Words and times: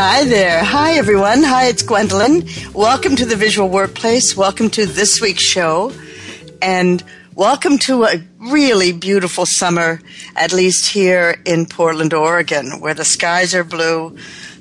Hi 0.00 0.22
there. 0.22 0.62
Hi, 0.62 0.92
everyone. 0.92 1.42
Hi, 1.42 1.66
it's 1.66 1.82
Gwendolyn. 1.82 2.46
Welcome 2.72 3.16
to 3.16 3.24
the 3.26 3.34
Visual 3.34 3.68
Workplace. 3.68 4.36
Welcome 4.36 4.70
to 4.70 4.86
this 4.86 5.20
week's 5.20 5.42
show. 5.42 5.92
And 6.62 7.02
welcome 7.34 7.78
to 7.78 8.04
a 8.04 8.22
really 8.38 8.92
beautiful 8.92 9.44
summer, 9.44 10.00
at 10.36 10.52
least 10.52 10.88
here 10.90 11.42
in 11.44 11.66
Portland, 11.66 12.14
Oregon, 12.14 12.78
where 12.78 12.94
the 12.94 13.04
skies 13.04 13.56
are 13.56 13.64
blue. 13.64 14.16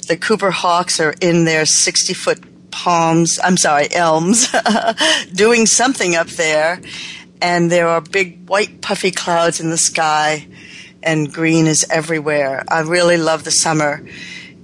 The 0.08 0.18
Cooper 0.18 0.50
Hawks 0.50 1.00
are 1.00 1.14
in 1.22 1.46
their 1.46 1.68
60 1.68 2.16
foot 2.16 2.72
palms, 2.72 3.40
I'm 3.44 3.58
sorry, 3.58 3.94
elms, 3.94 4.48
doing 5.36 5.68
something 5.68 6.16
up 6.16 6.30
there. 6.30 6.82
And 7.44 7.72
there 7.72 7.88
are 7.88 8.02
big 8.02 8.50
white 8.50 8.82
puffy 8.82 9.12
clouds 9.12 9.60
in 9.60 9.70
the 9.70 9.78
sky, 9.78 10.48
and 11.04 11.32
green 11.32 11.68
is 11.68 11.86
everywhere. 11.92 12.66
I 12.68 12.80
really 12.80 13.18
love 13.18 13.44
the 13.44 13.52
summer 13.52 14.04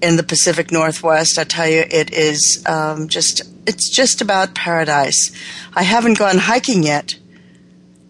in 0.04 0.18
the 0.18 0.24
Pacific 0.24 0.70
Northwest. 0.70 1.40
I 1.40 1.46
tell 1.46 1.68
you, 1.68 1.86
it 1.90 2.12
is 2.14 2.62
um, 2.68 3.08
just 3.08 3.42
it's 3.66 3.90
just 3.90 4.22
about 4.22 4.54
paradise. 4.54 5.32
I 5.74 5.84
haven't 5.84 6.20
gone 6.20 6.38
hiking 6.38 6.84
yet 6.84 7.16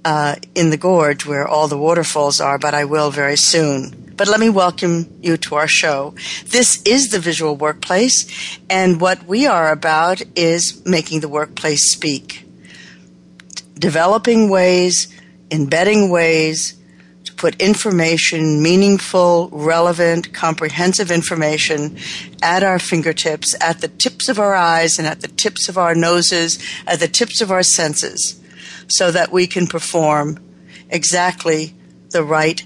uh, 0.04 0.36
in 0.56 0.72
the 0.72 0.78
gorge 0.78 1.26
where 1.28 1.48
all 1.48 1.68
the 1.68 1.78
waterfalls 1.78 2.42
are, 2.42 2.58
but 2.58 2.74
I 2.74 2.86
will 2.86 3.12
very 3.12 3.38
soon. 3.38 4.14
But 4.18 4.28
let 4.28 4.40
me 4.40 4.50
welcome 4.50 5.08
you 5.22 5.38
to 5.38 5.56
our 5.56 5.68
show. 5.68 6.16
This 6.46 6.82
is 6.84 7.10
the 7.10 7.20
Visual 7.20 7.56
Workplace, 7.56 8.28
and 8.70 9.00
what 9.00 9.26
we 9.28 9.46
are 9.46 9.72
about 9.72 10.22
is 10.36 10.84
making 10.86 11.20
the 11.20 11.30
workplace 11.30 11.92
speak, 11.92 12.44
developing 13.76 14.50
ways, 14.50 15.14
embedding 15.52 16.10
ways 16.10 16.74
put 17.44 17.62
information, 17.62 18.64
meaningful, 18.64 19.50
relevant, 19.52 20.34
comprehensive 20.34 21.12
information 21.12 21.98
at 22.42 22.64
our 22.64 22.80
fingertips, 22.80 23.54
at 23.60 23.82
the 23.82 23.90
tips 23.90 24.30
of 24.30 24.40
our 24.40 24.56
eyes 24.56 24.98
and 24.98 25.06
at 25.06 25.20
the 25.20 25.28
tips 25.28 25.68
of 25.68 25.78
our 25.78 25.94
noses, 25.94 26.58
at 26.88 27.02
the 27.02 27.08
tips 27.10 27.42
of 27.42 27.52
our 27.52 27.62
senses, 27.62 28.42
so 28.88 29.12
that 29.12 29.34
we 29.34 29.46
can 29.46 29.68
perform 29.68 30.40
exactly 30.90 31.74
the 32.12 32.24
right 32.24 32.64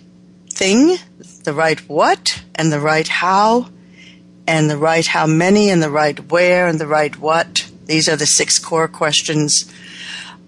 thing, 0.54 0.98
the 1.44 1.54
right 1.54 1.80
what, 1.90 2.44
and 2.54 2.72
the 2.72 2.80
right 2.80 3.08
how, 3.08 3.68
and 4.46 4.70
the 4.70 4.78
right 4.78 5.08
how 5.08 5.26
many, 5.26 5.72
and 5.72 5.82
the 5.82 5.90
right 5.90 6.32
where, 6.32 6.68
and 6.68 6.80
the 6.80 6.86
right 6.86 7.18
what. 7.18 7.68
These 7.88 8.08
are 8.08 8.16
the 8.16 8.28
six 8.28 8.60
core 8.60 8.88
questions 8.88 9.74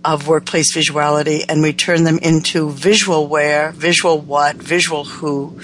of 0.03 0.27
workplace 0.27 0.73
visuality 0.73 1.43
and 1.49 1.61
we 1.61 1.73
turn 1.73 2.03
them 2.03 2.19
into 2.19 2.69
visual 2.71 3.27
where, 3.27 3.71
visual 3.71 4.19
what, 4.19 4.55
visual 4.55 5.03
who, 5.03 5.59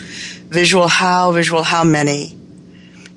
visual 0.49 0.87
how, 0.87 1.31
visual 1.31 1.63
how 1.63 1.83
many, 1.83 2.37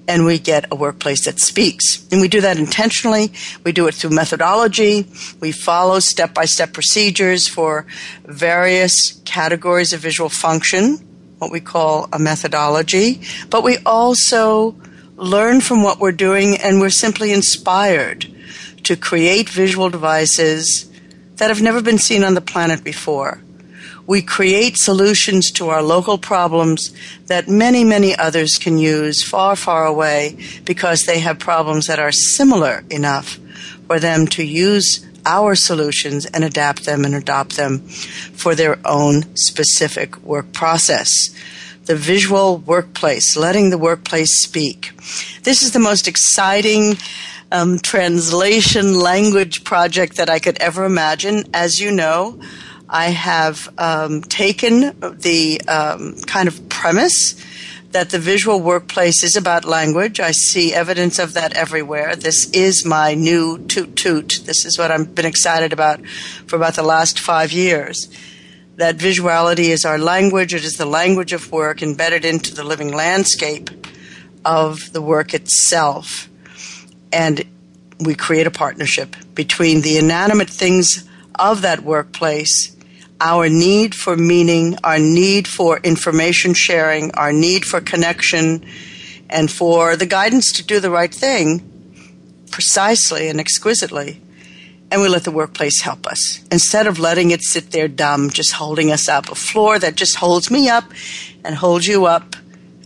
and 0.07 0.25
we 0.25 0.39
get 0.39 0.65
a 0.71 0.75
workplace 0.75 1.27
that 1.27 1.39
speaks. 1.39 2.07
And 2.11 2.21
we 2.21 2.29
do 2.29 2.41
that 2.41 2.57
intentionally. 2.57 3.31
We 3.63 3.73
do 3.73 3.87
it 3.89 3.95
through 3.95 4.11
methodology. 4.11 5.07
We 5.39 5.53
follow 5.53 5.99
step 5.99 6.33
by 6.33 6.47
step 6.47 6.73
procedures 6.73 7.47
for 7.47 7.87
various 8.25 9.21
categories 9.27 9.93
of 9.93 10.01
visual 10.01 10.31
function, 10.31 10.97
what 11.39 11.53
we 11.53 11.61
call 11.61 12.09
a 12.13 12.19
methodology. 12.19 13.21
But 13.51 13.65
we 13.65 13.77
also 13.85 14.77
learn 15.17 15.61
from 15.61 15.83
what 15.83 15.99
we're 15.99 16.13
doing 16.13 16.57
and 16.57 16.81
we're 16.81 16.91
simply 16.91 17.33
inspired 17.33 18.33
to 18.85 18.97
create 18.97 19.51
visual 19.51 19.91
devices 19.91 20.89
that 21.39 21.49
have 21.49 21.63
never 21.63 21.83
been 21.83 21.99
seen 21.99 22.23
on 22.23 22.35
the 22.35 22.41
planet 22.41 22.85
before. 22.85 23.41
We 24.07 24.23
create 24.23 24.79
solutions 24.79 25.51
to 25.53 25.69
our 25.69 25.83
local 25.83 26.17
problems 26.17 26.95
that 27.27 27.47
many, 27.47 27.85
many 27.85 28.17
others 28.17 28.57
can 28.57 28.79
use 28.79 29.23
far, 29.23 29.55
far 29.55 29.85
away 29.85 30.39
because 30.65 31.05
they 31.05 31.19
have 31.19 31.39
problems 31.39 31.87
that 31.87 31.99
are 31.99 32.13
similar 32.13 32.85
enough 32.91 33.39
for 33.87 34.01
them 34.01 34.27
to 34.29 34.45
use 34.45 35.07
our 35.27 35.55
solutions 35.55 36.25
and 36.25 36.43
adapt 36.43 36.87
them 36.87 37.05
and 37.05 37.15
adopt 37.15 37.57
them 37.57 37.81
for 37.81 38.55
their 38.55 38.79
own 38.87 39.37
specific 39.37 40.17
work 40.23 40.53
process. 40.53 41.11
The 41.85 41.97
visual 41.97 42.59
workplace, 42.59 43.37
letting 43.37 43.69
the 43.69 43.79
workplace 43.79 44.43
speak. 44.43 44.93
This 45.43 45.63
is 45.63 45.73
the 45.73 45.79
most 45.79 46.09
exciting 46.09 46.97
um, 47.51 47.79
translation 47.79 48.99
language 48.99 49.65
project 49.65 50.17
that 50.17 50.29
I 50.29 50.39
could 50.39 50.59
ever 50.59 50.85
imagine. 50.85 51.45
As 51.55 51.81
you 51.81 51.91
know, 51.91 52.41
I 52.89 53.07
have 53.07 53.69
um, 53.79 54.23
taken 54.23 54.99
the 55.01 55.61
um, 55.69 56.17
kind 56.27 56.49
of 56.49 56.69
premise 56.69 57.43
that 57.91 58.11
the 58.11 58.19
visual 58.19 58.61
workplace 58.61 59.23
is 59.23 59.37
about 59.37 59.65
language. 59.65 60.21
I 60.21 60.33
see 60.33 60.75
evidence 60.75 61.19
of 61.19 61.35
that 61.35 61.55
everywhere. 61.55 62.17
This 62.17 62.51
is 62.51 62.85
my 62.85 63.15
new 63.15 63.59
toot 63.67 63.97
toot. 63.97 64.41
This 64.45 64.67
is 64.67 64.79
what 64.79 64.91
I've 64.91 65.15
been 65.15 65.25
excited 65.25 65.73
about 65.73 66.07
for 66.47 66.57
about 66.57 66.75
the 66.75 66.83
last 66.83 67.19
five 67.19 67.51
years. 67.51 68.09
That 68.77 68.97
visuality 68.97 69.71
is 69.71 69.85
our 69.85 69.99
language. 69.99 70.55
It 70.55 70.65
is 70.65 70.77
the 70.77 70.87
language 70.87 71.33
of 71.33 71.51
work 71.51 71.83
embedded 71.83 72.25
into 72.25 72.55
the 72.55 72.63
living 72.63 72.93
landscape 72.93 73.71
of 74.45 74.93
the 74.93 75.03
work 75.03 75.35
itself 75.35 76.28
and 77.13 77.45
we 78.01 78.15
create 78.15 78.47
a 78.47 78.51
partnership 78.51 79.17
between 79.35 79.81
the 79.83 79.99
inanimate 79.99 80.51
things 80.51 81.09
of 81.39 81.63
that 81.63 81.81
workplace, 81.81 82.77
our 83.21 83.49
need 83.49 83.95
for 83.95 84.17
meaning, 84.17 84.77
our 84.85 84.99
need 84.99 85.49
for 85.49 85.79
information 85.79 86.55
sharing, 86.55 87.11
our 87.13 87.33
need 87.33 87.65
for 87.65 87.81
connection, 87.81 88.65
and 89.29 89.51
for 89.51 89.97
the 89.97 90.07
guidance 90.07 90.53
to 90.53 90.65
do 90.65 90.81
the 90.81 90.91
right 90.91 91.15
thing 91.15 91.65
precisely 92.51 93.29
and 93.29 93.41
exquisitely. 93.41 94.21
And 94.91 95.03
we 95.03 95.09
let 95.09 95.25
the 95.25 95.31
workplace 95.31 95.83
help 95.83 96.07
us. 96.07 96.43
Instead 96.51 96.87
of 96.87 96.99
letting 96.99 97.31
it 97.31 97.43
sit 97.43 97.73
there 97.73 97.89
dumb, 97.89 98.31
just 98.31 98.55
holding 98.55 98.91
us 98.91 99.07
up, 99.07 99.31
a 99.31 99.35
floor 99.35 99.79
that 99.79 99.97
just 99.97 100.17
holds 100.17 100.51
me 100.51 100.69
up 100.69 100.85
and 101.45 101.55
holds 101.55 101.87
you 101.87 102.07
up 102.07 102.37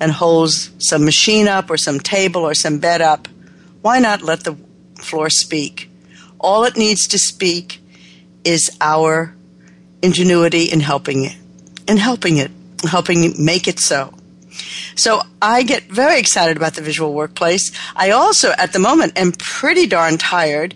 and 0.00 0.11
holds 0.11 0.73
some 0.79 1.05
machine 1.05 1.46
up 1.46 1.70
or 1.70 1.76
some 1.76 2.00
table 2.00 2.43
or 2.43 2.55
some 2.55 2.79
bed 2.79 3.00
up 3.00 3.29
why 3.82 3.99
not 3.99 4.23
let 4.23 4.44
the 4.44 4.56
floor 4.96 5.29
speak? 5.29 5.90
All 6.40 6.64
it 6.64 6.76
needs 6.76 7.06
to 7.08 7.19
speak 7.19 7.81
is 8.44 8.76
our 8.81 9.34
ingenuity 10.02 10.64
in 10.64 10.81
helping 10.81 11.25
it, 11.25 11.37
in 11.87 11.96
helping 11.96 12.38
it, 12.38 12.50
helping 12.88 13.44
make 13.44 13.69
it 13.69 13.79
so. 13.79 14.14
So 14.94 15.23
I 15.40 15.62
get 15.62 15.84
very 15.84 16.19
excited 16.19 16.56
about 16.56 16.75
the 16.75 16.82
visual 16.82 17.14
workplace. 17.14 17.73
I 17.96 18.11
also, 18.11 18.52
at 18.58 18.73
the 18.73 18.79
moment, 18.79 19.19
am 19.19 19.32
pretty 19.32 19.87
darn 19.87 20.19
tired. 20.19 20.75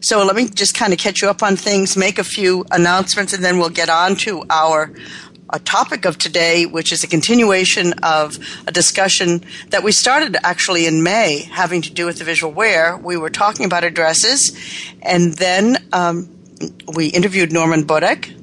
So 0.00 0.22
let 0.24 0.36
me 0.36 0.48
just 0.48 0.74
kind 0.74 0.92
of 0.92 0.98
catch 0.98 1.22
you 1.22 1.30
up 1.30 1.42
on 1.42 1.56
things, 1.56 1.96
make 1.96 2.18
a 2.18 2.24
few 2.24 2.66
announcements, 2.70 3.32
and 3.32 3.42
then 3.42 3.58
we'll 3.58 3.70
get 3.70 3.88
on 3.88 4.16
to 4.16 4.44
our 4.50 4.92
a 5.54 5.60
topic 5.60 6.04
of 6.04 6.18
today, 6.18 6.66
which 6.66 6.92
is 6.92 7.04
a 7.04 7.06
continuation 7.06 7.92
of 8.02 8.36
a 8.66 8.72
discussion 8.72 9.44
that 9.70 9.84
we 9.84 9.92
started 9.92 10.36
actually 10.42 10.84
in 10.84 11.04
May, 11.04 11.48
having 11.50 11.80
to 11.82 11.92
do 11.92 12.06
with 12.06 12.18
the 12.18 12.24
visual 12.24 12.52
where. 12.52 12.96
We 12.96 13.16
were 13.16 13.30
talking 13.30 13.64
about 13.64 13.84
addresses, 13.84 14.58
and 15.00 15.32
then 15.34 15.76
um, 15.92 16.28
we 16.92 17.06
interviewed 17.06 17.52
Norman 17.52 17.84
Bodek, 17.84 18.34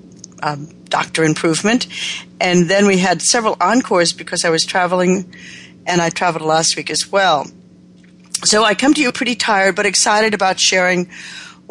um, 0.41 0.69
Dr. 0.85 1.25
Improvement. 1.25 1.87
And 2.39 2.69
then 2.69 2.87
we 2.87 2.97
had 2.97 3.21
several 3.21 3.57
encores 3.59 4.13
because 4.13 4.45
I 4.45 4.49
was 4.49 4.63
traveling 4.63 5.35
and 5.85 6.01
I 6.01 6.09
traveled 6.09 6.43
last 6.43 6.77
week 6.77 6.89
as 6.89 7.11
well. 7.11 7.45
So 8.45 8.63
I 8.63 8.73
come 8.73 8.93
to 8.93 9.01
you 9.01 9.11
pretty 9.11 9.35
tired, 9.35 9.75
but 9.75 9.85
excited 9.85 10.33
about 10.33 10.59
sharing 10.59 11.09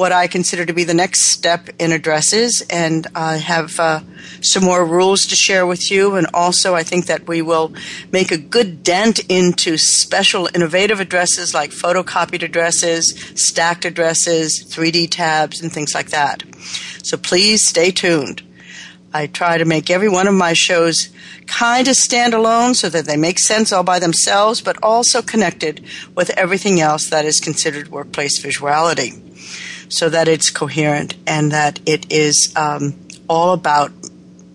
what 0.00 0.12
I 0.12 0.28
consider 0.28 0.64
to 0.64 0.72
be 0.72 0.84
the 0.84 0.94
next 0.94 1.26
step 1.26 1.68
in 1.78 1.92
addresses. 1.92 2.62
And 2.70 3.06
I 3.14 3.36
have 3.36 3.78
uh, 3.78 4.00
some 4.40 4.64
more 4.64 4.82
rules 4.82 5.26
to 5.26 5.36
share 5.36 5.66
with 5.66 5.90
you. 5.90 6.14
And 6.14 6.26
also, 6.32 6.74
I 6.74 6.82
think 6.82 7.04
that 7.04 7.28
we 7.28 7.42
will 7.42 7.74
make 8.10 8.32
a 8.32 8.38
good 8.38 8.82
dent 8.82 9.18
into 9.28 9.76
special 9.76 10.48
innovative 10.54 11.00
addresses 11.00 11.52
like 11.52 11.70
photocopied 11.70 12.42
addresses, 12.42 13.10
stacked 13.34 13.84
addresses, 13.84 14.64
3D 14.64 15.10
tabs, 15.10 15.60
and 15.60 15.70
things 15.70 15.94
like 15.94 16.08
that. 16.08 16.44
So 17.02 17.18
please 17.18 17.68
stay 17.68 17.90
tuned. 17.90 18.42
I 19.12 19.26
try 19.26 19.58
to 19.58 19.66
make 19.66 19.90
every 19.90 20.08
one 20.08 20.26
of 20.26 20.34
my 20.34 20.54
shows 20.54 21.10
kind 21.46 21.86
of 21.88 21.94
standalone 21.94 22.74
so 22.74 22.88
that 22.88 23.04
they 23.04 23.18
make 23.18 23.38
sense 23.38 23.70
all 23.70 23.82
by 23.82 23.98
themselves, 23.98 24.62
but 24.62 24.78
also 24.82 25.20
connected 25.20 25.84
with 26.14 26.30
everything 26.38 26.80
else 26.80 27.10
that 27.10 27.26
is 27.26 27.38
considered 27.38 27.88
workplace 27.88 28.42
visuality 28.42 29.26
so 29.90 30.08
that 30.08 30.28
it's 30.28 30.48
coherent 30.50 31.14
and 31.26 31.52
that 31.52 31.80
it 31.84 32.10
is 32.10 32.54
um, 32.56 32.94
all 33.28 33.52
about, 33.52 33.92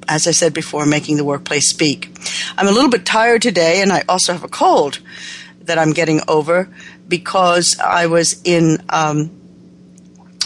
as 0.08 0.26
I 0.28 0.32
said 0.32 0.54
before, 0.54 0.86
making 0.86 1.18
the 1.18 1.26
workplace 1.26 1.70
speak. 1.70 2.10
I'm 2.58 2.68
a 2.68 2.72
little 2.72 2.90
bit 2.90 3.06
tired 3.06 3.42
today, 3.42 3.82
and 3.82 3.92
I 3.92 4.04
also 4.10 4.34
have 4.34 4.44
a 4.44 4.48
cold 4.48 5.00
that 5.62 5.78
I'm 5.78 5.92
getting 5.92 6.22
over 6.28 6.70
because 7.08 7.78
I 7.80 8.08
was 8.08 8.42
in. 8.44 8.80
Um, 8.90 9.30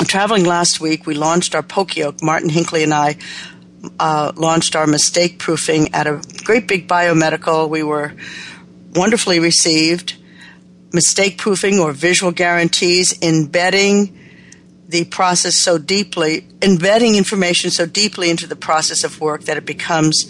traveling 0.08 0.46
last 0.46 0.80
week, 0.80 1.06
we 1.06 1.14
launched 1.14 1.56
our 1.56 1.64
Poka-yoke. 1.64 2.24
Martin 2.24 2.50
Hinckley 2.50 2.84
and 2.84 2.94
I 2.94 3.18
uh, 4.00 4.32
launched 4.36 4.76
our 4.76 4.88
mistake 4.88 5.40
proofing 5.40 5.94
at 5.94 6.08
a 6.08 6.22
great 6.44 6.68
big 6.68 6.88
biomedical. 6.88 7.70
We 7.70 7.84
were 7.84 8.14
wonderfully 8.96 9.40
received. 9.40 10.16
Mistake 10.94 11.38
proofing 11.38 11.80
or 11.80 11.92
visual 11.92 12.32
guarantees, 12.32 13.22
embedding 13.22 14.19
the 14.90 15.06
process 15.06 15.56
so 15.56 15.78
deeply, 15.78 16.48
embedding 16.64 17.16
information 17.16 17.70
so 17.70 17.86
deeply 17.86 18.32
into 18.32 18.48
the 18.48 18.56
process 18.56 19.04
of 19.04 19.22
work 19.22 19.44
that 19.44 19.56
it 19.56 19.66
becomes 19.66 20.30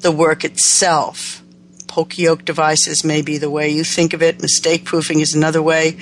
the 0.00 0.10
work 0.10 0.44
itself. 0.44 1.42
Poka-yoke 1.86 2.44
devices 2.44 3.04
may 3.04 3.22
be 3.22 3.38
the 3.38 3.50
way 3.50 3.68
you 3.68 3.84
think 3.84 4.12
of 4.12 4.20
it. 4.20 4.42
Mistake 4.42 4.84
proofing 4.84 5.20
is 5.20 5.34
another 5.34 5.62
way 5.62 5.96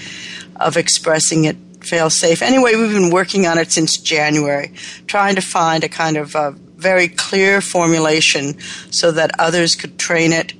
of 0.56 0.78
expressing 0.78 1.44
it. 1.44 1.56
Fail 1.80 2.08
safe. 2.08 2.42
Anyway, 2.42 2.74
we've 2.74 2.92
been 2.92 3.10
working 3.10 3.46
on 3.46 3.58
it 3.58 3.70
since 3.70 3.98
January, 3.98 4.72
trying 5.06 5.34
to 5.34 5.40
find 5.42 5.84
a 5.84 5.88
kind 5.88 6.16
of 6.16 6.34
a 6.34 6.52
very 6.76 7.08
clear 7.08 7.60
formulation 7.60 8.58
so 8.90 9.12
that 9.12 9.38
others 9.38 9.74
could 9.74 9.98
train 9.98 10.32
it 10.32 10.54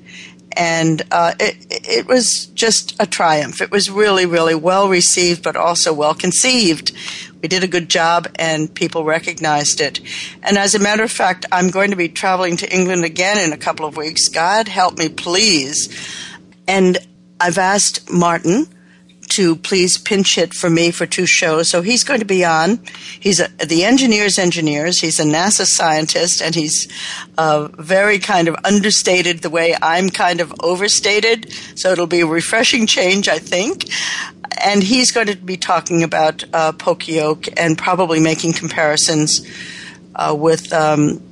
and 0.59 1.03
uh, 1.12 1.35
it, 1.39 1.56
it 1.71 2.06
was 2.06 2.47
just 2.47 2.97
a 3.00 3.06
triumph. 3.06 3.61
It 3.61 3.71
was 3.71 3.89
really, 3.89 4.27
really 4.27 4.56
well 4.56 4.89
received, 4.89 5.45
but 5.45 5.56
also 5.56 5.93
well 5.93 6.15
conceived. 6.15 6.91
We 7.43 7.49
did 7.49 7.62
a 7.62 7.69
good 7.69 7.88
job, 7.88 8.29
and 8.37 8.73
people 8.73 9.05
recognized 9.05 9.81
it. 9.81 10.00
And 10.43 10.58
as 10.58 10.75
a 10.75 10.79
matter 10.79 11.05
of 11.05 11.12
fact, 11.12 11.46
I'm 11.52 11.70
going 11.70 11.90
to 11.90 11.96
be 11.96 12.08
traveling 12.08 12.56
to 12.58 12.73
England 12.73 13.05
again 13.05 13.38
in 13.38 13.52
a 13.52 13.58
couple 13.58 13.87
of 13.87 13.96
weeks. 13.96 14.29
God 14.29 14.69
help 14.69 14.99
me, 14.99 15.08
please. 15.08 15.88
And 16.67 16.99
I've 17.40 17.58
asked 17.58 18.11
Martin 18.11 18.67
to 19.29 19.56
please 19.56 19.99
pinch 19.99 20.35
hit 20.37 20.55
for 20.55 20.70
me 20.70 20.90
for 20.90 21.06
two 21.06 21.26
shows. 21.26 21.69
So 21.69 21.82
he's 21.82 22.02
going 22.02 22.20
to 22.20 22.26
be 22.26 22.44
on. 22.44 22.81
He's 23.20 23.40
a, 23.40 23.49
the 23.64 23.85
engineer's 23.85 24.38
engineers. 24.38 25.00
He's 25.00 25.20
a 25.20 25.25
NASA 25.25 25.67
scientist, 25.67 26.43
and 26.43 26.55
he's 26.55 26.88
uh, 27.37 27.69
very 27.79 28.19
kind 28.19 28.49
of 28.49 28.56
understated 28.64 29.40
the 29.40 29.50
way 29.50 29.76
I'm 29.81 30.08
kind 30.08 30.40
of 30.40 30.52
overstated. 30.61 31.52
So 31.75 31.93
it'll 31.93 32.06
be 32.06 32.20
a 32.20 32.26
refreshing 32.26 32.87
change, 32.87 33.29
I 33.29 33.38
think. 33.38 33.85
And 34.61 34.83
he's 34.83 35.11
going 35.11 35.29
to 35.29 35.37
be 35.37 35.57
talking 35.57 36.03
about 36.03 36.45
uh, 36.53 36.73
Poka-yoke 36.73 37.49
and 37.57 37.79
probably 37.79 38.21
making 38.21 38.55
comparisons 38.55 39.47
uh, 40.15 40.35
with 40.39 40.73
um, 40.73 41.23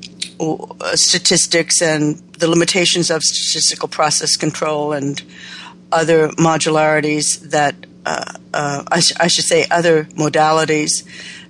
statistics 0.94 1.82
and 1.82 2.18
the 2.38 2.48
limitations 2.48 3.10
of 3.10 3.22
statistical 3.22 3.88
process 3.88 4.36
control 4.36 4.92
and 4.92 5.22
other 5.92 6.28
modularities 6.30 7.50
that, 7.50 7.74
uh, 8.04 8.32
uh, 8.52 8.84
I, 8.90 9.00
sh- 9.00 9.12
I, 9.18 9.26
should 9.28 9.44
say, 9.44 9.66
other 9.70 10.04
modalities 10.04 11.04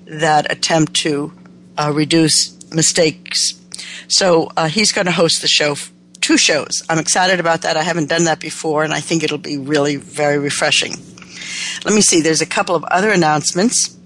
that 0.06 0.50
attempt 0.50 0.94
to 0.94 1.32
uh, 1.76 1.92
reduce 1.94 2.56
mistakes. 2.72 3.60
So 4.08 4.52
uh, 4.56 4.68
he's 4.68 4.92
going 4.92 5.06
to 5.06 5.12
host 5.12 5.42
the 5.42 5.48
show, 5.48 5.74
two 6.20 6.38
shows. 6.38 6.84
I'm 6.88 6.98
excited 6.98 7.40
about 7.40 7.62
that. 7.62 7.76
I 7.76 7.82
haven't 7.82 8.08
done 8.08 8.24
that 8.24 8.40
before, 8.40 8.84
and 8.84 8.92
I 8.92 9.00
think 9.00 9.22
it'll 9.22 9.38
be 9.38 9.58
really 9.58 9.96
very 9.96 10.38
refreshing. 10.38 10.94
Let 11.84 11.94
me 11.94 12.00
see, 12.00 12.20
there's 12.20 12.40
a 12.40 12.46
couple 12.46 12.74
of 12.74 12.84
other 12.84 13.10
announcements. 13.10 13.96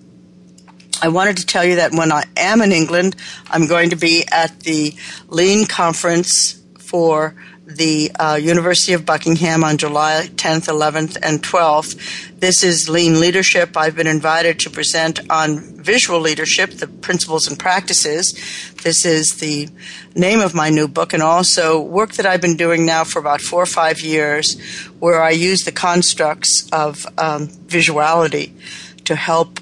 I 1.03 1.09
wanted 1.09 1.39
to 1.39 1.47
tell 1.47 1.65
you 1.65 1.77
that 1.77 1.93
when 1.93 2.13
I 2.13 2.25
am 2.37 2.61
in 2.61 2.73
England, 2.73 3.17
I'm 3.51 3.67
going 3.67 3.91
to 3.91 3.97
be 3.97 4.25
at 4.31 4.61
the 4.61 4.95
Lean 5.29 5.67
Conference 5.67 6.61
for 6.79 7.35
the 7.77 8.11
uh, 8.19 8.39
University 8.41 8.93
of 8.93 9.07
Buckingham 9.07 9.63
on 9.63 9.77
July 9.77 10.29
10th, 10.35 10.69
11th, 10.69 11.17
and 11.23 11.43
12th. 11.43 12.41
This 12.41 12.65
is 12.65 12.89
Lean 12.89 13.21
Leadership. 13.21 13.77
I've 13.77 13.95
been 13.95 14.07
invited 14.07 14.59
to 14.61 14.71
present 14.71 15.21
on 15.31 15.61
visual 15.77 16.21
leadership, 16.21 16.71
the 16.73 16.87
principles 16.87 17.47
and 17.47 17.59
practices. 17.59 18.33
This 18.83 19.05
is 19.05 19.37
the 19.37 19.69
name 20.17 20.41
of 20.41 20.55
my 20.55 20.69
new 20.69 20.89
book, 20.89 21.13
and 21.13 21.23
also 21.23 21.81
work 21.81 22.13
that 22.15 22.27
I've 22.27 22.41
been 22.41 22.57
doing 22.57 22.85
now 22.85 23.05
for 23.05 23.19
about 23.19 23.41
four 23.41 23.63
or 23.63 23.67
five 23.67 24.01
years, 24.01 24.61
where 24.99 25.23
I 25.23 25.31
use 25.31 25.65
the 25.65 25.73
constructs 25.73 26.69
of 26.73 27.07
um, 27.19 27.49
visuality 27.49 28.53
to 29.05 29.15
help 29.15 29.61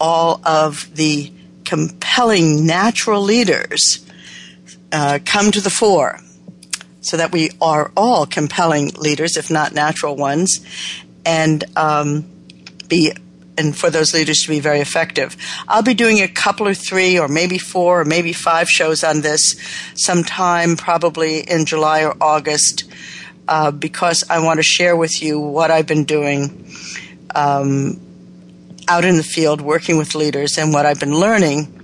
all 0.00 0.40
of 0.44 0.94
the 0.94 1.32
compelling 1.64 2.66
natural 2.66 3.22
leaders 3.22 4.04
uh, 4.92 5.18
come 5.24 5.50
to 5.50 5.60
the 5.60 5.70
fore 5.70 6.18
so 7.04 7.18
that 7.18 7.32
we 7.32 7.50
are 7.60 7.92
all 7.96 8.26
compelling 8.26 8.90
leaders, 8.96 9.36
if 9.36 9.50
not 9.50 9.74
natural 9.74 10.16
ones, 10.16 10.64
and 11.24 11.62
um, 11.76 12.24
be 12.88 13.12
and 13.56 13.76
for 13.76 13.88
those 13.88 14.12
leaders 14.12 14.42
to 14.42 14.48
be 14.48 14.58
very 14.58 14.80
effective. 14.80 15.36
I'll 15.68 15.82
be 15.82 15.94
doing 15.94 16.20
a 16.20 16.26
couple 16.28 16.66
or 16.66 16.74
three 16.74 17.18
or 17.18 17.28
maybe 17.28 17.58
four 17.58 18.00
or 18.00 18.04
maybe 18.04 18.32
five 18.32 18.68
shows 18.68 19.04
on 19.04 19.20
this 19.20 19.54
sometime 19.94 20.76
probably 20.76 21.40
in 21.40 21.64
July 21.64 22.04
or 22.04 22.16
August 22.20 22.84
uh, 23.46 23.70
because 23.70 24.24
I 24.28 24.42
want 24.42 24.58
to 24.58 24.64
share 24.64 24.96
with 24.96 25.22
you 25.22 25.38
what 25.38 25.70
I've 25.70 25.86
been 25.86 26.04
doing 26.04 26.66
um, 27.34 28.00
out 28.88 29.04
in 29.04 29.16
the 29.16 29.22
field 29.22 29.60
working 29.60 29.98
with 29.98 30.14
leaders 30.14 30.58
and 30.58 30.72
what 30.72 30.86
I've 30.86 30.98
been 30.98 31.14
learning 31.14 31.83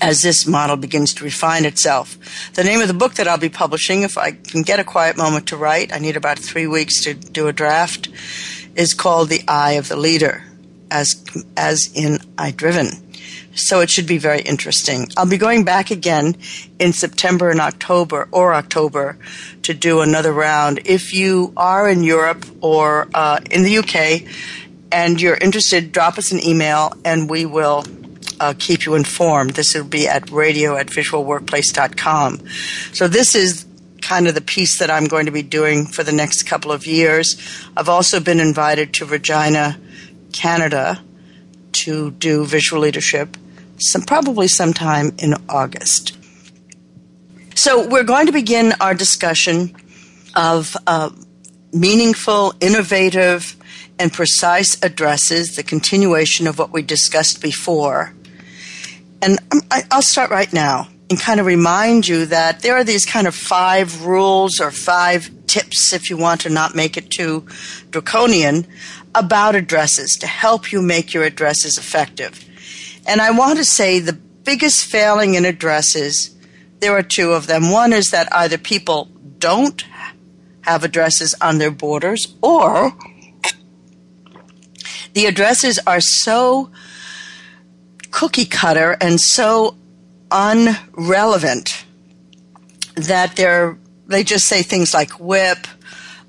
as 0.00 0.22
this 0.22 0.46
model 0.46 0.76
begins 0.76 1.14
to 1.14 1.24
refine 1.24 1.64
itself. 1.64 2.18
The 2.54 2.64
name 2.64 2.80
of 2.80 2.88
the 2.88 2.94
book 2.94 3.14
that 3.14 3.28
I'll 3.28 3.38
be 3.38 3.48
publishing, 3.48 4.02
if 4.02 4.18
I 4.18 4.32
can 4.32 4.62
get 4.62 4.80
a 4.80 4.84
quiet 4.84 5.16
moment 5.16 5.48
to 5.48 5.56
write, 5.56 5.92
I 5.92 5.98
need 5.98 6.16
about 6.16 6.38
three 6.38 6.66
weeks 6.66 7.02
to 7.04 7.14
do 7.14 7.48
a 7.48 7.52
draft, 7.52 8.08
is 8.74 8.94
called 8.94 9.28
The 9.28 9.42
Eye 9.46 9.72
of 9.72 9.88
the 9.88 9.96
Leader, 9.96 10.44
as, 10.90 11.24
as 11.56 11.90
in 11.94 12.18
I 12.36 12.50
Driven. 12.50 12.88
So 13.54 13.80
it 13.80 13.90
should 13.90 14.06
be 14.06 14.18
very 14.18 14.40
interesting. 14.40 15.08
I'll 15.16 15.28
be 15.28 15.38
going 15.38 15.64
back 15.64 15.90
again 15.90 16.36
in 16.78 16.92
September 16.92 17.50
and 17.50 17.60
October, 17.60 18.28
or 18.32 18.54
October, 18.54 19.16
to 19.62 19.74
do 19.74 20.00
another 20.00 20.32
round. 20.32 20.80
If 20.84 21.14
you 21.14 21.52
are 21.56 21.88
in 21.88 22.02
Europe 22.02 22.44
or 22.60 23.08
uh, 23.14 23.40
in 23.50 23.62
the 23.62 23.78
UK 23.78 24.28
and 24.90 25.20
you're 25.20 25.36
interested, 25.36 25.92
drop 25.92 26.18
us 26.18 26.32
an 26.32 26.44
email 26.44 26.92
and 27.04 27.30
we 27.30 27.46
will 27.46 27.84
uh, 28.40 28.54
keep 28.58 28.86
you 28.86 28.94
informed. 28.94 29.50
This 29.50 29.74
will 29.74 29.84
be 29.84 30.08
at 30.08 30.30
radio 30.30 30.76
at 30.76 30.88
visualworkplace.com. 30.88 32.40
So 32.92 33.08
this 33.08 33.34
is 33.34 33.66
kind 34.00 34.28
of 34.28 34.34
the 34.34 34.40
piece 34.40 34.78
that 34.78 34.90
I'm 34.90 35.06
going 35.06 35.26
to 35.26 35.32
be 35.32 35.42
doing 35.42 35.86
for 35.86 36.04
the 36.04 36.12
next 36.12 36.44
couple 36.44 36.70
of 36.70 36.86
years. 36.86 37.36
I've 37.76 37.88
also 37.88 38.20
been 38.20 38.40
invited 38.40 38.92
to 38.94 39.06
Regina, 39.06 39.78
Canada 40.32 41.02
to 41.72 42.10
do 42.12 42.44
visual 42.44 42.82
leadership, 42.82 43.36
some, 43.78 44.02
probably 44.02 44.48
sometime 44.48 45.12
in 45.18 45.34
August. 45.48 46.16
So 47.54 47.88
we're 47.88 48.04
going 48.04 48.26
to 48.26 48.32
begin 48.32 48.74
our 48.80 48.94
discussion 48.94 49.74
of 50.34 50.76
uh, 50.86 51.10
meaningful, 51.72 52.54
innovative, 52.60 53.56
and 53.98 54.12
precise 54.12 54.82
addresses, 54.82 55.56
the 55.56 55.62
continuation 55.62 56.46
of 56.46 56.58
what 56.58 56.72
we 56.72 56.82
discussed 56.82 57.40
before. 57.40 58.12
And 59.22 59.38
I'll 59.90 60.02
start 60.02 60.30
right 60.30 60.52
now 60.52 60.88
and 61.10 61.18
kind 61.18 61.40
of 61.40 61.46
remind 61.46 62.06
you 62.08 62.26
that 62.26 62.60
there 62.60 62.74
are 62.74 62.84
these 62.84 63.06
kind 63.06 63.26
of 63.26 63.34
five 63.34 64.04
rules 64.04 64.60
or 64.60 64.70
five 64.70 65.30
tips, 65.46 65.92
if 65.92 66.10
you 66.10 66.16
want 66.16 66.40
to 66.42 66.50
not 66.50 66.74
make 66.74 66.96
it 66.96 67.10
too 67.10 67.46
draconian, 67.90 68.66
about 69.14 69.54
addresses 69.54 70.16
to 70.20 70.26
help 70.26 70.72
you 70.72 70.82
make 70.82 71.14
your 71.14 71.24
addresses 71.24 71.78
effective. 71.78 72.44
And 73.06 73.20
I 73.20 73.30
want 73.30 73.58
to 73.58 73.64
say 73.64 73.98
the 73.98 74.12
biggest 74.12 74.84
failing 74.84 75.34
in 75.34 75.44
addresses 75.44 76.34
there 76.80 76.92
are 76.92 77.02
two 77.02 77.32
of 77.32 77.46
them. 77.46 77.70
One 77.70 77.94
is 77.94 78.10
that 78.10 78.28
either 78.30 78.58
people 78.58 79.08
don't 79.38 79.82
have 80.62 80.84
addresses 80.84 81.34
on 81.40 81.56
their 81.56 81.70
borders 81.70 82.34
or 82.42 82.92
the 85.14 85.24
addresses 85.24 85.78
are 85.86 86.00
so 86.00 86.70
cookie 88.14 88.44
cutter 88.44 88.96
and 89.00 89.20
so 89.20 89.76
unrelevant 90.30 91.84
that 92.94 93.34
they're 93.34 93.76
they 94.06 94.22
just 94.22 94.46
say 94.46 94.62
things 94.62 94.94
like 94.94 95.18
WIP, 95.18 95.66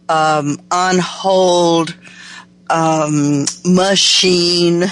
um, 0.10 0.58
on 0.72 0.98
hold, 0.98 1.96
um, 2.72 3.46
machine, 3.64 4.86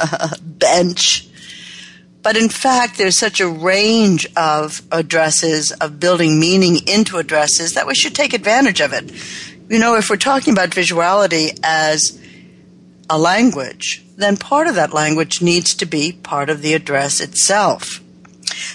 bench. 0.42 1.28
But 2.22 2.36
in 2.36 2.48
fact, 2.48 2.98
there's 2.98 3.16
such 3.16 3.40
a 3.40 3.48
range 3.48 4.26
of 4.36 4.82
addresses, 4.90 5.70
of 5.70 6.00
building 6.00 6.40
meaning 6.40 6.78
into 6.88 7.18
addresses, 7.18 7.74
that 7.74 7.86
we 7.86 7.94
should 7.94 8.14
take 8.14 8.32
advantage 8.32 8.80
of 8.80 8.92
it. 8.92 9.12
You 9.68 9.78
know, 9.78 9.94
if 9.94 10.10
we're 10.10 10.16
talking 10.16 10.52
about 10.52 10.70
visuality 10.70 11.56
as 11.62 12.19
a 13.10 13.18
language, 13.18 14.04
then 14.16 14.36
part 14.36 14.68
of 14.68 14.76
that 14.76 14.94
language 14.94 15.42
needs 15.42 15.74
to 15.74 15.84
be 15.84 16.12
part 16.12 16.48
of 16.48 16.62
the 16.62 16.74
address 16.74 17.20
itself. 17.20 18.00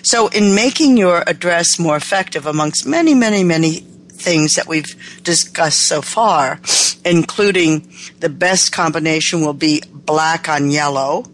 So, 0.04 0.28
in 0.28 0.54
making 0.54 0.98
your 0.98 1.24
address 1.26 1.80
more 1.80 1.96
effective, 1.96 2.46
amongst 2.46 2.86
many, 2.86 3.14
many, 3.14 3.44
many 3.44 3.78
things 4.10 4.54
that 4.56 4.68
we've 4.68 4.96
discussed 5.24 5.82
so 5.82 6.02
far, 6.02 6.60
including 7.06 7.88
the 8.20 8.30
best 8.30 8.72
combination 8.72 9.42
will 9.42 9.54
be 9.54 9.82
black 9.90 10.50
on 10.50 10.70
yellow, 10.70 11.26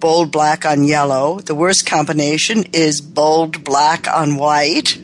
bold 0.00 0.32
black 0.32 0.66
on 0.66 0.84
yellow. 0.84 1.38
The 1.38 1.54
worst 1.54 1.86
combination 1.86 2.64
is 2.72 3.00
bold 3.00 3.62
black 3.62 4.08
on 4.08 4.36
white. 4.36 4.98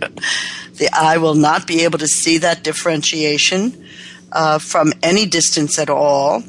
the 0.75 0.89
eye 0.93 1.19
will 1.19 1.35
not 1.35 1.67
be 1.67 1.85
able 1.85 1.99
to 1.99 2.09
see 2.09 2.39
that 2.39 2.65
differentiation 2.65 3.87
uh, 4.33 4.59
from 4.59 4.93
any 5.03 5.27
distance 5.27 5.79
at 5.79 5.91
all. 5.91 6.43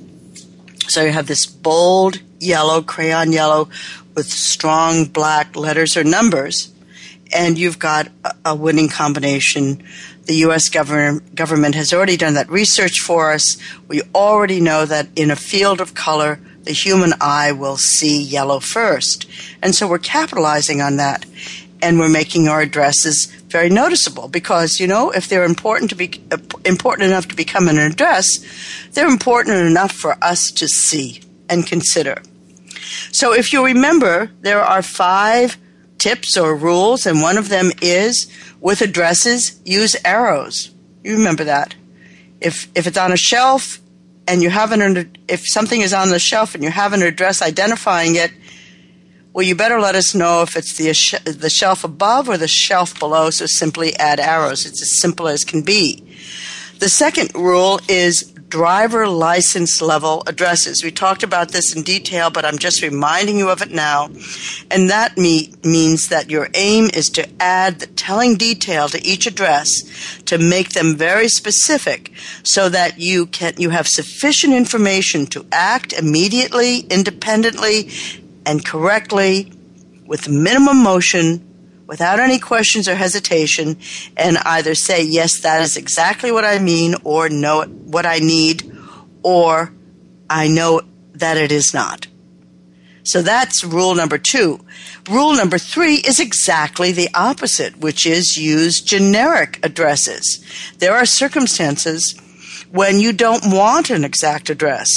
So 0.88 1.04
you 1.04 1.12
have 1.12 1.27
this 1.27 1.46
bold 1.46 2.20
yellow, 2.39 2.82
crayon 2.82 3.32
yellow, 3.32 3.70
with 4.15 4.27
strong 4.27 5.06
black 5.06 5.56
letters 5.56 5.98
or 5.98 6.04
numbers, 6.04 6.74
and 7.34 7.58
you've 7.58 7.80
got 7.80 8.10
a, 8.46 8.56
winning 8.56 8.88
combination. 8.89 9.84
The 10.24 10.36
U.S. 10.36 10.70
Government, 10.70 11.36
government 11.36 11.75
has 11.75 11.94
already 11.94 12.18
done 12.18 12.36
that 12.36 12.50
research 12.50 13.01
for 13.01 13.32
us. 13.32 13.58
We 13.88 14.01
already 14.13 14.62
know 14.62 14.86
that 14.86 15.10
in 15.15 15.32
a 15.32 15.36
field 15.36 15.82
of 15.82 15.94
color, 15.94 16.39
the 16.63 16.72
human 16.72 17.13
eye 17.22 17.51
will 17.51 17.77
see 17.77 18.22
yellow 18.22 18.60
first. 18.60 19.27
And 19.62 19.75
so 19.75 19.88
we're 19.88 20.00
capitalizing 20.00 20.82
on 20.82 20.98
that. 20.98 21.25
And 21.82 22.00
we're 22.00 22.10
making 22.10 22.48
our 22.48 22.62
addresses 22.62 23.32
very 23.56 23.70
noticeable 23.70 24.28
because, 24.28 24.82
you 24.82 24.88
know, 24.94 25.12
if 25.12 25.30
they're 25.30 25.46
important 25.46 25.90
to 25.90 25.96
be 25.96 26.12
important 26.66 27.08
enough 27.08 27.26
to 27.30 27.36
become 27.36 27.70
an 27.70 27.78
address, 27.78 28.28
they're 28.92 29.08
important 29.08 29.56
enough 29.56 29.94
for 29.94 30.22
us 30.22 30.52
to 30.52 30.68
see 30.68 31.22
and 31.48 31.66
consider. 31.66 32.22
So 33.14 33.34
if 33.34 33.54
you 33.54 33.66
remember, 33.66 34.30
there 34.42 34.62
are 34.62 34.82
five 34.82 35.58
tips 35.98 36.36
or 36.36 36.54
rules, 36.54 37.06
and 37.06 37.22
one 37.22 37.38
of 37.38 37.48
them 37.48 37.72
is 37.82 38.30
with 38.60 38.82
addresses, 38.82 39.58
use 39.64 39.96
arrows. 40.04 40.72
You 41.06 41.14
remember 41.14 41.46
that. 41.46 41.76
If, 42.42 42.68
if 42.76 42.88
it's 42.88 42.98
on 42.98 43.14
a 43.14 43.18
shelf 43.32 43.80
and 44.28 44.44
you 44.44 44.50
have 44.50 44.74
an, 44.74 45.16
if 45.30 45.48
something 45.48 45.80
is 45.80 45.94
on 45.94 46.10
the 46.10 46.20
shelf 46.20 46.56
and 46.56 46.64
you 46.64 46.72
have 46.72 46.92
an 46.92 47.02
address 47.02 47.42
identifying 47.42 48.18
it, 48.18 48.32
well, 49.36 49.46
you 49.46 49.54
better 49.54 49.82
let 49.82 49.96
us 49.96 50.15
know 50.15 50.44
if 50.44 50.56
it's 50.56 50.77
the, 50.77 50.86
the 51.30 51.50
shelf 51.50 51.84
above 51.84 52.30
or 52.30 52.38
the 52.38 52.48
shelf 52.48 52.98
below, 52.98 53.30
so 53.30 53.46
simply 53.46 53.94
add 53.98 54.18
arrows. 54.18 54.65
It's 54.65 54.82
as 54.82 54.98
simple 54.98 55.27
as 55.27 55.44
can 55.44 55.62
be. 55.62 56.06
The 56.80 56.88
second 56.88 57.36
rule 57.36 57.82
is 57.89 58.32
driver 58.48 59.10
license 59.10 59.82
level 59.82 60.24
addresses. 60.27 60.86
We 60.86 60.92
talked 60.92 61.22
about 61.22 61.50
this 61.50 61.75
in 61.75 61.84
detail, 61.84 62.30
but 62.30 62.46
I'm 62.46 62.58
just 62.58 62.82
reminding 62.82 63.38
you 63.38 63.50
of 63.50 63.62
it 63.62 63.72
now. 63.72 64.06
And 64.72 64.89
that 64.89 65.18
me- 65.18 65.54
means 65.65 66.08
that 66.08 66.30
your 66.30 66.48
aim 66.54 66.89
is 66.94 67.10
to 67.10 67.27
add 67.42 67.82
the 67.82 67.88
telling 67.88 68.38
detail 68.38 68.88
to 68.88 69.06
each 69.06 69.27
address 69.27 70.22
to 70.27 70.38
make 70.38 70.70
them 70.70 70.96
very 70.96 71.27
specific 71.27 72.13
so 72.44 72.70
that 72.70 73.00
you 73.00 73.25
can 73.25 73.56
you 73.58 73.72
have 73.72 73.88
sufficient 73.89 74.54
information 74.54 75.25
to 75.27 75.46
act 75.51 75.92
immediately, 75.92 76.80
independently, 76.80 77.89
and 78.46 78.66
correctly 78.66 79.52
with 80.06 80.30
minimum 80.30 80.84
motion 80.84 81.42
without 81.88 82.20
any 82.20 82.40
questions 82.40 82.88
or 82.88 82.96
hesitation 82.96 83.78
and 84.18 84.38
either 84.40 84.75
say, 84.75 85.04
yes, 85.04 85.40
that 85.42 85.62
is 85.62 85.78
exactly 85.78 86.32
what 86.32 86.46
I 86.46 86.60
mean, 86.60 86.96
or 87.04 87.30
no, 87.30 87.64
what 87.64 88.06
I 88.06 88.20
need, 88.20 88.72
or 89.24 89.72
I 90.30 90.48
know 90.48 90.82
that 91.14 91.38
it 91.38 91.52
is 91.52 91.74
not. 91.74 92.08
So 93.04 93.22
that's 93.22 93.64
rule 93.64 93.94
number 93.94 94.18
two. 94.18 94.66
Rule 95.10 95.36
number 95.36 95.60
three 95.60 95.96
is 95.96 96.20
exactly 96.20 96.92
the 96.92 97.10
opposite, 97.14 97.78
which 97.78 98.08
is 98.08 98.36
use 98.36 98.82
generic 98.82 99.60
addresses. 99.62 100.44
There 100.80 100.96
are 100.96 101.06
circumstances 101.06 102.20
when 102.72 103.00
you 103.00 103.14
don't 103.14 103.54
want 103.54 103.92
an 103.92 104.04
exact 104.04 104.50
address, 104.50 104.90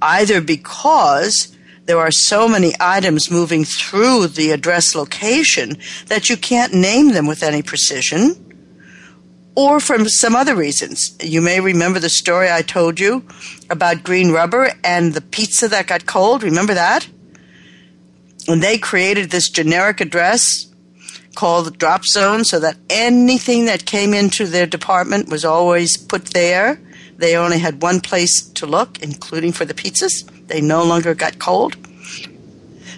either 0.00 0.40
because 0.40 1.52
there 1.88 1.98
are 1.98 2.10
so 2.10 2.46
many 2.46 2.74
items 2.78 3.30
moving 3.30 3.64
through 3.64 4.26
the 4.26 4.50
address 4.50 4.94
location 4.94 5.78
that 6.08 6.28
you 6.28 6.36
can't 6.36 6.74
name 6.74 7.12
them 7.12 7.26
with 7.26 7.42
any 7.42 7.62
precision, 7.62 8.36
or 9.56 9.80
from 9.80 10.06
some 10.06 10.36
other 10.36 10.54
reasons. 10.54 11.16
You 11.22 11.40
may 11.40 11.60
remember 11.60 11.98
the 11.98 12.10
story 12.10 12.52
I 12.52 12.60
told 12.60 13.00
you 13.00 13.26
about 13.70 14.04
green 14.04 14.32
rubber 14.32 14.70
and 14.84 15.14
the 15.14 15.22
pizza 15.22 15.66
that 15.68 15.86
got 15.86 16.04
cold. 16.04 16.42
Remember 16.42 16.74
that? 16.74 17.08
And 18.46 18.62
they 18.62 18.76
created 18.76 19.30
this 19.30 19.48
generic 19.48 20.02
address 20.02 20.66
called 21.36 21.66
the 21.66 21.70
drop 21.70 22.04
zone 22.04 22.44
so 22.44 22.60
that 22.60 22.76
anything 22.90 23.64
that 23.64 23.86
came 23.86 24.12
into 24.12 24.44
their 24.44 24.66
department 24.66 25.30
was 25.30 25.42
always 25.42 25.96
put 25.96 26.26
there. 26.34 26.82
They 27.18 27.36
only 27.36 27.58
had 27.58 27.82
one 27.82 28.00
place 28.00 28.40
to 28.40 28.66
look, 28.66 29.02
including 29.02 29.52
for 29.52 29.64
the 29.64 29.74
pizzas. 29.74 30.24
They 30.46 30.60
no 30.60 30.84
longer 30.84 31.14
got 31.14 31.38
cold. 31.38 31.76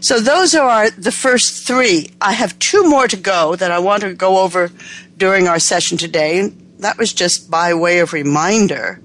So 0.01 0.21
those 0.21 0.55
are 0.55 0.91
the 0.91 1.13
first 1.13 1.67
three. 1.67 2.11
I 2.21 2.33
have 2.33 2.59
two 2.59 2.89
more 2.89 3.09
to 3.09 3.17
go 3.17 3.57
that 3.57 3.71
I 3.71 3.79
want 3.79 4.03
to 4.03 4.15
go 4.15 4.39
over 4.39 4.71
during 5.17 5.49
our 5.49 5.59
session 5.59 5.99
today. 5.99 6.53
That 6.79 6.97
was 6.97 7.13
just 7.13 7.51
by 7.51 7.75
way 7.75 7.99
of 7.99 8.13
reminder. 8.13 9.01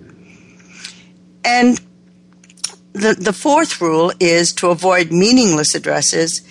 And 1.44 1.80
the, 2.94 3.14
the 3.14 3.34
fourth 3.34 3.82
rule 3.82 4.14
is 4.20 4.54
to 4.54 4.70
avoid 4.70 5.12
meaningless 5.12 5.76
addresses. 5.76 6.42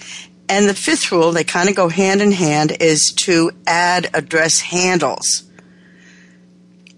And 0.48 0.68
the 0.68 0.74
fifth 0.74 1.10
rule, 1.10 1.32
they 1.32 1.44
kind 1.44 1.70
of 1.70 1.74
go 1.74 1.88
hand 1.88 2.20
in 2.20 2.32
hand, 2.32 2.76
is 2.80 3.12
to 3.20 3.50
add 3.66 4.10
address 4.12 4.60
handles. 4.60 5.44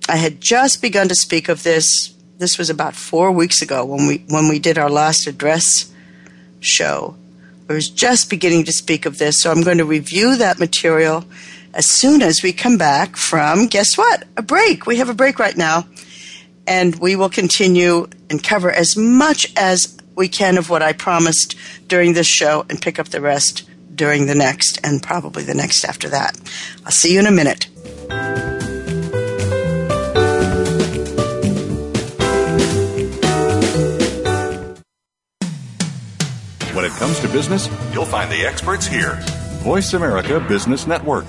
I 0.09 0.17
had 0.17 0.41
just 0.41 0.81
begun 0.81 1.09
to 1.09 1.15
speak 1.15 1.49
of 1.49 1.63
this 1.63 2.13
this 2.39 2.59
was 2.59 2.69
about 2.69 2.95
four 2.95 3.33
weeks 3.33 3.63
ago 3.63 3.85
when 3.85 4.07
we 4.07 4.25
when 4.29 4.49
we 4.49 4.59
did 4.59 4.79
our 4.79 4.91
last 4.91 5.27
address 5.27 5.93
show. 6.61 7.17
I 7.69 7.73
was 7.73 7.89
just 7.89 8.31
beginning 8.31 8.65
to 8.65 8.73
speak 8.73 9.07
of 9.07 9.19
this, 9.19 9.41
so 9.41 9.51
I'm 9.51 9.63
going 9.63 9.79
to 9.79 9.85
review 9.85 10.37
that 10.37 10.59
material 10.59 11.25
as 11.75 11.87
soon 11.87 12.23
as 12.23 12.43
we 12.43 12.53
come 12.53 12.79
back 12.79 13.17
from 13.17 13.67
guess 13.67 13.97
what? 13.97 14.25
A 14.37 14.43
break. 14.43 14.87
We 14.87 14.97
have 14.97 15.09
a 15.09 15.15
break 15.15 15.39
right 15.39 15.57
now. 15.57 15.87
And 16.67 16.97
we 16.97 17.15
will 17.15 17.29
continue 17.29 18.09
and 18.29 18.43
cover 18.43 18.73
as 18.73 18.97
much 18.97 19.53
as 19.57 19.97
we 20.17 20.29
can 20.29 20.59
of 20.59 20.69
what 20.69 20.83
I 20.83 20.93
promised 20.93 21.55
during 21.87 22.15
this 22.15 22.27
show 22.27 22.67
and 22.69 22.83
pick 22.83 22.99
up 22.99 23.09
the 23.09 23.21
rest 23.21 23.69
during 23.95 24.27
the 24.27 24.35
next 24.35 24.79
and 24.83 25.01
probably 25.01 25.45
the 25.45 25.55
next 25.55 25.85
after 25.85 26.09
that. 26.09 26.37
I'll 26.85 26.91
see 26.91 27.13
you 27.13 27.21
in 27.21 27.27
a 27.27 27.31
minute. 27.31 27.69
Comes 36.97 37.21
to 37.21 37.29
business, 37.29 37.69
you'll 37.93 38.05
find 38.05 38.31
the 38.31 38.45
experts 38.45 38.87
here. 38.87 39.19
Voice 39.63 39.93
America 39.93 40.41
Business 40.41 40.87
Network. 40.87 41.27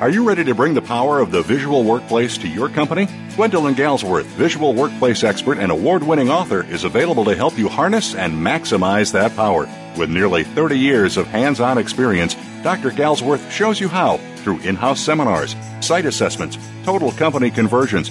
Are 0.00 0.10
you 0.10 0.26
ready 0.26 0.42
to 0.42 0.54
bring 0.54 0.74
the 0.74 0.82
power 0.82 1.20
of 1.20 1.30
the 1.30 1.42
visual 1.42 1.84
workplace 1.84 2.36
to 2.38 2.48
your 2.48 2.68
company? 2.68 3.06
Gwendolyn 3.36 3.74
Galsworth, 3.74 4.24
visual 4.24 4.74
workplace 4.74 5.22
expert 5.22 5.58
and 5.58 5.70
award 5.70 6.02
winning 6.02 6.28
author, 6.28 6.64
is 6.64 6.82
available 6.82 7.24
to 7.24 7.36
help 7.36 7.56
you 7.56 7.68
harness 7.68 8.14
and 8.14 8.34
maximize 8.34 9.12
that 9.12 9.34
power. 9.36 9.68
With 9.96 10.10
nearly 10.10 10.42
30 10.42 10.76
years 10.76 11.16
of 11.16 11.28
hands 11.28 11.60
on 11.60 11.78
experience, 11.78 12.34
Dr. 12.64 12.90
Galsworth 12.90 13.48
shows 13.50 13.80
you 13.80 13.88
how 13.88 14.16
through 14.38 14.58
in 14.60 14.74
house 14.74 15.00
seminars, 15.00 15.54
site 15.80 16.04
assessments, 16.04 16.58
total 16.82 17.12
company 17.12 17.50
conversions, 17.50 18.10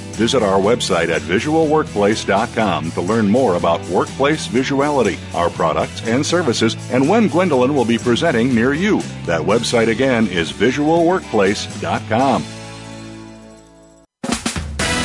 Visit 0.21 0.43
our 0.43 0.59
website 0.59 1.09
at 1.09 1.23
visualworkplace.com 1.23 2.91
to 2.91 3.01
learn 3.01 3.27
more 3.27 3.55
about 3.55 3.83
workplace 3.89 4.47
visuality, 4.47 5.17
our 5.33 5.49
products 5.49 6.07
and 6.07 6.23
services, 6.23 6.75
and 6.91 7.09
when 7.09 7.27
Gwendolyn 7.27 7.73
will 7.73 7.85
be 7.85 7.97
presenting 7.97 8.53
near 8.53 8.75
you. 8.75 9.01
That 9.25 9.41
website 9.41 9.87
again 9.87 10.27
is 10.27 10.51
visualworkplace.com. 10.51 12.45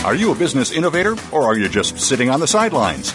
Are 0.05 0.15
you 0.15 0.33
a 0.33 0.35
business 0.35 0.71
innovator 0.71 1.17
or 1.33 1.45
are 1.45 1.57
you 1.57 1.71
just 1.71 1.99
sitting 1.99 2.29
on 2.29 2.41
the 2.41 2.47
sidelines? 2.47 3.15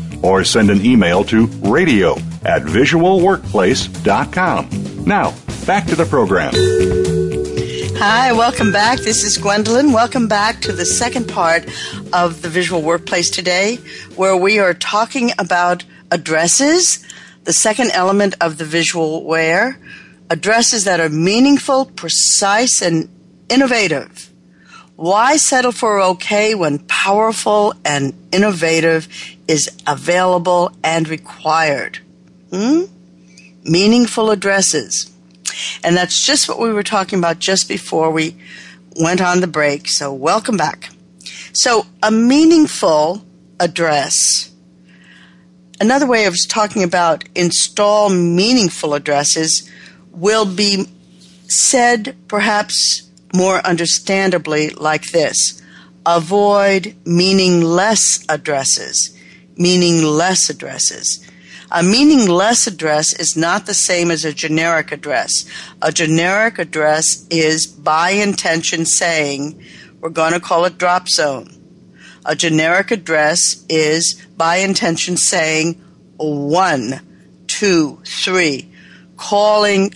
or 0.21 0.43
send 0.43 0.69
an 0.69 0.85
email 0.85 1.23
to 1.25 1.47
radio 1.47 2.13
at 2.43 2.61
visualworkplace.com. 2.63 5.05
Now, 5.05 5.33
back 5.65 5.85
to 5.87 5.95
the 5.95 6.05
program. 6.05 6.53
Hi, 7.97 8.31
welcome 8.31 8.71
back. 8.71 8.99
This 8.99 9.23
is 9.23 9.37
Gwendolyn. 9.37 9.93
Welcome 9.93 10.27
back 10.27 10.61
to 10.61 10.71
the 10.71 10.85
second 10.85 11.29
part 11.29 11.65
of 12.13 12.41
the 12.41 12.49
Visual 12.49 12.81
Workplace 12.81 13.29
today, 13.29 13.75
where 14.15 14.35
we 14.35 14.57
are 14.57 14.73
talking 14.73 15.29
about 15.37 15.83
addresses, 16.09 17.05
the 17.43 17.53
second 17.53 17.91
element 17.91 18.33
of 18.41 18.57
the 18.57 18.65
visual 18.65 19.23
where, 19.23 19.77
addresses 20.31 20.85
that 20.85 20.99
are 20.99 21.09
meaningful, 21.09 21.85
precise, 21.85 22.81
and 22.81 23.07
innovative. 23.49 24.30
Why 25.01 25.37
settle 25.37 25.71
for 25.71 25.99
okay 25.99 26.53
when 26.53 26.77
powerful 26.77 27.73
and 27.83 28.13
innovative 28.31 29.07
is 29.47 29.67
available 29.87 30.71
and 30.83 31.09
required? 31.09 31.97
Hmm? 32.51 32.83
Meaningful 33.63 34.29
addresses. 34.29 35.11
And 35.83 35.97
that's 35.97 36.23
just 36.23 36.47
what 36.47 36.59
we 36.59 36.71
were 36.71 36.83
talking 36.83 37.17
about 37.17 37.39
just 37.39 37.67
before 37.67 38.11
we 38.11 38.37
went 38.95 39.21
on 39.21 39.41
the 39.41 39.47
break. 39.47 39.87
So, 39.89 40.13
welcome 40.13 40.55
back. 40.55 40.91
So, 41.53 41.87
a 42.03 42.11
meaningful 42.11 43.25
address. 43.59 44.51
Another 45.79 46.05
way 46.05 46.25
of 46.25 46.35
talking 46.47 46.83
about 46.83 47.23
install 47.33 48.09
meaningful 48.09 48.93
addresses 48.93 49.67
will 50.11 50.45
be 50.45 50.85
said 51.47 52.15
perhaps 52.27 53.10
more 53.33 53.65
understandably 53.65 54.69
like 54.69 55.11
this 55.11 55.61
avoid 56.05 56.95
meaningless 57.05 58.25
addresses. 58.27 59.15
Meaningless 59.55 60.49
addresses. 60.49 61.23
A 61.71 61.83
meaningless 61.83 62.67
address 62.67 63.13
is 63.13 63.37
not 63.37 63.65
the 63.65 63.73
same 63.73 64.11
as 64.11 64.25
a 64.25 64.33
generic 64.33 64.91
address. 64.91 65.45
A 65.81 65.91
generic 65.91 66.59
address 66.59 67.25
is 67.29 67.65
by 67.65 68.11
intention 68.11 68.85
saying, 68.85 69.63
we're 70.01 70.09
going 70.09 70.33
to 70.33 70.39
call 70.39 70.65
it 70.65 70.77
drop 70.77 71.07
zone. 71.07 71.49
A 72.25 72.35
generic 72.35 72.91
address 72.91 73.65
is 73.69 74.21
by 74.35 74.57
intention 74.57 75.15
saying 75.15 75.81
one, 76.17 76.99
two, 77.47 78.01
three, 78.05 78.69
calling 79.15 79.93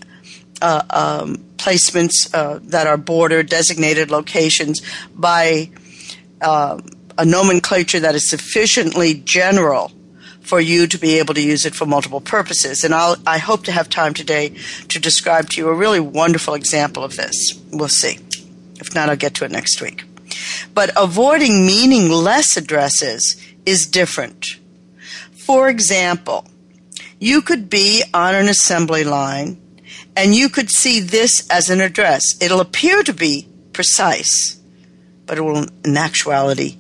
uh, 0.62 0.84
um, 0.90 1.45
placements 1.66 2.30
uh, 2.34 2.60
that 2.64 2.86
are 2.86 2.98
border 2.98 3.42
designated 3.42 4.12
locations 4.12 4.82
by 5.16 5.70
uh, 6.42 6.80
a 7.18 7.26
nomenclature 7.26 8.00
that 8.00 8.14
is 8.14 8.30
sufficiently 8.30 9.16
general 9.16 9.92
for 10.42 10.60
you 10.60 10.86
to 10.86 11.00
be 11.00 11.18
able 11.18 11.34
to 11.34 11.42
use 11.42 11.66
it 11.66 11.74
for 11.74 11.88
multiple 11.88 12.22
purposes. 12.22 12.84
And 12.84 12.94
I'll, 12.94 13.16
I 13.26 13.40
hope 13.40 13.64
to 13.64 13.72
have 13.72 13.90
time 13.90 14.14
today 14.14 14.50
to 14.90 15.00
describe 15.00 15.50
to 15.50 15.62
you 15.62 15.70
a 15.70 15.74
really 15.74 16.00
wonderful 16.00 16.54
example 16.54 17.04
of 17.04 17.16
this. 17.16 17.60
We'll 17.72 17.88
see. 17.88 18.20
If 18.80 18.94
not, 18.94 19.10
I'll 19.10 19.16
get 19.16 19.34
to 19.36 19.46
it 19.46 19.52
next 19.52 19.82
week. 19.82 20.04
But 20.76 20.92
avoiding 20.96 21.66
meaningless 21.66 22.58
addresses 22.58 23.42
is 23.66 23.88
different. 23.88 24.60
For 25.32 25.68
example, 25.68 26.46
you 27.20 27.42
could 27.42 27.70
be 27.70 28.04
on 28.14 28.36
an 28.36 28.50
assembly 28.50 29.04
line 29.04 29.58
and 30.16 30.36
you 30.36 30.50
could 30.50 30.72
see 30.72 31.00
this 31.00 31.48
as 31.50 31.70
an 31.70 31.80
address. 31.82 32.36
It'll 32.42 32.62
appear 32.62 33.04
to 33.04 33.14
be 33.14 33.48
precise, 33.74 34.60
but 35.26 35.38
it 35.38 35.42
will 35.42 35.68
in 35.84 35.98
actuality 35.98 36.78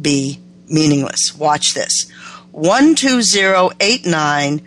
be 0.00 0.38
meaningless. 0.68 1.36
Watch 1.36 1.74
this. 1.74 2.06
12089 2.52 4.62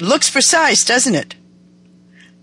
Looks 0.00 0.30
precise, 0.30 0.84
doesn't 0.84 1.14
it? 1.14 1.36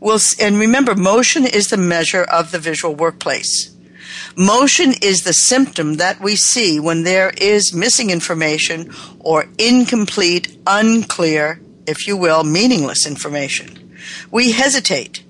We'll, 0.00 0.20
and 0.40 0.58
remember, 0.58 0.94
motion 0.94 1.44
is 1.44 1.68
the 1.68 1.76
measure 1.76 2.22
of 2.22 2.52
the 2.52 2.58
visual 2.60 2.94
workplace. 2.94 3.74
Motion 4.36 4.94
is 5.02 5.22
the 5.24 5.32
symptom 5.32 5.94
that 5.94 6.20
we 6.20 6.36
see 6.36 6.78
when 6.78 7.02
there 7.02 7.30
is 7.36 7.74
missing 7.74 8.10
information 8.10 8.94
or 9.18 9.46
incomplete, 9.58 10.56
unclear, 10.66 11.60
if 11.86 12.06
you 12.06 12.16
will, 12.16 12.44
meaningless 12.44 13.06
information. 13.06 13.96
We 14.30 14.52
hesitate. 14.52 15.24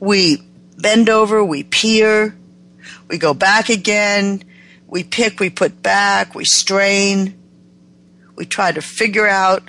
we 0.00 0.42
bend 0.78 1.08
over, 1.08 1.44
we 1.44 1.62
peer, 1.64 2.36
we 3.08 3.18
go 3.18 3.34
back 3.34 3.68
again, 3.68 4.42
we 4.86 5.02
pick, 5.02 5.40
we 5.40 5.50
put 5.50 5.82
back, 5.82 6.34
we 6.34 6.44
strain, 6.44 7.34
we 8.36 8.46
try 8.46 8.72
to 8.72 8.82
figure 8.82 9.26
out 9.26 9.62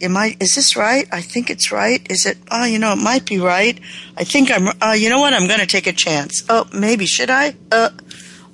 am 0.00 0.16
I 0.16 0.36
is 0.40 0.54
this 0.54 0.76
right? 0.76 1.06
I 1.12 1.20
think 1.20 1.50
it's 1.50 1.72
right. 1.72 2.06
Is 2.10 2.26
it 2.26 2.38
oh 2.50 2.64
you 2.64 2.78
know 2.78 2.92
it 2.92 3.02
might 3.02 3.26
be 3.26 3.38
right. 3.38 3.78
I 4.16 4.24
think 4.24 4.50
I'm 4.50 4.68
uh, 4.82 4.92
you 4.92 5.08
know 5.08 5.20
what 5.20 5.32
I'm 5.32 5.46
going 5.48 5.60
to 5.60 5.66
take 5.66 5.86
a 5.86 5.92
chance. 5.92 6.44
Oh 6.48 6.66
maybe 6.72 7.06
should 7.06 7.30
I? 7.30 7.56
Uh 7.72 7.90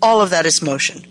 all 0.02 0.20
of 0.20 0.30
that 0.30 0.46
is 0.46 0.62
motion. 0.62 1.04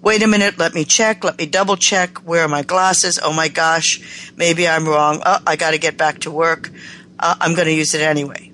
Wait 0.00 0.22
a 0.22 0.28
minute, 0.28 0.58
let 0.58 0.74
me 0.74 0.84
check, 0.84 1.24
let 1.24 1.38
me 1.38 1.46
double 1.46 1.76
check. 1.76 2.18
Where 2.18 2.44
are 2.44 2.48
my 2.48 2.62
glasses? 2.62 3.18
Oh 3.22 3.32
my 3.32 3.48
gosh, 3.48 4.30
maybe 4.36 4.68
I'm 4.68 4.86
wrong. 4.86 5.20
Oh, 5.26 5.38
I 5.44 5.56
got 5.56 5.72
to 5.72 5.78
get 5.78 5.96
back 5.96 6.20
to 6.20 6.30
work. 6.30 6.70
Uh, 7.18 7.34
I'm 7.40 7.54
going 7.54 7.66
to 7.66 7.74
use 7.74 7.94
it 7.94 8.00
anyway. 8.00 8.47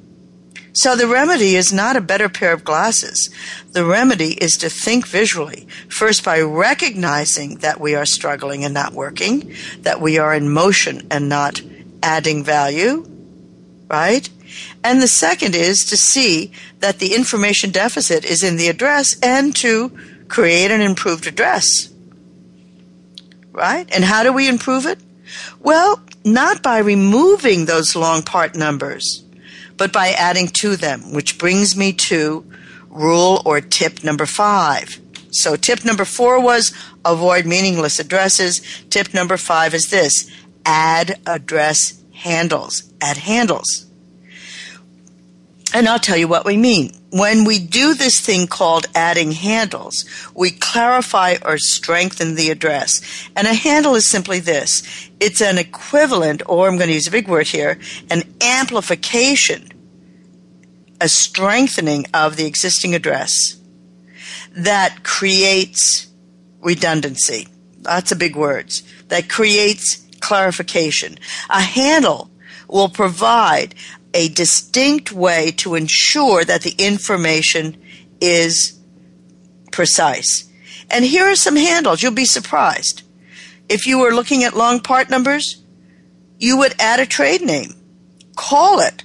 So 0.75 0.97
the 0.97 1.07
remedy 1.07 1.55
is 1.55 1.73
not 1.73 1.97
a 1.97 2.01
better 2.01 2.29
pair 2.29 2.53
of 2.53 2.65
glasses. 2.65 3.31
The 3.71 3.85
remedy 3.85 4.33
is 4.33 4.57
to 4.59 4.69
think 4.69 5.07
visually, 5.07 5.69
first 5.89 6.25
by 6.25 6.41
recognizing 6.41 7.59
that 7.59 7.81
we 7.81 7.95
are 7.95 8.05
struggling 8.05 8.65
and 8.65 8.75
not 8.75 8.93
working, 8.93 9.55
that 9.81 10.01
we 10.01 10.19
are 10.19 10.35
in 10.35 10.51
motion 10.51 11.07
and 11.13 11.29
not 11.29 11.63
adding 12.03 12.43
value, 12.43 13.07
right? 13.89 14.29
And 14.83 15.01
the 15.01 15.07
second 15.09 15.55
is 15.55 15.85
to 15.87 15.97
see 15.97 16.51
that 16.81 16.99
the 16.99 17.15
information 17.15 17.71
deficit 17.71 18.25
is 18.25 18.43
in 18.43 18.57
the 18.57 18.69
address 18.69 19.17
and 19.21 19.55
to 19.57 19.97
create 20.27 20.73
an 20.73 20.81
improved 20.81 21.29
address. 21.29 21.89
Right? 23.53 23.89
And 23.95 24.05
how 24.05 24.25
do 24.25 24.33
we 24.33 24.49
improve 24.49 24.87
it? 24.87 24.99
Well, 25.61 26.03
not 26.25 26.65
by 26.65 26.79
removing 26.79 27.67
those 27.67 27.95
long 27.95 28.23
part 28.23 28.57
numbers 28.57 29.24
but 29.77 29.93
by 29.93 30.11
adding 30.11 30.49
to 30.49 30.77
them, 30.77 31.13
which 31.13 31.39
brings 31.39 31.77
me 31.77 31.93
to 31.93 32.45
rule 32.89 33.43
or 33.45 33.61
tip 33.61 34.05
number 34.05 34.27
five. 34.27 35.01
So 35.31 35.57
tip 35.57 35.85
number 35.85 36.05
four 36.05 36.41
was 36.41 36.73
avoid 37.05 37.45
meaningless 37.45 37.99
addresses. 37.99 38.61
Tip 38.91 39.13
number 39.13 39.37
five 39.37 39.75
is 39.75 39.91
this 39.91 40.31
add 40.65 41.21
address 41.27 42.03
handles. 42.13 42.93
Add 43.01 43.19
handles. 43.19 43.87
And 45.75 45.89
I'll 45.89 45.99
tell 45.99 46.17
you 46.17 46.29
what 46.29 46.47
we 46.47 46.57
mean. 46.57 46.93
When 47.11 47.45
we 47.45 47.59
do 47.59 47.95
this 47.95 48.21
thing 48.21 48.47
called 48.47 48.87
adding 48.95 49.33
handles, 49.33 50.05
we 50.33 50.53
clarify 50.53 51.37
or 51.45 51.59
strengthen 51.59 52.37
the 52.37 52.51
address. 52.51 53.01
And 53.35 53.49
a 53.49 53.55
handle 53.55 53.97
is 53.97 54.09
simply 54.09 54.39
this. 54.39 55.11
It's 55.19 55.43
an 55.43 55.59
equivalent, 55.59 56.43
or 56.47 56.69
I'm 56.69 56.77
going 56.77 56.89
to 56.89 56.95
use 56.95 57.09
a 57.09 57.11
big 57.11 57.27
word 57.27 57.49
here, 57.49 57.81
an 58.09 58.23
amplification, 58.41 59.69
a 61.01 61.09
strengthening 61.09 62.07
of 62.15 62.37
the 62.37 62.47
existing 62.47 62.95
address 62.95 63.57
that 64.53 65.03
creates 65.03 66.07
redundancy. 66.61 67.49
Lots 67.83 68.13
of 68.13 68.21
big 68.21 68.37
words. 68.37 68.85
That 69.09 69.29
creates 69.29 70.07
clarification. 70.21 71.19
A 71.51 71.61
handle 71.61 72.31
will 72.69 72.89
provide 72.89 73.75
a 74.15 74.29
distinct 74.29 75.13
way 75.13 75.51
to 75.51 75.75
ensure 75.75 76.45
that 76.45 76.63
the 76.63 76.75
information 76.79 77.77
is 78.21 78.79
precise. 79.73 80.49
And 80.91 81.05
here 81.05 81.25
are 81.25 81.37
some 81.37 81.57
handles. 81.57 82.03
You'll 82.03 82.13
be 82.13 82.25
surprised. 82.25 83.03
If 83.69 83.87
you 83.87 83.99
were 83.99 84.15
looking 84.15 84.45
at 84.45 84.57
long 84.57 84.81
part 84.81 85.11
numbers, 85.11 85.63
you 86.39 86.59
would 86.59 86.75
add 86.79 87.01
a 87.01 87.07
trade 87.07 87.43
name. 87.43 87.75
Call 88.37 88.81
it 88.81 89.05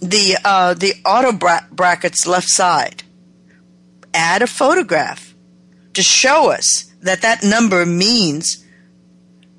the 0.00 0.36
uh, 0.44 0.74
the 0.74 0.94
auto 1.04 1.32
bra- 1.32 1.66
brackets 1.70 2.26
left 2.26 2.48
side. 2.48 3.02
Add 4.14 4.42
a 4.42 4.46
photograph 4.46 5.34
to 5.94 6.02
show 6.02 6.50
us 6.50 6.92
that 7.00 7.22
that 7.22 7.42
number 7.42 7.86
means 7.86 8.64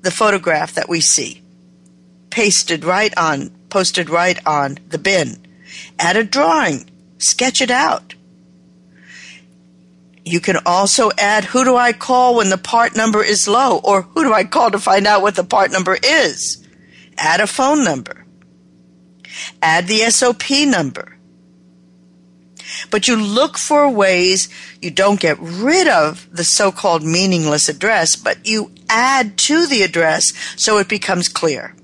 the 0.02 0.10
photograph 0.10 0.74
that 0.74 0.88
we 0.88 1.00
see. 1.00 1.42
Pasted 2.30 2.84
right 2.84 3.16
on 3.16 3.50
posted 3.72 4.10
right 4.10 4.38
on 4.46 4.78
the 4.90 4.98
bin. 4.98 5.38
Add 5.98 6.18
a 6.18 6.24
drawing, 6.24 6.90
sketch 7.16 7.62
it 7.62 7.70
out. 7.70 8.14
You 10.26 10.40
can 10.40 10.58
also 10.66 11.10
add 11.16 11.44
who 11.44 11.64
do 11.64 11.74
I 11.74 11.94
call 11.94 12.36
when 12.36 12.50
the 12.50 12.58
part 12.58 12.94
number 12.94 13.24
is 13.24 13.48
low, 13.48 13.80
or 13.82 14.02
who 14.02 14.24
do 14.24 14.32
I 14.34 14.44
call 14.44 14.70
to 14.70 14.78
find 14.78 15.06
out 15.06 15.22
what 15.22 15.36
the 15.36 15.42
part 15.42 15.72
number 15.72 15.96
is. 16.04 16.68
Add 17.16 17.40
a 17.40 17.46
phone 17.46 17.82
number. 17.82 18.26
Add 19.62 19.86
the 19.86 20.00
SOP 20.10 20.50
number. 20.66 21.16
But 22.90 23.08
you 23.08 23.16
look 23.16 23.56
for 23.56 23.88
ways 23.88 24.50
you 24.82 24.90
don't 24.90 25.18
get 25.18 25.38
rid 25.40 25.88
of 25.88 26.28
the 26.30 26.44
so 26.44 26.70
called 26.72 27.02
meaningless 27.02 27.70
address, 27.70 28.16
but 28.16 28.46
you 28.46 28.70
add 28.90 29.38
to 29.38 29.66
the 29.66 29.80
address 29.82 30.30
so 30.56 30.76
it 30.76 30.88
becomes 30.88 31.26
clear. 31.28 31.74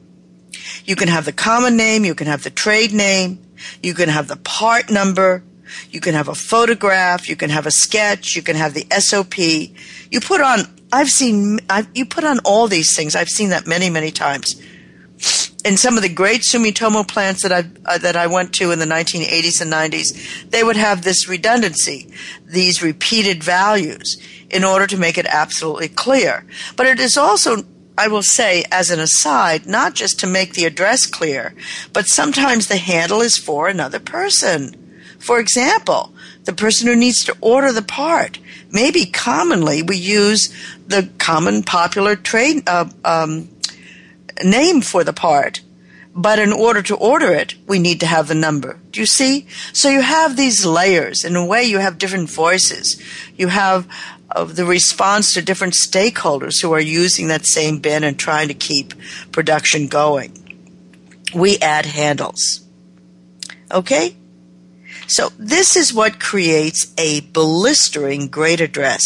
You 0.85 0.97
can 0.97 1.09
have 1.09 1.25
the 1.25 1.33
common 1.33 1.77
name, 1.77 2.05
you 2.05 2.15
can 2.15 2.27
have 2.27 2.43
the 2.43 2.51
trade 2.51 2.93
name, 2.93 3.39
you 3.83 3.95
can 3.95 4.09
have 4.09 4.29
the 4.29 4.37
part 4.37 4.91
number, 4.91 5.43
you 5.91 6.01
can 6.01 6.15
have 6.15 6.29
a 6.29 6.35
photograph, 6.35 7.29
you 7.29 7.37
can 7.37 7.51
have 7.51 7.67
a 7.67 7.71
sketch, 7.71 8.37
you 8.37 8.43
can 8.43 8.57
have 8.57 8.75
the 8.75 8.87
SOP. 8.99 9.39
You 9.39 10.21
put 10.21 10.41
on, 10.41 10.61
I've 10.93 11.11
seen, 11.11 11.61
I've, 11.69 11.89
you 11.95 12.07
put 12.07 12.25
on 12.25 12.39
all 12.41 12.69
these 12.69 12.97
things. 12.97 13.15
I've 13.15 13.29
seen 13.29 13.51
that 13.51 13.67
many, 13.67 13.91
many 13.91 14.11
times. 14.11 14.61
In 15.65 15.77
some 15.77 15.97
of 15.97 16.03
the 16.03 16.09
great 16.09 16.43
Sumitomo 16.43 17.07
plants 17.07 17.43
that 17.43 17.53
I 17.53 17.65
uh, 17.85 17.99
that 17.99 18.15
I 18.15 18.29
went 18.29 18.55
to 18.55 18.71
in 18.71 18.79
the 18.79 18.87
1980s 18.87 19.61
and 19.61 19.73
90s, 19.73 20.51
they 20.51 20.63
would 20.63 20.77
have 20.77 21.03
this 21.03 21.29
redundancy, 21.29 22.13
these 22.47 22.81
repeated 22.81 23.43
values, 23.43 24.17
in 24.51 24.63
order 24.63 24.87
to 24.87 24.97
make 24.97 25.19
it 25.19 25.27
absolutely 25.27 25.89
clear. 25.89 26.47
But 26.77 26.87
it 26.87 27.01
is 27.01 27.17
also 27.17 27.65
I 27.99 28.07
will 28.07 28.23
say, 28.23 28.65
as 28.71 28.91
an 28.91 29.01
aside, 29.01 29.67
not 29.67 29.95
just 29.95 30.21
to 30.21 30.27
make 30.29 30.55
the 30.55 30.65
address 30.65 31.05
clear, 31.05 31.53
but 31.93 32.07
sometimes 32.07 32.69
the 32.69 32.77
handle 32.77 33.21
is 33.21 33.37
for 33.37 33.67
another 33.67 33.99
person. 33.99 34.75
For 35.19 35.41
example, 35.41 36.15
the 36.45 36.53
person 36.53 36.87
who 36.87 36.95
needs 36.95 37.25
to 37.25 37.37
order 37.41 37.73
the 37.73 37.83
part. 37.83 38.39
Maybe 38.71 39.05
commonly 39.05 39.83
we 39.83 39.97
use 39.97 40.55
the 40.87 41.11
common 41.19 41.65
popular 41.65 42.15
trade 42.15 42.69
uh, 42.69 42.89
um, 43.05 43.49
name 44.45 44.81
for 44.81 45.03
the 45.03 45.13
part, 45.13 45.61
but 46.15 46.39
in 46.39 46.53
order 46.53 46.83
to 46.83 46.97
order 46.97 47.33
it, 47.33 47.55
we 47.67 47.79
need 47.79 48.01
to 48.01 48.07
have 48.07 48.29
the 48.29 48.35
number. 48.35 48.79
Do 48.93 49.01
you 49.01 49.07
see? 49.07 49.47
So 49.73 49.89
you 49.89 50.03
have 50.03 50.37
these 50.37 50.65
layers. 50.65 51.25
In 51.25 51.35
a 51.37 51.45
way, 51.45 51.65
you 51.65 51.79
have 51.79 51.99
different 51.99 52.31
voices. 52.31 53.03
You 53.37 53.49
have 53.49 53.89
of 54.31 54.57
the 54.57 54.65
response 54.65 55.33
to 55.33 55.43
different 55.43 55.75
stakeholders 55.75 56.61
who 56.61 56.73
are 56.73 56.81
using 56.81 57.29
that 57.29 57.47
same 57.47 57.79
bin 57.79 58.05
and 58.05 58.19
trying 58.19 58.49
to 58.49 58.55
keep 58.55 58.95
production 59.33 59.87
going. 59.87 60.33
We 61.35 61.59
add 61.59 61.87
handles. 61.87 62.61
Okay? 63.73 64.17
So 65.07 65.31
this 65.39 65.77
is 65.77 65.95
what 65.95 66.21
creates 66.21 66.93
a 66.99 67.21
blistering 67.21 68.29
great 68.29 68.61
address. 68.61 69.03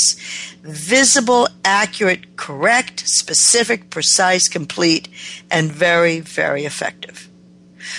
Visible, 0.63 1.49
accurate, 1.65 2.37
correct, 2.37 3.05
specific, 3.07 3.91
precise, 3.91 4.49
complete, 4.49 5.09
and 5.51 5.71
very, 5.71 6.19
very 6.21 6.65
effective. 6.65 7.29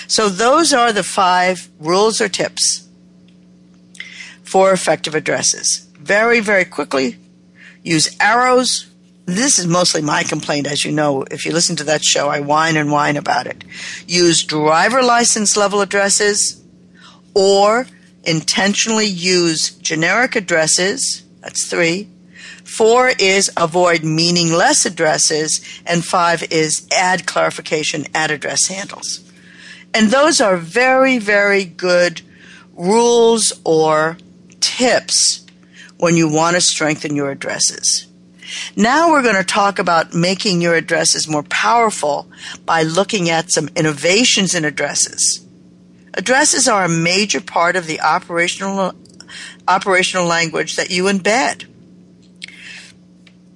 So 0.06 0.28
those 0.28 0.72
are 0.72 0.92
the 0.92 1.02
five 1.02 1.68
rules 1.78 2.20
or 2.20 2.28
tips 2.28 2.86
for 4.42 4.72
effective 4.72 5.14
addresses 5.14 5.83
very, 6.04 6.40
very 6.40 6.64
quickly. 6.66 7.16
Use 7.82 8.14
arrows. 8.20 8.90
This 9.24 9.58
is 9.58 9.66
mostly 9.66 10.02
my 10.02 10.22
complaint, 10.22 10.66
as 10.66 10.84
you 10.84 10.92
know. 10.92 11.24
If 11.30 11.46
you 11.46 11.52
listen 11.52 11.76
to 11.76 11.84
that 11.84 12.04
show, 12.04 12.28
I 12.28 12.40
whine 12.40 12.76
and 12.76 12.92
whine 12.92 13.16
about 13.16 13.46
it. 13.46 13.64
Use 14.06 14.42
driver 14.42 15.02
license 15.02 15.56
level 15.56 15.80
addresses 15.80 16.62
or 17.34 17.86
intentionally 18.22 19.06
use 19.06 19.70
generic 19.70 20.36
addresses. 20.36 21.22
That's 21.40 21.66
three. 21.66 22.10
Four 22.64 23.12
is 23.18 23.50
avoid 23.56 24.04
meaningless 24.04 24.84
addresses. 24.84 25.60
And 25.86 26.04
five 26.04 26.42
is 26.52 26.86
add 26.92 27.26
clarification, 27.26 28.06
add 28.14 28.30
address 28.30 28.66
handles. 28.66 29.20
And 29.94 30.10
those 30.10 30.40
are 30.40 30.58
very, 30.58 31.18
very 31.18 31.64
good 31.64 32.20
rules 32.74 33.52
or 33.64 34.18
tips 34.60 35.43
when 36.04 36.16
you 36.16 36.28
want 36.28 36.54
to 36.54 36.60
strengthen 36.60 37.16
your 37.16 37.30
addresses. 37.30 38.06
Now 38.76 39.10
we're 39.10 39.22
going 39.22 39.36
to 39.36 39.42
talk 39.42 39.78
about 39.78 40.12
making 40.12 40.60
your 40.60 40.74
addresses 40.74 41.26
more 41.26 41.42
powerful 41.44 42.28
by 42.66 42.82
looking 42.82 43.30
at 43.30 43.50
some 43.50 43.70
innovations 43.74 44.54
in 44.54 44.66
addresses. 44.66 45.46
Addresses 46.12 46.68
are 46.68 46.84
a 46.84 46.88
major 46.90 47.40
part 47.40 47.74
of 47.74 47.86
the 47.86 48.02
operational 48.02 48.92
operational 49.66 50.26
language 50.26 50.76
that 50.76 50.90
you 50.90 51.04
embed. 51.04 51.64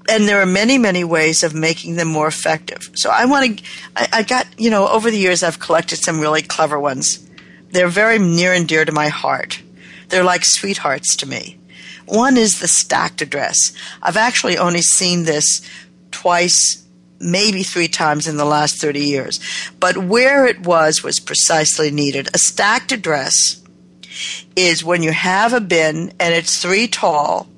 And 0.09 0.27
there 0.27 0.41
are 0.41 0.47
many, 0.47 0.79
many 0.79 1.05
ways 1.05 1.43
of 1.43 1.55
making 1.55 1.97
them 1.97 2.09
more 2.09 2.27
effective. 2.27 2.91
So 2.95 3.11
I 3.11 3.27
want 3.27 3.59
to, 3.59 3.65
I, 3.95 4.09
I 4.13 4.23
got, 4.23 4.47
you 4.59 4.71
know, 4.71 4.89
over 4.89 5.11
the 5.11 5.19
years 5.19 5.43
I've 5.43 5.61
collected 5.61 5.99
some 5.99 6.19
really 6.19 6.41
clever 6.41 6.81
ones 6.81 7.29
they're 7.71 7.89
very 7.89 8.19
near 8.19 8.55
and 8.55 8.67
dear 8.67 8.85
to 8.85 8.93
my 8.93 9.09
heart. 9.09 9.61
They're 10.09 10.25
like 10.25 10.45
sweethearts 10.45 11.17
to 11.17 11.27
me. 11.27 11.58
One 12.09 12.37
is 12.37 12.61
the 12.61 12.69
stacked 12.69 13.21
address. 13.21 13.73
I've 14.03 14.17
actually 14.17 14.57
only 14.57 14.83
seen 14.83 15.25
this 15.25 15.61
twice, 16.11 16.85
maybe 17.21 17.63
three 17.63 17.89
times 17.89 18.27
in 18.27 18.37
the 18.37 18.45
last 18.45 18.77
30 18.77 19.01
years. 19.01 19.41
But 19.79 19.99
where 19.99 20.47
it 20.47 20.61
was 20.61 21.03
was 21.03 21.21
precisely 21.21 21.91
needed. 21.91 22.29
A 22.35 22.39
stacked 22.39 22.93
address 22.93 23.63
is 24.57 24.85
when 24.85 25.03
you 25.03 25.13
have 25.13 25.53
a 25.53 25.61
bin 25.61 26.13
and 26.19 26.35
it's 26.35 26.61
three 26.61 26.89
tall 26.89 27.49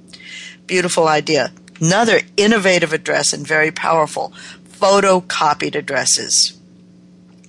Beautiful 0.67 1.09
idea. 1.09 1.53
Another 1.81 2.21
innovative 2.37 2.93
address 2.93 3.33
and 3.33 3.47
very 3.47 3.73
powerful 3.73 4.33
photocopied 4.69 5.75
addresses. 5.75 6.59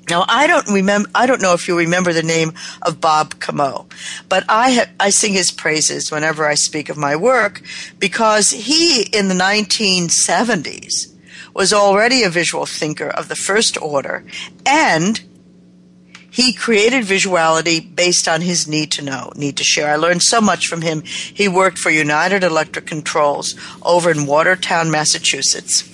Now 0.09 0.25
I 0.27 0.47
don't 0.47 0.67
remember. 0.69 1.09
I 1.15 1.25
don't 1.25 1.41
know 1.41 1.53
if 1.53 1.67
you 1.67 1.77
remember 1.77 2.13
the 2.13 2.23
name 2.23 2.53
of 2.81 2.99
Bob 2.99 3.39
Camo, 3.39 3.87
but 4.27 4.43
I 4.49 4.73
ha- 4.73 4.91
I 4.99 5.11
sing 5.11 5.33
his 5.33 5.49
praises 5.49 6.11
whenever 6.11 6.45
I 6.45 6.55
speak 6.55 6.89
of 6.89 6.97
my 6.97 7.15
work 7.15 7.61
because 7.99 8.49
he 8.49 9.03
in 9.03 9.29
the 9.29 9.35
1970s 9.35 11.15
was 11.53 11.71
already 11.71 12.23
a 12.23 12.29
visual 12.29 12.65
thinker 12.65 13.07
of 13.07 13.29
the 13.29 13.35
first 13.35 13.81
order, 13.81 14.25
and 14.65 15.21
he 16.33 16.51
created 16.51 17.05
visuality 17.05 17.79
based 17.95 18.27
on 18.27 18.41
his 18.41 18.67
need 18.67 18.91
to 18.93 19.03
know, 19.03 19.31
need 19.35 19.55
to 19.57 19.63
share. 19.63 19.91
I 19.91 19.97
learned 19.97 20.23
so 20.23 20.41
much 20.41 20.67
from 20.67 20.81
him. 20.81 21.03
He 21.03 21.47
worked 21.47 21.77
for 21.77 21.91
United 21.91 22.43
Electric 22.43 22.87
Controls 22.87 23.53
over 23.83 24.09
in 24.09 24.25
Watertown, 24.25 24.89
Massachusetts. 24.89 25.87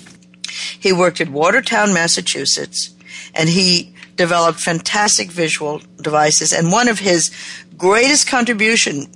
He 0.79 0.93
worked 0.93 1.19
in 1.19 1.33
Watertown, 1.33 1.93
Massachusetts, 1.93 2.95
and 3.35 3.49
he 3.49 3.93
developed 4.15 4.61
fantastic 4.61 5.29
visual 5.29 5.81
devices. 5.97 6.53
And 6.53 6.71
one 6.71 6.87
of 6.87 6.99
his 6.99 7.31
greatest 7.75 8.29
contribution 8.29 9.07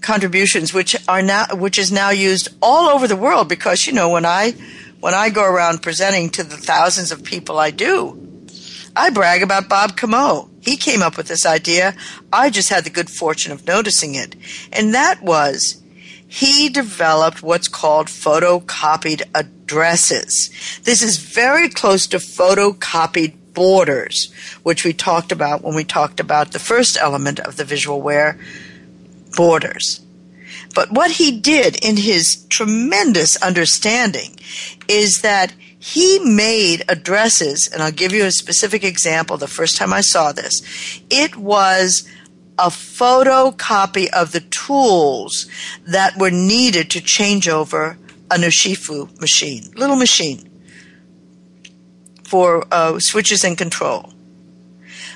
contributions, 0.00 0.72
which 0.72 0.96
are 1.06 1.20
now 1.20 1.48
which 1.52 1.78
is 1.78 1.92
now 1.92 2.08
used 2.08 2.48
all 2.62 2.88
over 2.88 3.06
the 3.06 3.14
world, 3.14 3.46
because 3.50 3.86
you 3.86 3.92
know 3.92 4.08
when 4.08 4.24
I 4.24 4.52
when 5.00 5.12
I 5.12 5.28
go 5.28 5.44
around 5.44 5.82
presenting 5.82 6.30
to 6.30 6.42
the 6.42 6.56
thousands 6.56 7.12
of 7.12 7.22
people 7.24 7.58
I 7.58 7.70
do, 7.70 8.29
I 8.96 9.10
brag 9.10 9.42
about 9.42 9.68
Bob 9.68 9.96
Camo. 9.96 10.50
He 10.60 10.76
came 10.76 11.02
up 11.02 11.16
with 11.16 11.28
this 11.28 11.46
idea. 11.46 11.94
I 12.32 12.50
just 12.50 12.68
had 12.68 12.84
the 12.84 12.90
good 12.90 13.08
fortune 13.08 13.52
of 13.52 13.66
noticing 13.66 14.14
it. 14.14 14.36
And 14.72 14.94
that 14.94 15.22
was 15.22 15.82
he 16.26 16.68
developed 16.68 17.42
what's 17.42 17.66
called 17.66 18.06
photocopied 18.06 19.22
addresses. 19.34 20.50
This 20.84 21.02
is 21.02 21.18
very 21.18 21.68
close 21.68 22.06
to 22.08 22.18
photocopied 22.18 23.34
borders, 23.52 24.32
which 24.62 24.84
we 24.84 24.92
talked 24.92 25.32
about 25.32 25.62
when 25.62 25.74
we 25.74 25.82
talked 25.82 26.20
about 26.20 26.52
the 26.52 26.60
first 26.60 26.96
element 27.00 27.40
of 27.40 27.56
the 27.56 27.64
visual 27.64 28.00
where 28.00 28.38
borders. 29.36 30.00
But 30.72 30.92
what 30.92 31.10
he 31.10 31.40
did 31.40 31.84
in 31.84 31.96
his 31.96 32.44
tremendous 32.48 33.36
understanding 33.42 34.36
is 34.86 35.22
that 35.22 35.52
he 35.82 36.18
made 36.18 36.84
addresses, 36.90 37.66
and 37.66 37.82
I'll 37.82 37.90
give 37.90 38.12
you 38.12 38.26
a 38.26 38.30
specific 38.30 38.84
example 38.84 39.38
the 39.38 39.48
first 39.48 39.78
time 39.78 39.94
I 39.94 40.02
saw 40.02 40.30
this. 40.30 40.60
It 41.08 41.36
was 41.36 42.06
a 42.58 42.68
photocopy 42.68 44.10
of 44.10 44.32
the 44.32 44.42
tools 44.42 45.48
that 45.86 46.18
were 46.18 46.30
needed 46.30 46.90
to 46.90 47.00
change 47.00 47.48
over 47.48 47.96
a 48.30 48.34
Nushifu 48.34 49.18
machine, 49.22 49.72
little 49.74 49.96
machine 49.96 50.50
for 52.24 52.66
uh, 52.70 52.98
switches 52.98 53.42
and 53.42 53.56
control. 53.56 54.12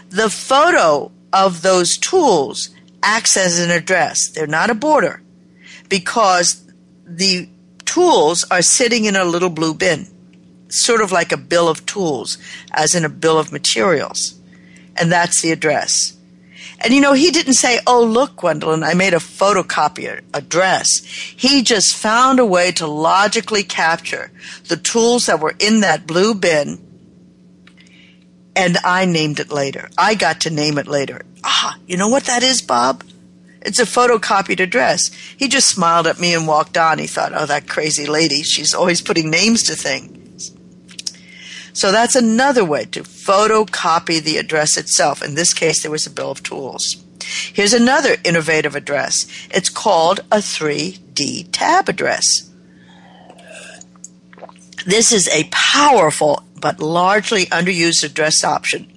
The 0.09 0.31
photo 0.31 1.13
of 1.31 1.61
those 1.61 1.99
tools 1.99 2.71
acts 3.03 3.37
as 3.37 3.61
an 3.61 3.71
address. 3.71 4.31
They're 4.31 4.47
not 4.47 4.71
a 4.71 4.75
border 4.75 5.21
because 5.91 6.65
the 7.05 7.51
tools 7.85 8.47
are 8.51 8.63
sitting 8.63 9.05
in 9.05 9.15
a 9.15 9.27
little 9.27 9.51
blue 9.51 9.75
bin 9.75 10.09
sort 10.75 11.01
of 11.01 11.13
like 11.13 11.33
a 11.33 11.37
bill 11.37 11.69
of 11.69 11.87
tools, 11.87 12.39
as 12.73 12.95
in 12.95 13.05
a 13.05 13.09
bill 13.09 13.39
of 13.39 13.53
materials. 13.53 14.35
And 14.97 15.11
that's 15.11 15.41
the 15.43 15.53
address. 15.53 16.17
And 16.81 16.93
you 16.93 17.01
know, 17.01 17.13
he 17.13 17.31
didn't 17.31 17.55
say, 17.55 17.81
Oh, 17.87 18.05
look, 18.05 18.37
Gwendolyn, 18.37 18.83
I 18.83 18.95
made 18.95 19.15
a 19.15 19.19
photocopy 19.19 20.23
address. 20.35 21.05
He 21.05 21.63
just 21.63 21.97
found 21.97 22.39
a 22.39 22.47
way 22.47 22.73
to 22.73 22.87
logically 22.87 23.63
capture 23.63 24.31
the 24.69 24.77
tools 24.77 25.27
that 25.27 25.41
were 25.41 25.55
in 25.59 25.81
that 25.81 26.07
blue 26.07 26.35
bin. 26.35 26.81
And 28.57 28.77
I 28.85 29.05
named 29.05 29.41
it 29.41 29.51
later. 29.51 29.89
I 29.99 30.15
got 30.15 30.43
to 30.43 30.51
name 30.51 30.79
it 30.79 30.87
later. 30.87 31.23
Ah, 31.43 31.77
you 31.87 31.97
know 31.97 32.09
what 32.09 32.25
that 32.25 32.43
is, 32.43 32.63
Bob? 32.63 33.03
It's 33.63 33.79
a 33.79 33.85
photocopied 33.85 34.61
address. 34.61 35.11
He 35.37 35.49
just 35.49 35.69
smiled 35.69 36.07
at 36.07 36.21
me 36.21 36.35
and 36.35 36.47
walked 36.47 36.77
on. 36.77 36.99
He 36.99 37.07
thought, 37.07 37.33
oh, 37.35 37.47
that 37.47 37.67
crazy 37.67 38.07
lady. 38.07 38.43
She's 38.43 38.75
always 38.75 39.01
putting 39.01 39.31
names 39.31 39.63
to 39.65 39.75
things. 39.75 40.24
So 41.75 41.91
that's 41.91 42.15
another 42.15 42.65
way 42.65 42.85
to 42.87 43.03
photocopy 43.03 44.23
the 44.23 44.39
address 44.39 44.77
itself. 44.77 45.23
In 45.23 45.35
this 45.35 45.53
case, 45.53 45.83
there 45.83 45.91
was 45.91 46.07
a 46.07 46.11
bill 46.11 46.31
of 46.31 46.43
tools. 46.43 47.05
Here's 47.53 47.73
another 47.73 48.17
innovative 48.25 48.77
address. 48.77 49.27
It's 49.51 49.69
called 49.69 50.21
a 50.31 50.39
3D 50.39 51.49
tab 51.51 51.89
address. 51.89 52.49
This 54.87 55.13
is 55.13 55.29
a 55.29 55.49
powerful 55.51 56.45
but 56.61 56.79
largely 56.79 57.47
underused 57.47 58.05
address 58.05 58.45
option. 58.45 58.91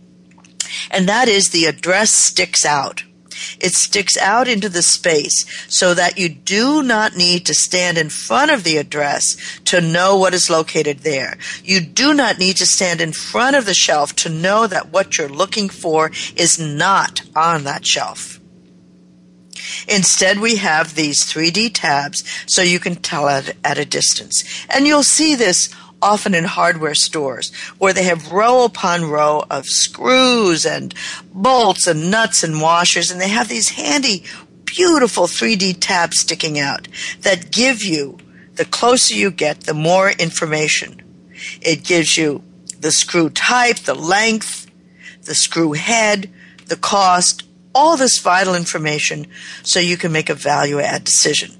And 0.92 1.10
that 1.10 1.28
is 1.28 1.50
the 1.50 1.66
address 1.66 2.12
sticks 2.12 2.66
out. 2.66 3.04
It 3.60 3.74
sticks 3.74 4.18
out 4.18 4.48
into 4.48 4.70
the 4.70 4.82
space 4.82 5.46
so 5.68 5.94
that 5.94 6.18
you 6.18 6.30
do 6.30 6.84
not 6.84 7.16
need 7.16 7.46
to 7.46 7.54
stand 7.54 7.98
in 7.98 8.10
front 8.10 8.52
of 8.52 8.64
the 8.64 8.78
address 8.78 9.38
to 9.66 9.82
know 9.82 10.18
what 10.18 10.34
is 10.34 10.50
located 10.50 11.00
there. 11.00 11.38
You 11.64 11.82
do 11.82 12.14
not 12.14 12.40
need 12.40 12.58
to 12.58 12.66
stand 12.66 13.02
in 13.02 13.14
front 13.14 13.56
of 13.56 13.66
the 13.66 13.74
shelf 13.74 14.16
to 14.18 14.30
know 14.30 14.68
that 14.68 14.92
what 14.92 15.18
you're 15.18 15.30
looking 15.30 15.70
for 15.70 16.12
is 16.36 16.60
not 16.60 17.22
on 17.36 17.64
that 17.64 17.86
shelf. 17.86 18.40
Instead, 19.88 20.40
we 20.40 20.58
have 20.58 20.96
these 20.96 21.26
3D 21.26 21.72
tabs 21.74 22.24
so 22.48 22.62
you 22.62 22.80
can 22.80 22.96
tell 22.96 23.28
at, 23.28 23.56
at 23.64 23.78
a 23.78 23.86
distance. 23.86 24.44
And 24.70 24.88
you'll 24.88 25.04
see 25.04 25.36
this 25.36 25.74
often 26.02 26.36
in 26.36 26.44
hardware 26.44 26.94
stores 26.94 27.54
where 27.78 27.94
they 27.94 28.04
have 28.04 28.32
row 28.32 28.64
upon 28.64 29.10
row 29.10 29.44
of 29.50 29.66
screws 29.66 30.66
and 30.66 30.94
bolts 31.34 31.88
and 31.88 32.12
nuts 32.12 32.44
and 32.44 32.62
washers 32.62 33.10
and 33.10 33.20
they 33.20 33.30
have 33.30 33.50
these 33.50 33.70
handy 33.70 34.24
beautiful 34.66 35.26
3D 35.26 35.78
tabs 35.80 36.20
sticking 36.20 36.60
out 36.60 36.88
that 37.22 37.52
give 37.52 37.84
you 37.84 38.18
the 38.56 38.66
closer 38.66 39.16
you 39.16 39.32
get 39.32 39.62
the 39.62 39.74
more 39.74 40.12
information. 40.12 41.02
It 41.62 41.84
gives 41.84 42.18
you 42.18 42.44
the 42.80 42.92
screw 42.92 43.30
type 43.30 43.78
the 43.78 43.96
length 43.96 44.68
the 45.24 45.36
screw 45.36 45.74
head 45.74 46.32
the 46.68 46.76
cost 46.76 47.44
all 47.74 47.98
this 47.98 48.20
vital 48.20 48.56
information 48.56 49.28
so 49.64 49.80
you 49.80 49.98
can 49.98 50.12
make 50.12 50.30
a 50.30 50.34
value 50.36 50.80
add 50.80 51.04
decision. 51.04 51.52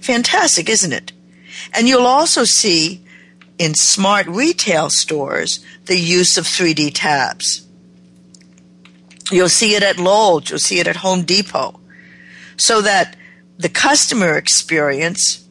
Fantastic 0.00 0.68
isn't 0.68 0.92
it? 0.92 1.12
And 1.72 1.88
you'll 1.88 2.06
also 2.06 2.44
see 2.44 3.04
in 3.60 3.74
smart 3.74 4.26
retail 4.26 4.88
stores 4.88 5.62
the 5.84 5.98
use 5.98 6.38
of 6.38 6.46
3D 6.46 6.92
tabs. 6.94 7.68
You'll 9.30 9.50
see 9.50 9.74
it 9.74 9.82
at 9.82 9.98
Lowe's, 9.98 10.48
you'll 10.48 10.58
see 10.58 10.80
it 10.80 10.88
at 10.88 10.96
Home 10.96 11.24
Depot, 11.24 11.78
so 12.56 12.80
that 12.80 13.16
the 13.58 13.68
customer 13.68 14.38
experience 14.38 15.46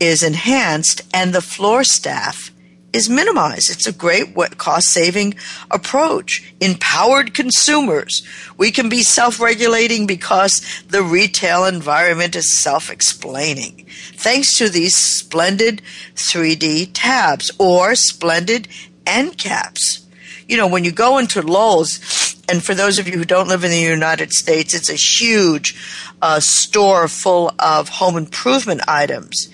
is 0.00 0.22
enhanced 0.22 1.02
and 1.12 1.34
the 1.34 1.42
floor 1.42 1.84
staff 1.84 2.50
is 2.92 3.10
minimized. 3.10 3.70
It's 3.70 3.86
a 3.86 3.92
great 3.92 4.34
cost 4.56 4.88
saving 4.88 5.34
approach. 5.70 6.54
Empowered 6.60 7.34
consumers. 7.34 8.26
We 8.56 8.70
can 8.70 8.88
be 8.88 9.02
self 9.02 9.40
regulating 9.40 10.06
because 10.06 10.82
the 10.88 11.02
retail 11.02 11.64
environment 11.64 12.34
is 12.36 12.52
self 12.52 12.90
explaining. 12.90 13.86
Thanks 14.14 14.56
to 14.58 14.68
these 14.68 14.94
splendid 14.94 15.82
3D 16.14 16.90
tabs 16.94 17.50
or 17.58 17.94
splendid 17.94 18.68
end 19.06 19.38
caps. 19.38 20.06
You 20.48 20.56
know, 20.56 20.68
when 20.68 20.84
you 20.84 20.92
go 20.92 21.18
into 21.18 21.42
Lowe's, 21.42 22.36
and 22.48 22.64
for 22.64 22.74
those 22.74 22.98
of 22.98 23.08
you 23.08 23.18
who 23.18 23.24
don't 23.24 23.48
live 23.48 23.64
in 23.64 23.70
the 23.70 23.78
United 23.78 24.32
States, 24.32 24.74
it's 24.74 24.88
a 24.88 24.94
huge 24.94 25.76
uh, 26.22 26.38
store 26.40 27.08
full 27.08 27.52
of 27.58 27.88
home 27.88 28.16
improvement 28.16 28.82
items 28.86 29.48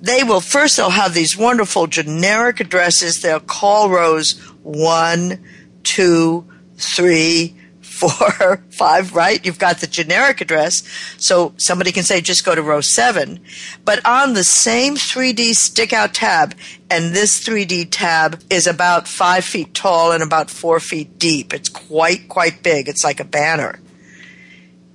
they 0.00 0.24
will 0.24 0.40
first 0.40 0.76
they'll 0.76 0.90
have 0.90 1.14
these 1.14 1.36
wonderful 1.36 1.86
generic 1.86 2.60
addresses. 2.60 3.20
They'll 3.20 3.40
call 3.40 3.90
rows 3.90 4.38
one, 4.62 5.44
two, 5.82 6.46
three, 6.76 7.54
four, 7.80 8.62
five, 8.70 9.14
right? 9.14 9.44
You've 9.44 9.58
got 9.58 9.80
the 9.80 9.86
generic 9.86 10.40
address. 10.40 10.82
So 11.18 11.52
somebody 11.58 11.92
can 11.92 12.02
say, 12.02 12.22
just 12.22 12.46
go 12.46 12.54
to 12.54 12.62
row 12.62 12.80
seven. 12.80 13.40
But 13.84 14.04
on 14.06 14.32
the 14.32 14.44
same 14.44 14.96
3D 14.96 15.54
stick 15.54 15.92
out 15.92 16.14
tab, 16.14 16.54
and 16.90 17.12
this 17.12 17.46
3D 17.46 17.88
tab 17.90 18.42
is 18.48 18.66
about 18.66 19.06
five 19.06 19.44
feet 19.44 19.74
tall 19.74 20.12
and 20.12 20.22
about 20.22 20.48
four 20.48 20.80
feet 20.80 21.18
deep. 21.18 21.52
It's 21.52 21.68
quite, 21.68 22.28
quite 22.28 22.62
big. 22.62 22.88
It's 22.88 23.04
like 23.04 23.20
a 23.20 23.24
banner. 23.24 23.80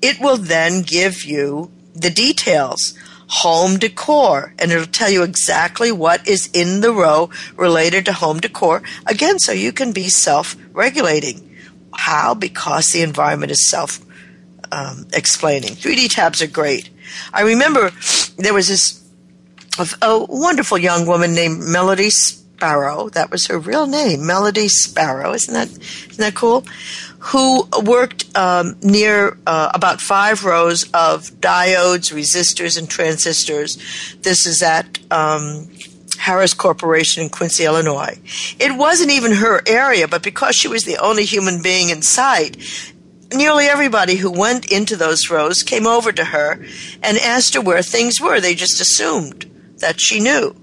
It 0.01 0.19
will 0.19 0.37
then 0.37 0.81
give 0.81 1.23
you 1.23 1.71
the 1.93 2.09
details 2.09 2.97
home 3.27 3.77
decor. 3.77 4.53
And 4.59 4.71
it'll 4.71 4.85
tell 4.85 5.09
you 5.09 5.23
exactly 5.23 5.91
what 5.91 6.27
is 6.27 6.49
in 6.53 6.81
the 6.81 6.93
row 6.93 7.29
related 7.55 8.05
to 8.05 8.13
home 8.13 8.39
decor. 8.39 8.81
Again 9.05 9.39
so 9.39 9.51
you 9.51 9.71
can 9.71 9.91
be 9.91 10.09
self-regulating. 10.09 11.41
How? 11.93 12.33
Because 12.33 12.91
the 12.91 13.01
environment 13.01 13.51
is 13.51 13.69
self 13.69 13.99
um, 14.71 15.07
explaining. 15.13 15.71
3d 15.71 16.13
tabs 16.13 16.41
are 16.41 16.47
great. 16.47 16.89
I 17.33 17.41
remember 17.41 17.91
there 18.37 18.53
was 18.53 18.67
this 18.67 19.01
a 20.01 20.23
wonderful 20.23 20.77
young 20.77 21.05
woman 21.05 21.33
named 21.33 21.59
melody 21.59 22.09
sparrow. 22.09 23.09
That 23.09 23.31
was 23.31 23.47
her 23.47 23.59
real 23.59 23.87
name 23.87 24.25
melody 24.25 24.67
sparrow. 24.67 25.33
Isn't 25.33 25.53
that 25.53 25.69
isn't 25.69 26.17
that 26.17 26.35
cool 26.35 26.65
who 27.25 27.67
worked 27.83 28.35
um, 28.37 28.75
near 28.83 29.35
uh, 29.47 29.71
about 29.73 29.99
five 29.99 30.45
rows 30.45 30.83
of 30.93 31.23
diodes, 31.41 32.13
resistors, 32.13 32.77
and 32.77 32.87
transistors. 32.87 33.77
This 34.21 34.45
is 34.45 34.61
at 34.61 34.99
um, 35.11 35.67
Harris 36.19 36.53
Corporation 36.53 37.23
in 37.23 37.29
Quincy, 37.29 37.65
Illinois. 37.65 38.19
It 38.59 38.77
wasn't 38.77 39.09
even 39.09 39.31
her 39.31 39.63
area, 39.65 40.07
but 40.07 40.21
because 40.21 40.55
she 40.55 40.67
was 40.67 40.83
the 40.83 40.97
only 40.97 41.25
human 41.25 41.63
being 41.63 41.89
in 41.89 42.03
sight, 42.03 42.57
nearly 43.33 43.65
everybody 43.65 44.17
who 44.17 44.31
went 44.31 44.71
into 44.71 44.95
those 44.95 45.27
rows 45.31 45.63
came 45.63 45.87
over 45.87 46.11
to 46.11 46.25
her 46.25 46.63
and 47.01 47.17
asked 47.17 47.55
her 47.55 47.61
where 47.61 47.81
things 47.81 48.21
were. 48.21 48.39
They 48.39 48.53
just 48.53 48.79
assumed 48.79 49.49
that 49.79 49.99
she 49.99 50.19
knew. 50.19 50.55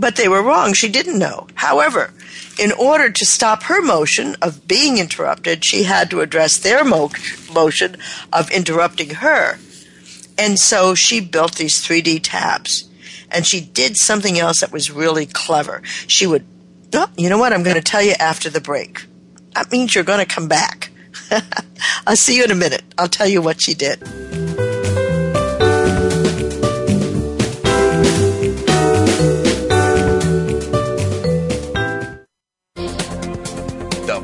But 0.00 0.14
they 0.14 0.28
were 0.28 0.42
wrong. 0.42 0.72
She 0.72 0.88
didn't 0.88 1.18
know. 1.18 1.48
However, 1.54 2.12
in 2.58 2.72
order 2.72 3.10
to 3.10 3.24
stop 3.24 3.64
her 3.64 3.80
motion 3.82 4.36
of 4.42 4.66
being 4.68 4.98
interrupted, 4.98 5.64
she 5.64 5.84
had 5.84 6.10
to 6.10 6.20
address 6.20 6.58
their 6.58 6.84
mo- 6.84 7.10
motion 7.52 7.96
of 8.32 8.50
interrupting 8.50 9.10
her. 9.16 9.58
And 10.38 10.58
so 10.58 10.94
she 10.94 11.20
built 11.20 11.56
these 11.56 11.84
3D 11.84 12.20
tabs. 12.22 12.88
And 13.30 13.46
she 13.46 13.60
did 13.60 13.96
something 13.96 14.38
else 14.38 14.60
that 14.60 14.72
was 14.72 14.90
really 14.90 15.26
clever. 15.26 15.82
She 16.06 16.26
would, 16.26 16.44
oh, 16.94 17.08
you 17.16 17.30
know 17.30 17.38
what? 17.38 17.52
I'm 17.52 17.62
going 17.62 17.76
to 17.76 17.82
tell 17.82 18.02
you 18.02 18.14
after 18.18 18.50
the 18.50 18.60
break. 18.60 19.06
That 19.54 19.70
means 19.70 19.94
you're 19.94 20.04
going 20.04 20.24
to 20.24 20.34
come 20.34 20.48
back. 20.48 20.90
I'll 22.06 22.16
see 22.16 22.36
you 22.36 22.44
in 22.44 22.50
a 22.50 22.56
minute. 22.56 22.84
I'll 22.98 23.08
tell 23.08 23.28
you 23.28 23.40
what 23.40 23.62
she 23.62 23.74
did. 23.74 24.02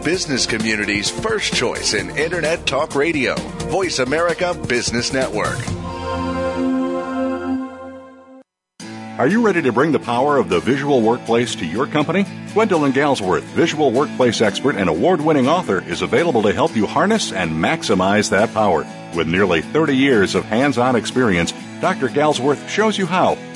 Business 0.04 0.46
community's 0.46 1.10
first 1.10 1.52
choice 1.52 1.94
in 1.94 2.16
Internet 2.16 2.66
Talk 2.66 2.94
Radio, 2.94 3.34
Voice 3.68 3.98
America 3.98 4.54
Business 4.68 5.12
Network. 5.12 5.58
Are 9.18 9.26
you 9.26 9.44
ready 9.44 9.60
to 9.62 9.72
bring 9.72 9.90
the 9.90 9.98
power 9.98 10.36
of 10.36 10.48
the 10.48 10.60
visual 10.60 11.02
workplace 11.02 11.56
to 11.56 11.66
your 11.66 11.88
company? 11.88 12.24
Gwendolyn 12.52 12.92
Galsworth, 12.92 13.42
visual 13.42 13.90
workplace 13.90 14.40
expert 14.40 14.76
and 14.76 14.88
award 14.88 15.20
winning 15.20 15.48
author, 15.48 15.82
is 15.82 16.02
available 16.02 16.42
to 16.42 16.52
help 16.52 16.76
you 16.76 16.86
harness 16.86 17.32
and 17.32 17.50
maximize 17.50 18.30
that 18.30 18.54
power. 18.54 18.86
With 19.16 19.26
nearly 19.26 19.60
30 19.60 19.96
years 19.96 20.36
of 20.36 20.44
hands 20.44 20.78
on 20.78 20.94
experience, 20.94 21.52
Dr. 21.80 22.08
Galsworth 22.08 22.68
shows 22.68 22.96
you 22.96 23.06
how 23.06 23.36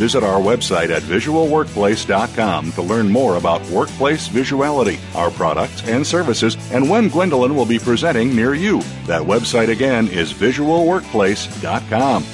Visit 0.00 0.24
our 0.24 0.40
website 0.40 0.88
at 0.88 1.02
visualworkplace.com 1.02 2.72
to 2.72 2.80
learn 2.80 3.10
more 3.10 3.36
about 3.36 3.60
workplace 3.68 4.30
visuality, 4.30 4.98
our 5.14 5.30
products 5.30 5.86
and 5.86 6.06
services, 6.06 6.56
and 6.72 6.88
when 6.88 7.10
Gwendolyn 7.10 7.54
will 7.54 7.66
be 7.66 7.78
presenting 7.78 8.34
near 8.34 8.54
you. 8.54 8.80
That 9.04 9.20
website 9.20 9.68
again 9.68 10.08
is 10.08 10.32
visualworkplace.com. 10.32 12.24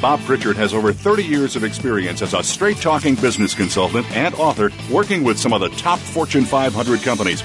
Bob 0.00 0.18
Pritchard 0.22 0.56
has 0.56 0.74
over 0.74 0.92
30 0.92 1.22
years 1.22 1.54
of 1.54 1.62
experience 1.62 2.20
as 2.20 2.34
a 2.34 2.42
straight 2.42 2.78
talking 2.78 3.14
business 3.14 3.54
consultant 3.54 4.04
and 4.10 4.34
author 4.34 4.72
working 4.90 5.22
with 5.22 5.38
some 5.38 5.52
of 5.52 5.60
the 5.60 5.68
top 5.68 6.00
Fortune 6.00 6.44
500 6.44 7.00
companies. 7.02 7.44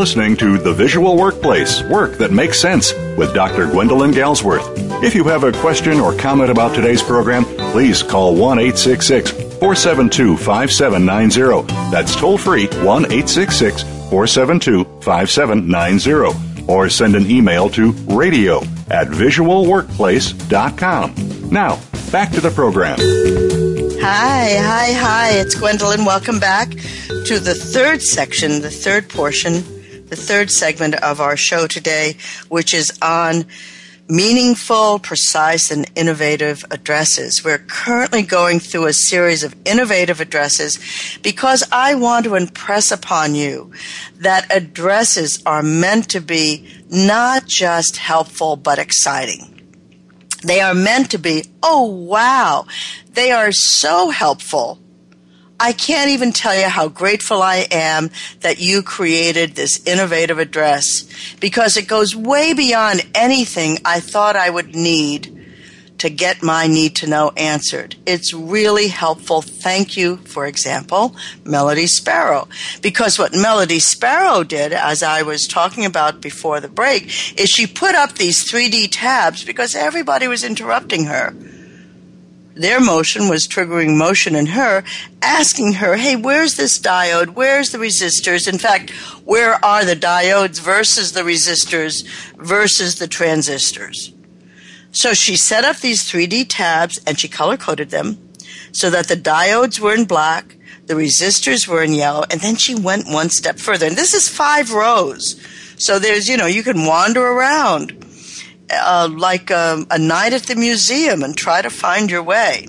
Listening 0.00 0.34
to 0.34 0.56
The 0.56 0.72
Visual 0.72 1.18
Workplace 1.18 1.82
Work 1.82 2.12
That 2.12 2.32
Makes 2.32 2.58
Sense 2.58 2.94
with 3.18 3.34
Dr. 3.34 3.66
Gwendolyn 3.66 4.12
Galsworth. 4.12 4.64
If 5.04 5.14
you 5.14 5.24
have 5.24 5.44
a 5.44 5.52
question 5.52 6.00
or 6.00 6.16
comment 6.16 6.50
about 6.50 6.74
today's 6.74 7.02
program, 7.02 7.44
please 7.72 8.02
call 8.02 8.34
1 8.34 8.60
866 8.60 9.30
472 9.30 10.38
5790. 10.38 11.66
That's 11.90 12.16
toll 12.16 12.38
free 12.38 12.66
1 12.66 13.12
866 13.12 13.82
472 14.08 14.84
5790 15.02 16.66
or 16.66 16.88
send 16.88 17.14
an 17.14 17.30
email 17.30 17.68
to 17.68 17.92
radio 18.08 18.62
at 18.88 19.08
visualworkplace.com. 19.08 21.50
Now, 21.50 21.78
back 22.10 22.32
to 22.32 22.40
the 22.40 22.50
program. 22.50 22.98
Hi, 24.00 24.56
hi, 24.56 24.92
hi. 24.94 25.32
It's 25.32 25.56
Gwendolyn. 25.56 26.06
Welcome 26.06 26.40
back 26.40 26.70
to 26.70 27.38
the 27.38 27.54
third 27.54 28.00
section, 28.00 28.62
the 28.62 28.70
third 28.70 29.10
portion, 29.10 29.62
the 30.10 30.16
third 30.16 30.50
segment 30.50 30.96
of 30.96 31.20
our 31.20 31.36
show 31.36 31.66
today, 31.66 32.16
which 32.48 32.74
is 32.74 32.92
on 33.00 33.46
meaningful, 34.08 34.98
precise, 34.98 35.70
and 35.70 35.88
innovative 35.94 36.64
addresses. 36.72 37.44
We're 37.44 37.58
currently 37.58 38.22
going 38.22 38.58
through 38.58 38.86
a 38.86 38.92
series 38.92 39.44
of 39.44 39.54
innovative 39.64 40.20
addresses 40.20 40.80
because 41.22 41.62
I 41.70 41.94
want 41.94 42.24
to 42.24 42.34
impress 42.34 42.90
upon 42.90 43.36
you 43.36 43.72
that 44.16 44.52
addresses 44.54 45.40
are 45.46 45.62
meant 45.62 46.10
to 46.10 46.20
be 46.20 46.68
not 46.90 47.46
just 47.46 47.96
helpful 47.96 48.56
but 48.56 48.80
exciting. 48.80 49.46
They 50.42 50.60
are 50.60 50.74
meant 50.74 51.12
to 51.12 51.18
be, 51.18 51.44
oh 51.62 51.84
wow, 51.84 52.66
they 53.12 53.30
are 53.30 53.52
so 53.52 54.10
helpful. 54.10 54.80
I 55.60 55.74
can't 55.74 56.08
even 56.10 56.32
tell 56.32 56.58
you 56.58 56.68
how 56.68 56.88
grateful 56.88 57.42
I 57.42 57.66
am 57.70 58.10
that 58.40 58.60
you 58.60 58.82
created 58.82 59.54
this 59.54 59.86
innovative 59.86 60.38
address 60.38 61.04
because 61.38 61.76
it 61.76 61.86
goes 61.86 62.16
way 62.16 62.54
beyond 62.54 63.06
anything 63.14 63.76
I 63.84 64.00
thought 64.00 64.36
I 64.36 64.48
would 64.48 64.74
need 64.74 65.36
to 65.98 66.08
get 66.08 66.42
my 66.42 66.66
need 66.66 66.96
to 66.96 67.06
know 67.06 67.30
answered. 67.36 67.94
It's 68.06 68.32
really 68.32 68.88
helpful. 68.88 69.42
Thank 69.42 69.98
you, 69.98 70.16
for 70.16 70.46
example, 70.46 71.14
Melody 71.44 71.86
Sparrow. 71.86 72.48
Because 72.80 73.18
what 73.18 73.34
Melody 73.34 73.80
Sparrow 73.80 74.42
did, 74.42 74.72
as 74.72 75.02
I 75.02 75.20
was 75.20 75.46
talking 75.46 75.84
about 75.84 76.22
before 76.22 76.58
the 76.60 76.68
break, 76.68 77.38
is 77.38 77.50
she 77.50 77.66
put 77.66 77.94
up 77.94 78.14
these 78.14 78.50
3D 78.50 78.88
tabs 78.90 79.44
because 79.44 79.74
everybody 79.74 80.26
was 80.26 80.42
interrupting 80.42 81.04
her 81.04 81.34
their 82.54 82.80
motion 82.80 83.28
was 83.28 83.46
triggering 83.46 83.96
motion 83.96 84.34
in 84.34 84.46
her, 84.46 84.82
asking 85.22 85.74
her, 85.74 85.96
hey, 85.96 86.16
where's 86.16 86.56
this 86.56 86.78
diode? 86.78 87.30
Where's 87.30 87.70
the 87.70 87.78
resistors? 87.78 88.48
In 88.48 88.58
fact, 88.58 88.90
where 89.24 89.64
are 89.64 89.84
the 89.84 89.96
diodes 89.96 90.60
versus 90.60 91.12
the 91.12 91.22
resistors 91.22 92.04
versus 92.36 92.98
the 92.98 93.08
transistors? 93.08 94.12
So 94.92 95.14
she 95.14 95.36
set 95.36 95.64
up 95.64 95.76
these 95.76 96.02
3D 96.10 96.46
tabs 96.48 97.00
and 97.06 97.18
she 97.18 97.28
color 97.28 97.56
coded 97.56 97.90
them 97.90 98.18
so 98.72 98.90
that 98.90 99.08
the 99.08 99.16
diodes 99.16 99.78
were 99.78 99.94
in 99.94 100.04
black, 100.04 100.56
the 100.86 100.94
resistors 100.94 101.68
were 101.68 101.82
in 101.82 101.92
yellow, 101.92 102.24
and 102.30 102.40
then 102.40 102.56
she 102.56 102.74
went 102.74 103.06
one 103.06 103.30
step 103.30 103.58
further. 103.58 103.86
And 103.86 103.96
this 103.96 104.14
is 104.14 104.28
five 104.28 104.72
rows. 104.72 105.40
So 105.78 105.98
there's, 105.98 106.28
you 106.28 106.36
know, 106.36 106.46
you 106.46 106.62
can 106.62 106.84
wander 106.84 107.22
around 107.22 108.04
uh, 108.70 109.08
like 109.10 109.50
a, 109.50 109.74
um, 109.74 109.86
a 109.90 109.98
night 109.98 110.32
at 110.32 110.44
the 110.44 110.56
museum 110.56 111.22
and 111.22 111.36
try 111.36 111.62
to 111.62 111.70
find 111.70 112.10
your 112.10 112.22
way. 112.22 112.66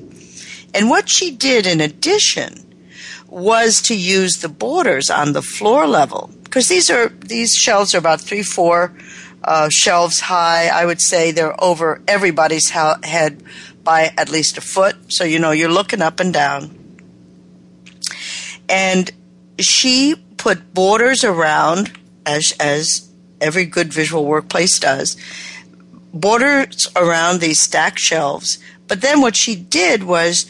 And 0.74 0.90
what 0.90 1.10
she 1.10 1.32
did 1.32 1.68
in 1.68 1.82
addition 1.82 2.68
was 3.28 3.82
to 3.84 3.96
use 3.96 4.38
the 4.38 4.50
borders 4.50 5.10
on 5.10 5.34
the 5.34 5.42
floor 5.42 5.88
level 5.88 6.30
because 6.44 6.68
these 6.68 6.90
are 6.90 7.10
these 7.10 7.56
shelves 7.56 7.96
are 7.96 7.98
about 7.98 8.20
three 8.20 8.44
four 8.44 8.94
uh, 9.44 9.70
shelves 9.70 10.20
high. 10.20 10.68
I 10.68 10.86
would 10.86 11.02
say 11.02 11.32
they're 11.32 11.62
over 11.64 12.02
everybody's 12.08 12.70
head 12.70 13.44
by 13.84 14.14
at 14.18 14.30
least 14.30 14.58
a 14.58 14.62
foot. 14.62 15.14
So 15.14 15.24
you 15.24 15.40
know 15.40 15.52
you're 15.52 15.72
looking 15.72 16.02
up 16.02 16.20
and 16.20 16.34
down. 16.34 16.78
And 18.68 19.12
she 19.60 20.16
put 20.38 20.74
borders 20.74 21.24
around 21.24 21.98
as 22.26 22.54
as 22.60 23.10
every 23.40 23.66
good 23.66 23.92
visual 23.94 24.26
workplace 24.26 24.80
does 24.80 25.18
borders 26.14 26.88
around 26.96 27.40
these 27.40 27.60
stacked 27.60 28.00
shelves. 28.00 28.60
But 28.88 29.02
then 29.02 29.22
what 29.22 29.36
she 29.36 29.56
did 29.56 30.04
was 30.04 30.46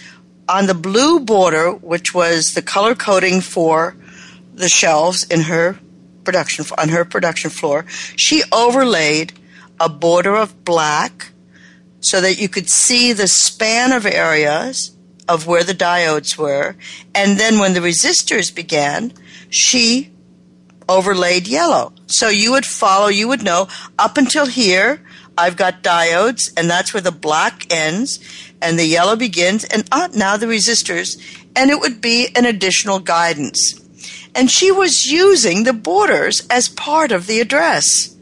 on 0.49 0.67
the 0.67 0.73
blue 0.73 1.19
border, 1.19 1.71
which 1.71 2.13
was 2.13 2.53
the 2.53 2.61
color 2.61 2.95
coding 2.95 3.41
for 3.41 3.95
the 4.53 4.69
shelves 4.69 5.23
in 5.23 5.41
her 5.41 5.79
production 6.23 6.65
on 6.77 6.89
her 6.89 7.05
production 7.05 7.49
floor, 7.49 7.85
she 8.15 8.43
overlaid 8.51 9.33
a 9.79 9.89
border 9.89 10.35
of 10.35 10.63
black 10.63 11.31
so 11.99 12.21
that 12.21 12.39
you 12.39 12.49
could 12.49 12.69
see 12.69 13.13
the 13.13 13.27
span 13.27 13.91
of 13.91 14.05
areas 14.05 14.95
of 15.27 15.47
where 15.47 15.63
the 15.63 15.73
diodes 15.73 16.37
were. 16.37 16.75
And 17.15 17.39
then 17.39 17.59
when 17.59 17.73
the 17.73 17.79
resistors 17.79 18.53
began, 18.53 19.13
she 19.49 20.11
overlaid 20.89 21.47
yellow. 21.47 21.93
So 22.07 22.27
you 22.27 22.51
would 22.51 22.65
follow, 22.65 23.07
you 23.07 23.27
would 23.27 23.43
know 23.43 23.67
up 23.97 24.17
until 24.17 24.45
here, 24.45 25.01
I've 25.41 25.57
got 25.57 25.81
diodes, 25.81 26.53
and 26.55 26.69
that's 26.69 26.93
where 26.93 27.01
the 27.01 27.11
black 27.11 27.65
ends 27.73 28.19
and 28.61 28.77
the 28.77 28.85
yellow 28.85 29.15
begins, 29.15 29.63
and 29.63 29.83
ah, 29.91 30.07
now 30.13 30.37
the 30.37 30.45
resistors, 30.45 31.19
and 31.55 31.71
it 31.71 31.79
would 31.79 31.99
be 31.99 32.29
an 32.35 32.45
additional 32.45 32.99
guidance. 32.99 33.73
And 34.35 34.51
she 34.51 34.71
was 34.71 35.11
using 35.11 35.63
the 35.63 35.73
borders 35.73 36.45
as 36.51 36.69
part 36.69 37.11
of 37.11 37.25
the 37.25 37.39
address. 37.39 38.15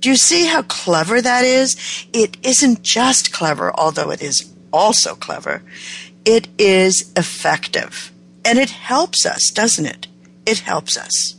Do 0.00 0.10
you 0.10 0.16
see 0.16 0.44
how 0.44 0.60
clever 0.60 1.22
that 1.22 1.46
is? 1.46 1.74
It 2.12 2.36
isn't 2.42 2.82
just 2.82 3.32
clever, 3.32 3.72
although 3.74 4.10
it 4.10 4.20
is 4.20 4.52
also 4.74 5.14
clever. 5.14 5.62
It 6.26 6.48
is 6.58 7.14
effective. 7.16 8.12
And 8.44 8.58
it 8.58 8.70
helps 8.70 9.24
us, 9.24 9.50
doesn't 9.50 9.86
it? 9.86 10.06
It 10.44 10.58
helps 10.58 10.98
us. 10.98 11.34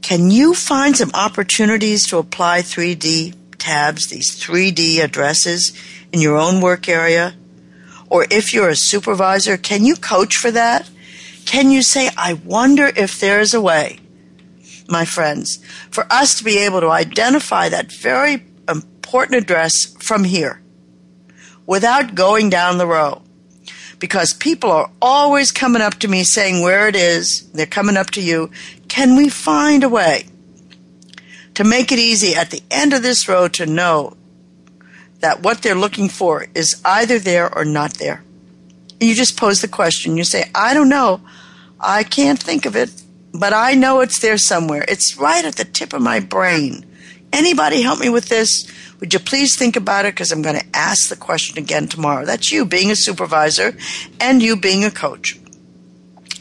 Can 0.00 0.30
you 0.30 0.54
find 0.54 0.96
some 0.96 1.10
opportunities 1.12 2.06
to 2.06 2.18
apply 2.18 2.62
3D 2.62 3.34
tabs, 3.58 4.08
these 4.08 4.38
3D 4.40 4.98
addresses 4.98 5.72
in 6.12 6.20
your 6.20 6.36
own 6.36 6.60
work 6.60 6.88
area? 6.88 7.34
Or 8.10 8.26
if 8.30 8.54
you're 8.54 8.70
a 8.70 8.76
supervisor, 8.76 9.56
can 9.56 9.84
you 9.84 9.94
coach 9.96 10.36
for 10.36 10.50
that? 10.50 10.88
Can 11.44 11.70
you 11.70 11.82
say, 11.82 12.10
I 12.16 12.34
wonder 12.34 12.90
if 12.94 13.20
there's 13.20 13.54
a 13.54 13.60
way, 13.60 14.00
my 14.88 15.04
friends, 15.04 15.58
for 15.90 16.06
us 16.10 16.36
to 16.38 16.44
be 16.44 16.58
able 16.58 16.80
to 16.80 16.90
identify 16.90 17.68
that 17.68 17.92
very 17.92 18.44
important 18.68 19.42
address 19.42 19.94
from 19.98 20.24
here 20.24 20.62
without 21.66 22.14
going 22.14 22.50
down 22.50 22.78
the 22.78 22.86
row? 22.86 23.22
Because 23.98 24.32
people 24.32 24.70
are 24.70 24.90
always 25.02 25.50
coming 25.50 25.82
up 25.82 25.94
to 26.00 26.08
me 26.08 26.22
saying 26.22 26.62
where 26.62 26.86
it 26.86 26.94
is. 26.94 27.50
They're 27.50 27.66
coming 27.66 27.96
up 27.96 28.10
to 28.12 28.22
you. 28.22 28.50
Can 28.86 29.16
we 29.16 29.28
find 29.28 29.82
a 29.82 29.88
way 29.88 30.26
to 31.58 31.64
make 31.64 31.90
it 31.90 31.98
easy 31.98 32.36
at 32.36 32.52
the 32.52 32.62
end 32.70 32.92
of 32.92 33.02
this 33.02 33.28
road 33.28 33.52
to 33.52 33.66
know 33.66 34.16
that 35.18 35.42
what 35.42 35.60
they're 35.60 35.74
looking 35.74 36.08
for 36.08 36.46
is 36.54 36.80
either 36.84 37.18
there 37.18 37.52
or 37.52 37.64
not 37.64 37.94
there? 37.94 38.22
You 39.00 39.12
just 39.12 39.36
pose 39.36 39.60
the 39.60 39.66
question. 39.66 40.16
You 40.16 40.22
say, 40.22 40.48
I 40.54 40.72
don't 40.72 40.88
know. 40.88 41.20
I 41.80 42.04
can't 42.04 42.40
think 42.40 42.64
of 42.64 42.76
it, 42.76 43.02
but 43.32 43.52
I 43.52 43.74
know 43.74 44.02
it's 44.02 44.20
there 44.20 44.38
somewhere. 44.38 44.84
It's 44.86 45.16
right 45.16 45.44
at 45.44 45.56
the 45.56 45.64
tip 45.64 45.92
of 45.92 46.00
my 46.00 46.20
brain. 46.20 46.86
Anybody 47.32 47.82
help 47.82 47.98
me 47.98 48.08
with 48.08 48.28
this? 48.28 48.70
Would 49.00 49.12
you 49.12 49.18
please 49.18 49.58
think 49.58 49.74
about 49.74 50.04
it? 50.04 50.14
Because 50.14 50.30
I'm 50.30 50.42
going 50.42 50.60
to 50.60 50.76
ask 50.76 51.08
the 51.08 51.16
question 51.16 51.58
again 51.58 51.88
tomorrow. 51.88 52.24
That's 52.24 52.52
you 52.52 52.66
being 52.66 52.92
a 52.92 52.96
supervisor 52.96 53.76
and 54.20 54.40
you 54.40 54.54
being 54.54 54.84
a 54.84 54.92
coach 54.92 55.40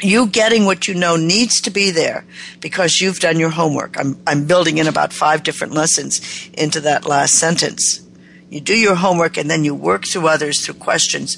you 0.02 0.28
getting 0.28 0.66
what 0.66 0.88
you 0.88 0.94
know 0.94 1.16
needs 1.16 1.62
to 1.62 1.72
be 1.72 1.92
there 1.92 2.26
because 2.60 3.02
you've 3.02 3.20
done 3.20 3.40
your 3.40 3.50
homework. 3.50 3.98
I'm, 4.00 4.18
I'm 4.28 4.46
building 4.46 4.78
in 4.78 4.88
about 4.88 5.14
five 5.14 5.44
different 5.44 5.74
lessons 5.74 6.50
into 6.54 6.82
that 6.82 7.06
last 7.06 7.34
sentence. 7.34 8.06
You 8.50 8.62
do 8.62 8.76
your 8.76 8.96
homework 8.96 9.38
and 9.38 9.50
then 9.50 9.64
you 9.64 9.74
work 9.76 10.06
through 10.06 10.28
others 10.28 10.64
through 10.64 10.76
questions 10.76 11.38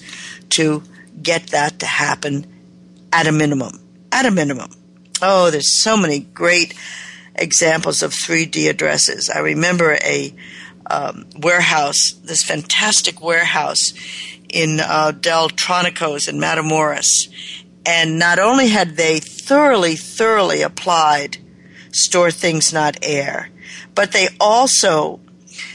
to 0.49 0.83
get 1.21 1.47
that 1.47 1.79
to 1.79 1.85
happen 1.85 2.45
at 3.11 3.27
a 3.27 3.31
minimum. 3.31 3.79
At 4.11 4.25
a 4.25 4.31
minimum. 4.31 4.71
Oh, 5.21 5.49
there's 5.49 5.79
so 5.79 5.97
many 5.97 6.19
great 6.19 6.73
examples 7.35 8.03
of 8.03 8.11
3D 8.11 8.69
addresses. 8.69 9.29
I 9.29 9.39
remember 9.39 9.97
a 10.03 10.33
um, 10.89 11.25
warehouse, 11.37 12.13
this 12.23 12.43
fantastic 12.43 13.21
warehouse 13.21 13.93
in 14.49 14.79
uh, 14.79 15.11
Deltronicos 15.11 16.27
in 16.27 16.37
Matamoros 16.37 17.29
and 17.89 18.19
not 18.19 18.37
only 18.37 18.67
had 18.67 18.97
they 18.97 19.19
thoroughly, 19.19 19.95
thoroughly 19.95 20.61
applied 20.61 21.39
store 21.91 22.29
things, 22.29 22.71
not 22.71 22.95
air, 23.01 23.49
but 23.95 24.11
they 24.11 24.27
also 24.39 25.19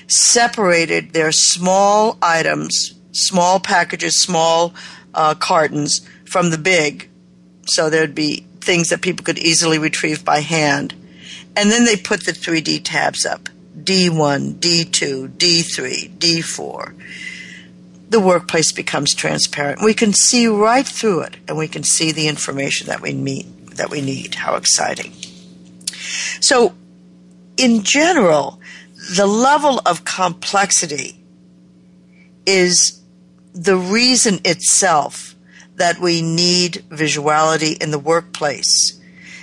separated 0.06 1.12
their 1.12 1.32
small 1.32 2.16
items, 2.22 2.94
small 3.10 3.58
packages, 3.58 4.22
small 4.22 4.72
uh, 5.12 5.34
cartons 5.34 6.08
from 6.24 6.50
the 6.50 6.58
big. 6.58 7.10
So 7.66 7.90
there'd 7.90 8.14
be 8.14 8.46
things 8.60 8.90
that 8.90 9.02
people 9.02 9.24
could 9.24 9.40
easily 9.40 9.78
retrieve 9.78 10.24
by 10.24 10.38
hand. 10.38 10.94
And 11.56 11.68
then 11.68 11.84
they 11.84 11.96
put 11.96 12.24
the 12.24 12.32
3D 12.32 12.82
tabs 12.84 13.26
up 13.26 13.48
D1, 13.76 14.60
D2, 14.60 15.30
D3, 15.30 16.16
D4 16.16 16.94
the 18.14 18.20
workplace 18.20 18.70
becomes 18.70 19.12
transparent. 19.12 19.82
We 19.82 19.92
can 19.92 20.12
see 20.12 20.46
right 20.46 20.86
through 20.86 21.22
it 21.22 21.36
and 21.48 21.58
we 21.58 21.66
can 21.66 21.82
see 21.82 22.12
the 22.12 22.28
information 22.28 22.86
that 22.86 23.00
we 23.00 23.12
meet 23.12 23.44
that 23.74 23.90
we 23.90 24.00
need. 24.00 24.36
How 24.36 24.54
exciting. 24.54 25.12
So 26.38 26.74
in 27.56 27.82
general, 27.82 28.60
the 29.16 29.26
level 29.26 29.80
of 29.84 30.04
complexity 30.04 31.20
is 32.46 33.02
the 33.52 33.76
reason 33.76 34.38
itself 34.44 35.34
that 35.74 35.98
we 35.98 36.22
need 36.22 36.84
visuality 36.90 37.82
in 37.82 37.90
the 37.90 37.98
workplace 37.98 38.96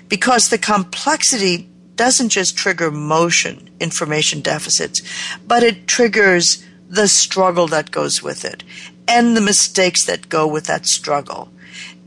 because 0.07 0.47
the 0.47 0.57
complexity 0.57 1.69
doesn't 1.95 2.29
just 2.29 2.55
trigger 2.55 2.89
motion 2.89 3.69
information 3.81 4.39
deficits, 4.39 5.01
but 5.45 5.61
it 5.61 5.87
triggers 5.87 6.65
the 6.91 7.07
struggle 7.07 7.67
that 7.67 7.91
goes 7.91 8.21
with 8.21 8.45
it 8.45 8.63
and 9.07 9.35
the 9.35 9.41
mistakes 9.41 10.05
that 10.05 10.29
go 10.29 10.47
with 10.47 10.65
that 10.65 10.85
struggle 10.85 11.49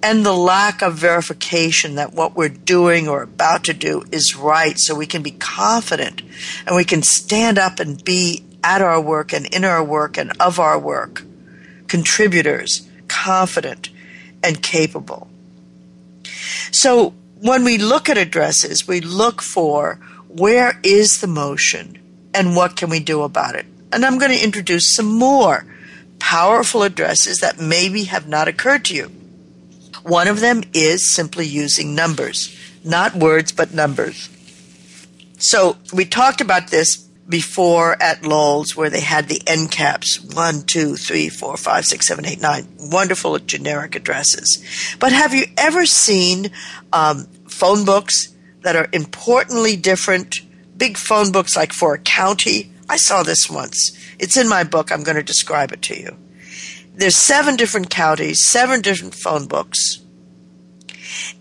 and 0.02 0.24
the 0.24 0.32
lack 0.34 0.82
of 0.82 0.94
verification 0.94 1.94
that 1.96 2.12
what 2.12 2.36
we're 2.36 2.48
doing 2.48 3.08
or 3.08 3.22
about 3.22 3.64
to 3.64 3.72
do 3.72 4.04
is 4.12 4.36
right 4.36 4.78
so 4.78 4.94
we 4.94 5.06
can 5.06 5.22
be 5.22 5.30
confident 5.30 6.22
and 6.66 6.76
we 6.76 6.84
can 6.84 7.02
stand 7.02 7.58
up 7.58 7.80
and 7.80 8.04
be 8.04 8.44
at 8.62 8.82
our 8.82 9.00
work 9.00 9.32
and 9.32 9.46
in 9.54 9.64
our 9.64 9.82
work 9.82 10.18
and 10.18 10.32
of 10.40 10.60
our 10.60 10.78
work 10.78 11.22
contributors 11.88 12.88
confident 13.08 13.90
and 14.42 14.62
capable 14.62 15.28
So 16.70 17.14
when 17.40 17.64
we 17.64 17.78
look 17.78 18.08
at 18.08 18.18
addresses, 18.18 18.88
we 18.88 19.00
look 19.00 19.42
for 19.42 19.96
where 20.28 20.80
is 20.82 21.20
the 21.20 21.26
motion 21.26 21.98
and 22.34 22.56
what 22.56 22.76
can 22.76 22.90
we 22.90 23.00
do 23.00 23.22
about 23.22 23.54
it. 23.54 23.66
And 23.94 24.04
I'm 24.04 24.18
going 24.18 24.36
to 24.36 24.44
introduce 24.44 24.94
some 24.94 25.06
more 25.06 25.64
powerful 26.18 26.82
addresses 26.82 27.38
that 27.40 27.60
maybe 27.60 28.04
have 28.04 28.26
not 28.26 28.48
occurred 28.48 28.84
to 28.86 28.94
you. 28.94 29.12
One 30.02 30.26
of 30.26 30.40
them 30.40 30.64
is 30.72 31.14
simply 31.14 31.46
using 31.46 31.94
numbers, 31.94 32.58
not 32.82 33.14
words, 33.14 33.52
but 33.52 33.72
numbers. 33.72 34.28
So 35.38 35.76
we 35.92 36.04
talked 36.04 36.40
about 36.40 36.68
this 36.68 36.96
before 37.28 38.00
at 38.02 38.26
Lowe's 38.26 38.76
where 38.76 38.90
they 38.90 39.00
had 39.00 39.28
the 39.28 39.40
end 39.46 39.70
caps 39.70 40.20
one, 40.34 40.62
two, 40.62 40.96
three, 40.96 41.28
four, 41.28 41.56
five, 41.56 41.86
six, 41.86 42.06
seven, 42.06 42.26
eight, 42.26 42.40
nine. 42.40 42.66
Wonderful 42.78 43.38
generic 43.38 43.94
addresses. 43.94 44.62
But 44.98 45.12
have 45.12 45.32
you 45.32 45.46
ever 45.56 45.86
seen 45.86 46.50
um, 46.92 47.26
phone 47.48 47.84
books 47.84 48.34
that 48.62 48.76
are 48.76 48.88
importantly 48.92 49.76
different? 49.76 50.40
Big 50.76 50.96
phone 50.96 51.32
books 51.32 51.56
like 51.56 51.72
for 51.72 51.94
a 51.94 51.98
county. 51.98 52.73
I 52.88 52.96
saw 52.96 53.22
this 53.22 53.50
once. 53.50 53.98
It's 54.18 54.36
in 54.36 54.48
my 54.48 54.64
book. 54.64 54.92
I'm 54.92 55.02
going 55.02 55.16
to 55.16 55.22
describe 55.22 55.72
it 55.72 55.82
to 55.82 55.98
you. 55.98 56.16
There's 56.94 57.16
seven 57.16 57.56
different 57.56 57.90
counties, 57.90 58.44
seven 58.44 58.80
different 58.80 59.14
phone 59.14 59.46
books. 59.46 60.00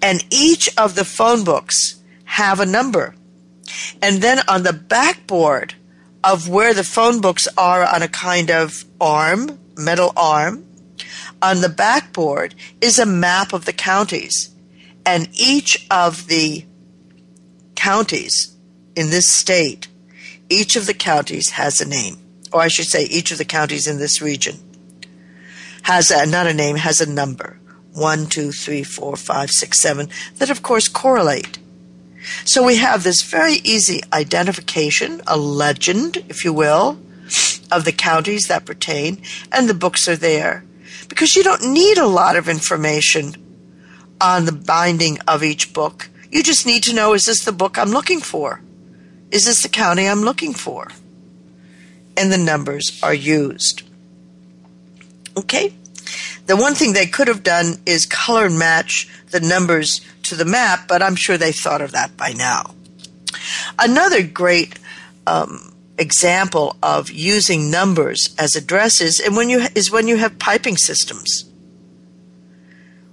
And 0.02 0.26
each 0.32 0.70
of 0.78 0.96
the 0.96 1.06
phone 1.06 1.44
books 1.44 2.02
have 2.26 2.60
a 2.60 2.66
number 2.66 3.16
and 4.02 4.22
then 4.22 4.40
on 4.48 4.64
the 4.64 4.74
backboard 4.74 5.76
of 6.24 6.50
where 6.50 6.74
the 6.74 6.84
phone 6.84 7.22
books 7.22 7.48
are 7.58 7.86
on 7.86 8.02
a 8.02 8.08
kind 8.08 8.50
of 8.50 8.86
arm, 9.00 9.60
metal 9.78 10.14
arm, 10.16 10.66
on 11.42 11.62
the 11.62 11.70
backboard 11.70 12.56
is 12.80 13.00
a 13.00 13.06
map 13.06 13.54
of 13.54 13.66
the 13.66 13.74
counties. 13.74 14.54
And 15.06 15.28
each 15.34 15.86
of 15.92 16.28
the 16.28 16.66
counties 17.76 18.56
in 18.96 19.10
this 19.10 19.30
state, 19.30 19.88
each 20.54 20.76
of 20.76 20.86
the 20.86 20.94
counties 20.94 21.50
has 21.52 21.82
a 21.82 21.88
name. 21.88 22.18
Or 22.52 22.62
I 22.62 22.68
should 22.68 22.86
say, 22.86 23.06
each 23.06 23.32
of 23.32 23.40
the 23.40 23.46
counties 23.46 23.88
in 23.88 23.98
this 23.98 24.22
region 24.22 24.58
has 25.84 26.12
a, 26.12 26.26
not 26.26 26.48
a 26.48 26.54
name, 26.54 26.76
has 26.76 27.02
a 27.02 27.12
number. 27.12 27.60
One, 27.94 28.28
two, 28.28 28.52
three, 28.52 28.84
four, 28.84 29.16
five, 29.16 29.50
six, 29.50 29.80
seven, 29.80 30.10
that 30.38 30.50
of 30.50 30.64
course 30.64 30.88
correlate. 30.88 31.60
So 32.46 32.64
we 32.64 32.78
have 32.78 33.04
this 33.04 33.22
very 33.22 33.56
easy 33.64 34.02
identification, 34.14 35.22
a 35.28 35.38
legend, 35.38 36.24
if 36.30 36.46
you 36.46 36.54
will, 36.54 37.00
of 37.72 37.86
the 37.86 37.92
counties 37.92 38.48
that 38.48 38.66
pertain, 38.66 39.22
and 39.52 39.68
the 39.68 39.74
books 39.74 40.08
are 40.08 40.16
there. 40.16 40.64
Because 41.10 41.36
you 41.36 41.44
don't 41.44 41.74
need 41.74 41.98
a 41.98 42.08
lot 42.08 42.36
of 42.36 42.48
information 42.48 43.36
on 44.22 44.46
the 44.46 44.52
binding 44.52 45.20
of 45.28 45.44
each 45.44 45.74
book. 45.74 46.10
You 46.32 46.44
just 46.44 46.66
need 46.66 46.84
to 46.84 46.94
know 46.94 47.14
is 47.14 47.26
this 47.26 47.44
the 47.44 47.52
book 47.52 47.78
I'm 47.78 47.90
looking 47.90 48.22
for? 48.22 48.62
Is 49.34 49.46
this 49.46 49.64
the 49.64 49.68
county 49.68 50.08
I'm 50.08 50.22
looking 50.22 50.54
for? 50.54 50.90
And 52.16 52.32
the 52.32 52.38
numbers 52.38 53.00
are 53.02 53.16
used. 53.16 53.82
Okay? 55.36 55.74
The 56.46 56.56
one 56.56 56.76
thing 56.76 56.94
they 56.94 57.08
could 57.08 57.28
have 57.28 57.42
done 57.42 57.78
is 57.88 58.06
color 58.06 58.48
match 58.48 59.10
the 59.32 59.40
numbers 59.40 60.02
to 60.24 60.36
the 60.36 60.46
map, 60.46 60.88
but 60.88 61.02
I'm 61.02 61.16
sure 61.16 61.36
they 61.36 61.52
thought 61.52 61.82
of 61.82 61.94
that 61.94 62.16
by 62.16 62.34
now. 62.34 62.76
Another 63.80 64.22
great 64.22 64.78
um, 65.26 65.74
example 65.98 66.78
of 66.84 67.10
using 67.10 67.72
numbers 67.72 68.36
as 68.38 68.56
addresses 68.56 69.20
and 69.20 69.36
when 69.36 69.50
you 69.50 69.66
is 69.74 69.90
when 69.90 70.08
you 70.08 70.18
have 70.18 70.38
piping 70.38 70.78
systems. 70.78 71.46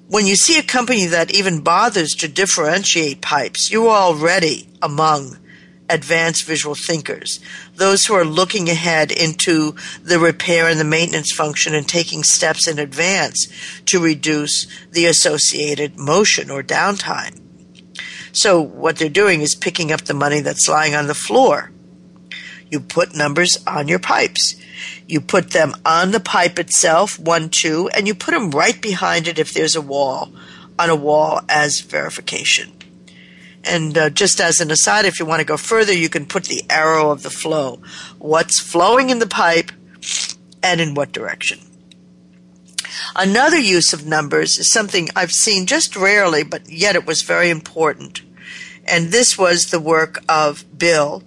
When 0.09 0.27
you 0.27 0.37
see 0.37 0.59
a 0.59 0.63
company 0.63 1.07
that 1.07 1.33
even 1.33 1.63
bothers 1.63 2.15
to 2.17 2.29
differentiate 2.29 3.23
pipes, 3.23 3.71
you 3.71 3.87
are 3.89 4.03
already 4.03 4.69
among 4.83 5.39
advanced 5.91 6.45
visual 6.45 6.75
thinkers, 6.75 7.41
those 7.75 8.07
who 8.07 8.15
are 8.15 8.25
looking 8.25 8.71
ahead 8.71 9.11
into 9.11 9.75
the 10.03 10.19
repair 10.19 10.69
and 10.69 10.81
the 10.81 10.85
maintenance 10.85 11.33
function 11.33 11.75
and 11.75 11.87
taking 11.87 12.23
steps 12.23 12.67
in 12.67 12.79
advance 12.79 13.49
to 13.87 14.01
reduce 14.01 14.67
the 14.93 15.07
associated 15.07 15.99
motion 15.99 16.51
or 16.51 16.63
downtime. 16.63 17.39
So 18.33 18.61
what 18.61 18.97
they're 18.97 19.09
doing 19.09 19.41
is 19.41 19.55
picking 19.55 19.93
up 19.93 20.03
the 20.03 20.15
money 20.15 20.41
that's 20.41 20.69
lying 20.69 20.95
on 20.95 21.09
the 21.09 21.15
floor. 21.15 21.73
You 22.71 22.81
put 22.81 23.17
numbers 23.17 23.59
on 23.67 23.89
your 23.89 23.99
pipes. 23.99 24.55
You 25.09 25.21
put 25.21 25.51
them 25.51 25.75
on 25.85 26.13
the 26.13 26.21
pipe 26.21 26.59
itself, 26.59 27.19
one, 27.19 27.49
two, 27.51 27.89
and 27.89 28.07
you 28.07 28.15
put 28.15 28.31
them 28.31 28.53
right 28.53 28.81
behind 28.81 29.27
it 29.27 29.41
if 29.41 29.53
there's 29.53 29.75
a 29.75 29.83
wall, 29.83 30.33
on 30.79 30.89
a 30.89 30.95
wall 30.95 31.41
as 31.49 31.81
verification. 31.81 32.73
And 33.65 33.97
uh, 33.97 34.11
just 34.11 34.41
as 34.41 34.61
an 34.61 34.71
aside, 34.71 35.05
if 35.05 35.21
you 35.21 35.27
want 35.27 35.41
to 35.41 35.47
go 35.47 35.57
further, 35.57 35.93
you 35.93 36.09
can 36.09 36.27
put 36.27 36.45
the 36.45 36.65
arrow 36.71 37.11
of 37.11 37.23
the 37.23 37.31
flow. 37.31 37.81
What's 38.19 38.61
flowing 38.61 39.11
in 39.11 39.19
the 39.19 39.27
pipe 39.27 39.71
and 40.63 40.81
in 40.81 40.95
what 40.95 41.13
direction. 41.13 41.61
Another 43.17 43.59
use 43.59 43.93
of 43.93 44.07
numbers 44.07 44.59
is 44.59 44.73
something 44.73 45.09
I've 45.17 45.33
seen 45.33 45.67
just 45.67 45.97
rarely, 45.97 46.43
but 46.43 46.69
yet 46.69 46.97
it 46.97 47.07
was 47.07 47.23
very 47.23 47.51
important. 47.51 48.23
And 48.85 49.09
this 49.09 49.39
was 49.39 49.67
the 49.67 49.81
work 49.81 50.23
of 50.29 50.65
Bill 50.77 51.23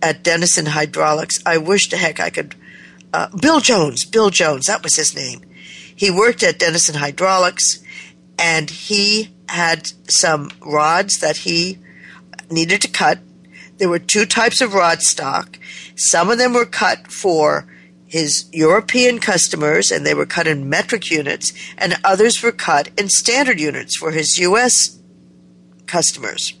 at 0.00 0.22
Denison 0.22 0.66
Hydraulics. 0.66 1.40
I 1.46 1.58
wish 1.58 1.88
to 1.90 1.96
heck 1.96 2.20
I 2.20 2.30
could. 2.30 2.54
Uh, 3.12 3.28
Bill 3.40 3.60
Jones, 3.60 4.04
Bill 4.04 4.30
Jones, 4.30 4.66
that 4.66 4.82
was 4.82 4.96
his 4.96 5.14
name. 5.14 5.42
He 5.94 6.10
worked 6.10 6.42
at 6.42 6.58
Denison 6.58 6.96
Hydraulics 6.96 7.82
and 8.38 8.70
he 8.70 9.30
had 9.52 9.92
some 10.08 10.50
rods 10.64 11.18
that 11.18 11.38
he 11.38 11.78
needed 12.50 12.80
to 12.80 12.88
cut. 12.88 13.18
There 13.76 13.88
were 13.88 13.98
two 13.98 14.24
types 14.24 14.62
of 14.62 14.72
rod 14.72 15.02
stock. 15.02 15.58
Some 15.94 16.30
of 16.30 16.38
them 16.38 16.54
were 16.54 16.64
cut 16.64 17.08
for 17.08 17.66
his 18.06 18.46
European 18.52 19.18
customers 19.18 19.90
and 19.90 20.06
they 20.06 20.14
were 20.14 20.26
cut 20.26 20.46
in 20.46 20.68
metric 20.68 21.10
units, 21.10 21.52
and 21.76 21.96
others 22.02 22.42
were 22.42 22.52
cut 22.52 22.88
in 22.98 23.08
standard 23.08 23.60
units 23.60 23.96
for 23.96 24.10
his 24.10 24.38
U.S. 24.38 24.98
customers. 25.86 26.54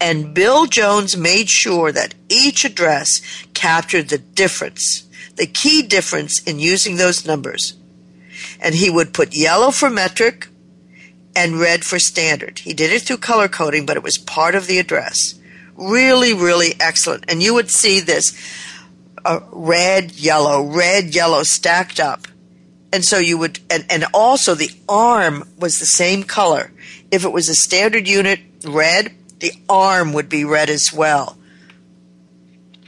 And 0.00 0.34
Bill 0.34 0.66
Jones 0.66 1.16
made 1.16 1.48
sure 1.48 1.92
that 1.92 2.14
each 2.28 2.64
address 2.64 3.20
captured 3.54 4.08
the 4.08 4.18
difference, 4.18 5.08
the 5.36 5.46
key 5.46 5.82
difference 5.82 6.42
in 6.42 6.58
using 6.58 6.96
those 6.96 7.26
numbers. 7.26 7.76
And 8.60 8.74
he 8.74 8.90
would 8.90 9.14
put 9.14 9.34
yellow 9.34 9.70
for 9.70 9.88
metric, 9.88 10.48
and 11.34 11.60
red 11.60 11.84
for 11.84 11.98
standard. 11.98 12.60
He 12.60 12.72
did 12.72 12.92
it 12.92 13.02
through 13.02 13.18
color 13.18 13.48
coding, 13.48 13.86
but 13.86 13.96
it 13.96 14.02
was 14.02 14.18
part 14.18 14.54
of 14.54 14.66
the 14.66 14.78
address. 14.78 15.34
Really, 15.76 16.34
really 16.34 16.74
excellent. 16.80 17.24
And 17.28 17.42
you 17.42 17.54
would 17.54 17.70
see 17.70 18.00
this 18.00 18.38
uh, 19.24 19.40
red, 19.50 20.12
yellow, 20.16 20.62
red, 20.64 21.14
yellow 21.14 21.42
stacked 21.42 22.00
up. 22.00 22.26
And 22.92 23.04
so 23.04 23.18
you 23.18 23.38
would, 23.38 23.60
and, 23.70 23.84
and 23.88 24.04
also 24.12 24.54
the 24.54 24.70
arm 24.88 25.48
was 25.58 25.78
the 25.78 25.86
same 25.86 26.24
color. 26.24 26.72
If 27.10 27.24
it 27.24 27.32
was 27.32 27.48
a 27.48 27.54
standard 27.54 28.08
unit 28.08 28.40
red, 28.64 29.14
the 29.38 29.52
arm 29.68 30.12
would 30.12 30.28
be 30.28 30.44
red 30.44 30.68
as 30.68 30.92
well. 30.92 31.38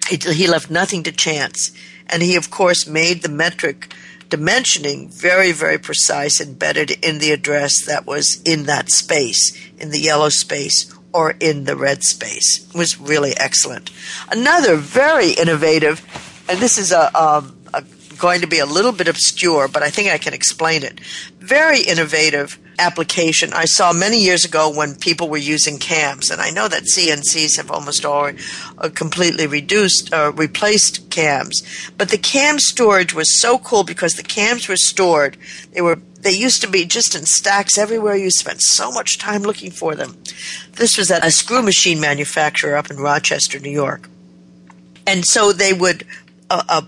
He, 0.09 0.16
he 0.16 0.47
left 0.47 0.70
nothing 0.70 1.05
to 1.05 1.12
chance. 1.12 1.70
And 2.09 2.22
he, 2.22 2.36
of 2.36 2.51
course, 2.51 2.86
made 2.86 3.22
the 3.22 3.28
metric 3.28 3.95
dimensioning 4.33 5.12
very, 5.12 5.53
very 5.53 5.78
precise, 5.78 6.41
embedded 6.41 6.91
in 7.05 7.18
the 7.18 7.33
address 7.33 7.85
that 7.85 8.07
was 8.07 8.41
in 8.45 8.64
that 8.64 8.91
space, 8.91 9.53
in 9.78 9.91
the 9.91 10.01
yellow 10.01 10.30
space 10.30 10.93
or 11.12 11.35
in 11.39 11.64
the 11.64 11.76
red 11.76 12.03
space. 12.03 12.66
It 12.70 12.74
was 12.74 12.99
really 12.99 13.35
excellent. 13.37 13.91
Another 14.30 14.76
very 14.76 15.33
innovative, 15.33 16.01
and 16.49 16.59
this 16.59 16.78
is 16.78 16.93
a, 16.93 17.14
um, 17.14 17.59
a 17.74 17.85
going 18.16 18.41
to 18.41 18.47
be 18.47 18.59
a 18.59 18.66
little 18.66 18.93
bit 18.93 19.09
obscure, 19.09 19.68
but 19.68 19.83
I 19.83 19.91
think 19.91 20.09
I 20.09 20.16
can 20.16 20.33
explain 20.33 20.83
it. 20.83 21.01
Very 21.39 21.80
innovative 21.80 22.59
application 22.79 23.53
I 23.53 23.64
saw 23.64 23.93
many 23.93 24.18
years 24.18 24.45
ago 24.45 24.70
when 24.70 24.95
people 24.95 25.29
were 25.29 25.37
using 25.37 25.79
cams, 25.79 26.31
and 26.31 26.41
I 26.41 26.51
know 26.51 26.68
that 26.68 26.85
CNCs 26.85 27.57
have 27.57 27.70
almost 27.70 28.05
all 28.05 28.31
uh, 28.79 28.89
completely 28.95 29.47
reduced, 29.47 30.12
uh, 30.12 30.33
replaced 30.35 31.11
cams. 31.11 31.62
But 31.97 32.11
the 32.11 32.18
cam 32.18 32.59
storage 32.59 33.14
was 33.14 33.39
so 33.41 33.59
cool 33.59 33.85
because 33.85 34.14
the 34.14 34.23
cams 34.23 34.68
were 34.68 34.77
stored. 34.77 35.37
They 35.73 35.81
were 35.81 35.99
they 36.20 36.33
used 36.33 36.62
to 36.62 36.68
be 36.68 36.85
just 36.85 37.16
in 37.16 37.27
stacks 37.27 37.77
everywhere. 37.77 38.14
You 38.16 38.31
spent 38.31 38.62
so 38.62 38.93
much 38.93 39.18
time 39.18 39.43
looking 39.43 39.73
for 39.73 39.95
them. 39.95 40.16
This 40.73 40.97
was 40.97 41.11
at 41.11 41.27
a 41.27 41.31
screw 41.31 41.62
machine 41.62 42.01
manufacturer 42.01 42.77
up 42.77 42.91
in 42.91 42.97
Rochester, 42.97 43.59
New 43.59 43.70
York, 43.70 44.09
and 45.07 45.25
so 45.25 45.53
they 45.53 45.73
would. 45.73 46.07
Uh, 46.51 46.62
uh 46.68 46.83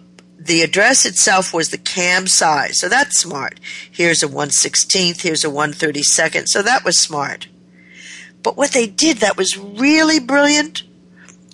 the 0.44 0.62
address 0.62 1.06
itself 1.06 1.54
was 1.54 1.70
the 1.70 1.78
cam 1.78 2.26
size. 2.26 2.78
So 2.78 2.88
that's 2.88 3.18
smart. 3.18 3.58
Here's 3.90 4.22
a 4.22 4.28
116th, 4.28 5.22
here's 5.22 5.44
a 5.44 5.48
132nd. 5.48 6.48
So 6.48 6.62
that 6.62 6.84
was 6.84 7.00
smart. 7.00 7.48
But 8.42 8.56
what 8.56 8.72
they 8.72 8.86
did 8.86 9.18
that 9.18 9.38
was 9.38 9.56
really 9.56 10.20
brilliant 10.20 10.82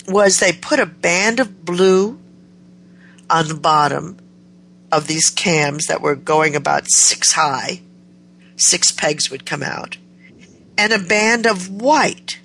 was 0.08 0.40
they 0.40 0.52
put 0.52 0.80
a 0.80 0.86
band 0.86 1.38
of 1.38 1.64
blue 1.64 2.18
on 3.28 3.46
the 3.46 3.54
bottom 3.54 4.16
of 4.90 5.06
these 5.06 5.30
cams 5.30 5.86
that 5.86 6.00
were 6.00 6.16
going 6.16 6.56
about 6.56 6.90
six 6.90 7.32
high. 7.32 7.80
Six 8.56 8.90
pegs 8.90 9.30
would 9.30 9.46
come 9.46 9.62
out. 9.62 9.96
and 10.76 10.92
a 10.94 10.98
band 10.98 11.46
of 11.46 11.70
white. 11.70 12.40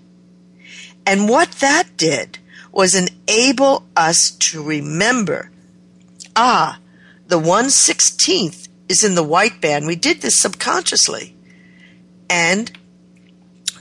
And 1.06 1.30
what 1.30 1.52
that 1.54 1.96
did 1.96 2.38
was 2.72 2.94
enable 2.94 3.86
us 3.96 4.32
to 4.32 4.62
remember 4.62 5.50
ah, 6.36 6.80
the 7.28 7.40
116th 7.40 8.68
is 8.88 9.04
in 9.04 9.16
the 9.16 9.24
white 9.24 9.62
band. 9.62 9.88
We 9.88 9.96
did 9.96 10.22
this 10.22 10.40
subconsciously. 10.40 11.36
And 12.30 12.72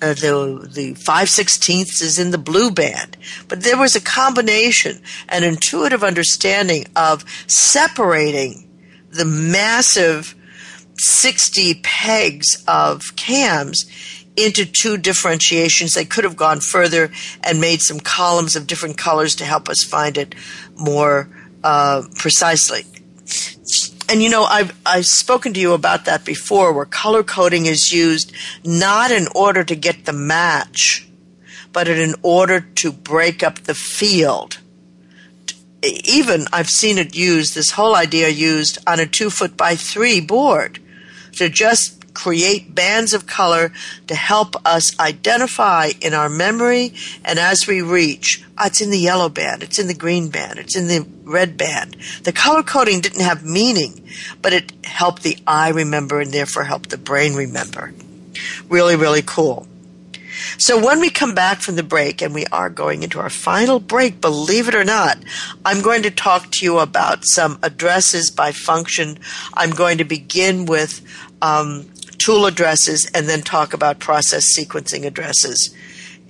uh, 0.03 0.13
the 0.13 0.69
the 0.71 0.95
five 0.95 1.31
sixteenths 1.31 2.03
is 2.03 2.19
in 2.19 2.31
the 2.31 2.39
blue 2.39 2.71
band, 2.71 3.17
but 3.49 3.63
there 3.63 3.79
was 3.79 3.97
a 3.97 4.01
combination, 4.01 5.01
an 5.29 5.45
intuitive 5.45 6.05
understanding 6.05 6.85
of 6.95 7.25
separating 7.47 8.69
the 9.11 9.25
massive 9.25 10.35
sixty 10.99 11.81
pegs 11.83 12.63
of 12.69 13.17
cams 13.17 13.87
into 14.37 14.67
two 14.67 14.99
differentiations. 14.99 15.95
They 15.95 16.05
could 16.05 16.25
have 16.25 16.37
gone 16.37 16.61
further 16.61 17.11
and 17.43 17.61
made 17.61 17.81
some 17.81 18.01
columns 18.01 18.57
of 18.57 18.67
different 18.67 18.99
colors 18.99 19.35
to 19.37 19.45
help 19.45 19.69
us 19.71 19.85
find 19.85 20.19
it 20.19 20.35
more 20.77 21.31
uh, 21.65 22.03
precisely. 22.15 22.85
And 24.09 24.23
you 24.23 24.29
know 24.29 24.45
I've 24.45 24.79
I've 24.85 25.07
spoken 25.07 25.55
to 25.55 25.61
you 25.61 25.73
about 25.73 26.05
that 26.05 26.25
before 26.27 26.73
where 26.73 26.85
color 26.85 27.23
coding 27.23 27.65
is 27.65 27.91
used 27.91 28.33
not 28.63 29.11
in 29.11 29.27
order 29.35 29.65
to 29.65 29.75
get 29.75 30.05
the 30.05 30.13
match 30.13 31.09
but 31.73 31.89
in 31.89 32.15
order 32.23 32.61
to 32.61 32.93
break 32.93 33.43
up 33.43 33.61
the 33.61 33.75
field. 33.75 34.59
Even 35.83 36.47
I've 36.53 36.69
seen 36.69 36.99
it 36.99 37.17
used 37.17 37.55
this 37.55 37.73
whole 37.73 37.97
idea 37.97 38.29
used 38.29 38.79
on 38.87 39.01
a 39.01 39.07
2 39.07 39.31
foot 39.31 39.57
by 39.57 39.75
3 39.75 40.21
board 40.21 40.79
to 41.33 41.49
just 41.49 42.04
create 42.15 42.75
bands 42.75 43.13
of 43.13 43.27
color 43.27 43.73
to 44.07 44.15
help 44.15 44.55
us 44.65 44.99
identify 44.99 45.91
in 46.01 46.15
our 46.15 46.29
memory 46.29 46.95
and 47.25 47.39
as 47.39 47.67
we 47.67 47.83
reach. 47.83 48.43
Oh, 48.57 48.67
it's 48.67 48.81
in 48.81 48.91
the 48.91 48.99
yellow 48.99 49.29
band, 49.29 49.63
it's 49.63 49.79
in 49.79 49.89
the 49.89 49.95
green 49.95 50.31
band, 50.31 50.59
it's 50.59 50.77
in 50.77 50.87
the 50.87 51.07
red 51.25 51.57
band. 51.57 51.97
The 52.23 52.33
color 52.33 52.63
coding 52.63 53.01
didn't 53.01 53.23
have 53.23 53.45
meaning, 53.45 54.09
but 54.41 54.53
it 54.53 54.73
helped 54.85 55.23
the 55.23 55.37
eye 55.47 55.71
remember 55.71 56.21
and 56.21 56.33
therefore 56.33 56.65
helped 56.65 56.91
the 56.91 56.99
brain 56.99 57.35
remember. 57.35 57.93
Really, 58.69 58.97
really 58.97 59.23
cool. 59.23 59.67
So 60.59 60.85
when 60.85 61.01
we 61.01 61.11
come 61.11 61.35
back 61.35 61.61
from 61.61 61.77
the 61.77 61.83
break, 61.83 62.23
and 62.23 62.35
we 62.35 62.47
are 62.47 62.69
going 62.69 63.03
into 63.03 63.21
our 63.21 63.31
final 63.31 63.81
break, 63.81 64.21
believe 64.21 64.69
it 64.69 64.75
or 64.75 64.85
not, 64.85 65.19
I'm 65.65 65.83
going 65.83 66.03
to 66.03 66.11
talk 66.11 66.51
to 66.53 66.65
you 66.65 66.79
about 66.79 67.25
some 67.25 67.59
addresses 67.63 68.31
by 68.31 68.53
function. 68.53 69.19
I'm 69.55 69.71
going 69.71 69.99
to 69.99 70.05
begin 70.05 70.67
with 70.67 71.03
um, 71.43 71.89
tool 72.25 72.47
addresses 72.47 73.05
and 73.13 73.29
then 73.29 73.43
talk 73.43 73.75
about 73.75 73.99
process 73.99 74.57
sequencing 74.57 75.05
addresses. 75.05 75.75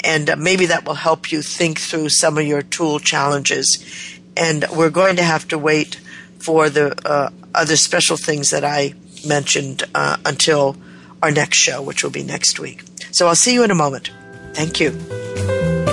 And 0.02 0.28
uh, 0.28 0.34
maybe 0.34 0.66
that 0.66 0.84
will 0.84 0.94
help 0.94 1.30
you 1.30 1.40
think 1.40 1.78
through 1.78 2.08
some 2.08 2.36
of 2.36 2.44
your 2.44 2.62
tool 2.62 2.98
challenges. 2.98 4.18
And 4.36 4.64
we're 4.76 4.90
going 4.90 5.14
to 5.16 5.22
have 5.22 5.46
to 5.48 5.56
wait 5.56 6.00
for 6.40 6.68
the 6.68 6.96
uh, 7.08 7.30
other 7.54 7.76
special 7.76 8.16
things 8.16 8.50
that 8.50 8.64
I 8.64 8.94
mentioned 9.24 9.84
uh, 9.94 10.16
until 10.26 10.76
our 11.22 11.30
next 11.30 11.58
show, 11.58 11.80
which 11.80 12.02
will 12.02 12.10
be 12.10 12.24
next 12.24 12.58
week. 12.58 12.82
So 13.12 13.28
I'll 13.28 13.36
see 13.36 13.54
you 13.54 13.62
in 13.62 13.70
a 13.70 13.76
moment. 13.76 14.10
Thank 14.52 14.80
you. 14.80 15.83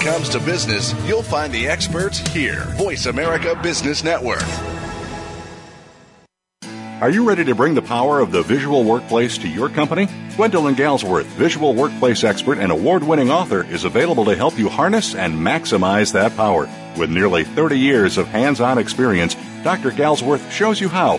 Comes 0.00 0.28
to 0.30 0.40
business, 0.40 0.94
you'll 1.06 1.22
find 1.22 1.52
the 1.52 1.68
experts 1.68 2.18
here. 2.18 2.64
Voice 2.76 3.06
America 3.06 3.58
Business 3.62 4.02
Network. 4.04 4.42
Are 7.00 7.10
you 7.10 7.28
ready 7.28 7.44
to 7.44 7.54
bring 7.54 7.74
the 7.74 7.82
power 7.82 8.18
of 8.18 8.32
the 8.32 8.42
visual 8.42 8.82
workplace 8.82 9.38
to 9.38 9.48
your 9.48 9.68
company? 9.68 10.08
Gwendolyn 10.34 10.74
Galsworth, 10.74 11.26
visual 11.26 11.72
workplace 11.72 12.24
expert 12.24 12.58
and 12.58 12.72
award 12.72 13.04
winning 13.04 13.30
author, 13.30 13.64
is 13.64 13.84
available 13.84 14.24
to 14.24 14.34
help 14.34 14.58
you 14.58 14.68
harness 14.68 15.14
and 15.14 15.34
maximize 15.34 16.12
that 16.12 16.34
power. 16.36 16.68
With 16.96 17.10
nearly 17.10 17.44
30 17.44 17.78
years 17.78 18.18
of 18.18 18.26
hands 18.26 18.60
on 18.60 18.78
experience, 18.78 19.36
Dr. 19.62 19.92
Galsworth 19.92 20.50
shows 20.50 20.80
you 20.80 20.88
how 20.88 21.18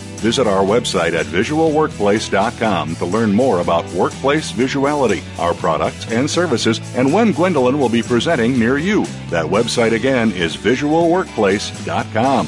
Visit 0.21 0.45
our 0.45 0.63
website 0.63 1.13
at 1.13 1.25
visualworkplace.com 1.25 2.95
to 2.95 3.05
learn 3.05 3.33
more 3.33 3.59
about 3.59 3.91
workplace 3.93 4.51
visuality, 4.51 5.23
our 5.39 5.55
products 5.55 6.11
and 6.11 6.29
services, 6.29 6.79
and 6.95 7.11
when 7.11 7.31
Gwendolyn 7.31 7.79
will 7.79 7.89
be 7.89 8.03
presenting 8.03 8.59
near 8.59 8.77
you. 8.77 9.05
That 9.31 9.45
website 9.45 9.93
again 9.93 10.31
is 10.33 10.55
visualworkplace.com. 10.55 12.47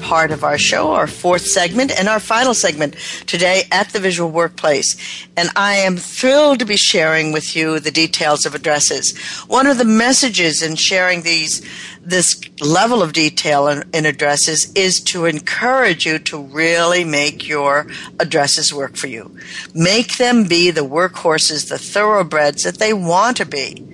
part 0.11 0.31
of 0.31 0.43
our 0.43 0.57
show, 0.57 0.91
our 0.91 1.07
fourth 1.07 1.45
segment, 1.45 1.89
and 1.97 2.09
our 2.09 2.19
final 2.19 2.53
segment 2.53 2.97
today 3.27 3.63
at 3.71 3.87
the 3.91 3.99
Visual 4.01 4.29
Workplace. 4.29 4.97
And 5.37 5.47
I 5.55 5.75
am 5.75 5.95
thrilled 5.95 6.59
to 6.59 6.65
be 6.65 6.75
sharing 6.75 7.31
with 7.31 7.55
you 7.55 7.79
the 7.79 7.91
details 7.91 8.45
of 8.45 8.53
addresses. 8.53 9.17
One 9.47 9.67
of 9.67 9.77
the 9.77 9.85
messages 9.85 10.61
in 10.61 10.75
sharing 10.75 11.21
these, 11.21 11.65
this 12.01 12.41
level 12.59 13.01
of 13.01 13.13
detail 13.13 13.69
in, 13.69 13.85
in 13.93 14.05
addresses 14.05 14.69
is 14.73 14.99
to 15.11 15.27
encourage 15.27 16.05
you 16.05 16.19
to 16.19 16.41
really 16.41 17.05
make 17.05 17.47
your 17.47 17.87
addresses 18.19 18.73
work 18.73 18.97
for 18.97 19.07
you. 19.07 19.33
Make 19.73 20.17
them 20.17 20.43
be 20.43 20.71
the 20.71 20.81
workhorses, 20.81 21.69
the 21.69 21.77
thoroughbreds 21.77 22.63
that 22.63 22.79
they 22.79 22.91
want 22.91 23.37
to 23.37 23.45
be. 23.45 23.87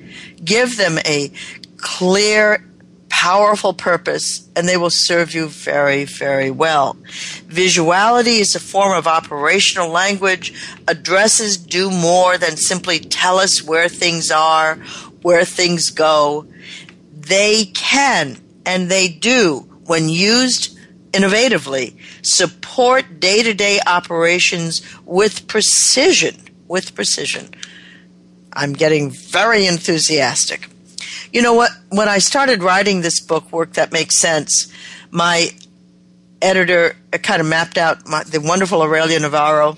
Give 0.43 0.77
them 0.77 0.97
a 1.05 1.31
clear 1.77 2.63
powerful 3.19 3.73
purpose 3.73 4.47
and 4.55 4.67
they 4.67 4.77
will 4.77 4.91
serve 4.91 5.33
you 5.33 5.47
very, 5.47 6.05
very 6.05 6.51
well. 6.51 6.95
Visuality 7.47 8.39
is 8.39 8.53
a 8.53 8.59
form 8.59 8.95
of 8.95 9.07
operational 9.07 9.89
language. 9.89 10.53
Addresses 10.87 11.57
do 11.57 11.89
more 11.89 12.37
than 12.37 12.55
simply 12.57 12.99
tell 12.99 13.39
us 13.39 13.63
where 13.63 13.89
things 13.89 14.29
are, 14.29 14.75
where 15.23 15.45
things 15.45 15.89
go. 15.89 16.45
They 17.11 17.65
can 17.73 18.37
and 18.67 18.87
they 18.87 19.07
do, 19.07 19.61
when 19.87 20.09
used 20.09 20.77
innovatively, 21.11 21.97
support 22.21 23.19
day 23.19 23.41
to 23.41 23.55
day 23.55 23.79
operations 23.87 24.83
with 25.05 25.47
precision. 25.47 26.35
With 26.67 26.93
precision. 26.93 27.49
I'm 28.53 28.73
getting 28.73 29.09
very 29.09 29.65
enthusiastic. 29.65 30.69
You 31.31 31.41
know 31.41 31.53
what? 31.53 31.71
When 31.89 32.07
I 32.07 32.19
started 32.19 32.63
writing 32.63 33.01
this 33.01 33.19
book, 33.19 33.51
Work 33.51 33.73
That 33.73 33.91
Makes 33.91 34.19
Sense, 34.19 34.71
my 35.11 35.49
editor 36.41 36.95
kind 37.23 37.41
of 37.41 37.47
mapped 37.47 37.77
out 37.77 38.07
my, 38.07 38.23
the 38.23 38.39
wonderful 38.39 38.81
Aurelia 38.81 39.19
Navarro, 39.19 39.77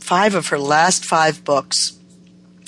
five 0.00 0.34
of 0.34 0.48
her 0.48 0.58
last 0.58 1.04
five 1.04 1.44
books. 1.44 1.98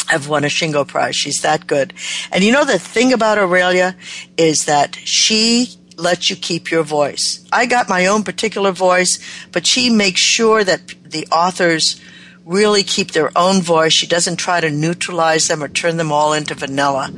have 0.08 0.28
won 0.28 0.44
a 0.44 0.48
Shingo 0.48 0.86
Prize. 0.86 1.16
She's 1.16 1.40
that 1.42 1.66
good. 1.66 1.94
And 2.30 2.44
you 2.44 2.52
know 2.52 2.64
the 2.64 2.78
thing 2.78 3.12
about 3.12 3.38
Aurelia 3.38 3.96
is 4.36 4.66
that 4.66 4.96
she 4.96 5.68
lets 5.96 6.28
you 6.28 6.36
keep 6.36 6.70
your 6.70 6.82
voice. 6.82 7.46
I 7.52 7.66
got 7.66 7.88
my 7.88 8.06
own 8.06 8.22
particular 8.22 8.72
voice, 8.72 9.18
but 9.52 9.66
she 9.66 9.90
makes 9.90 10.20
sure 10.20 10.64
that 10.64 10.88
the 11.04 11.26
authors 11.30 12.00
really 12.44 12.82
keep 12.82 13.12
their 13.12 13.30
own 13.36 13.62
voice. 13.62 13.92
She 13.92 14.06
doesn't 14.06 14.36
try 14.36 14.60
to 14.60 14.70
neutralize 14.70 15.46
them 15.46 15.62
or 15.62 15.68
turn 15.68 15.96
them 15.96 16.12
all 16.12 16.32
into 16.32 16.54
vanilla. 16.54 17.10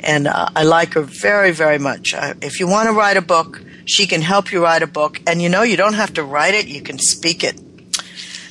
And 0.00 0.26
uh, 0.26 0.48
I 0.54 0.64
like 0.64 0.94
her 0.94 1.02
very, 1.02 1.52
very 1.52 1.78
much. 1.78 2.14
Uh, 2.14 2.34
if 2.42 2.60
you 2.60 2.68
want 2.68 2.88
to 2.88 2.92
write 2.92 3.16
a 3.16 3.22
book, 3.22 3.62
she 3.84 4.06
can 4.06 4.20
help 4.20 4.52
you 4.52 4.62
write 4.62 4.82
a 4.82 4.86
book. 4.86 5.20
And 5.26 5.40
you 5.40 5.48
know, 5.48 5.62
you 5.62 5.76
don't 5.76 5.94
have 5.94 6.14
to 6.14 6.22
write 6.22 6.54
it, 6.54 6.66
you 6.66 6.82
can 6.82 6.98
speak 6.98 7.42
it. 7.42 7.60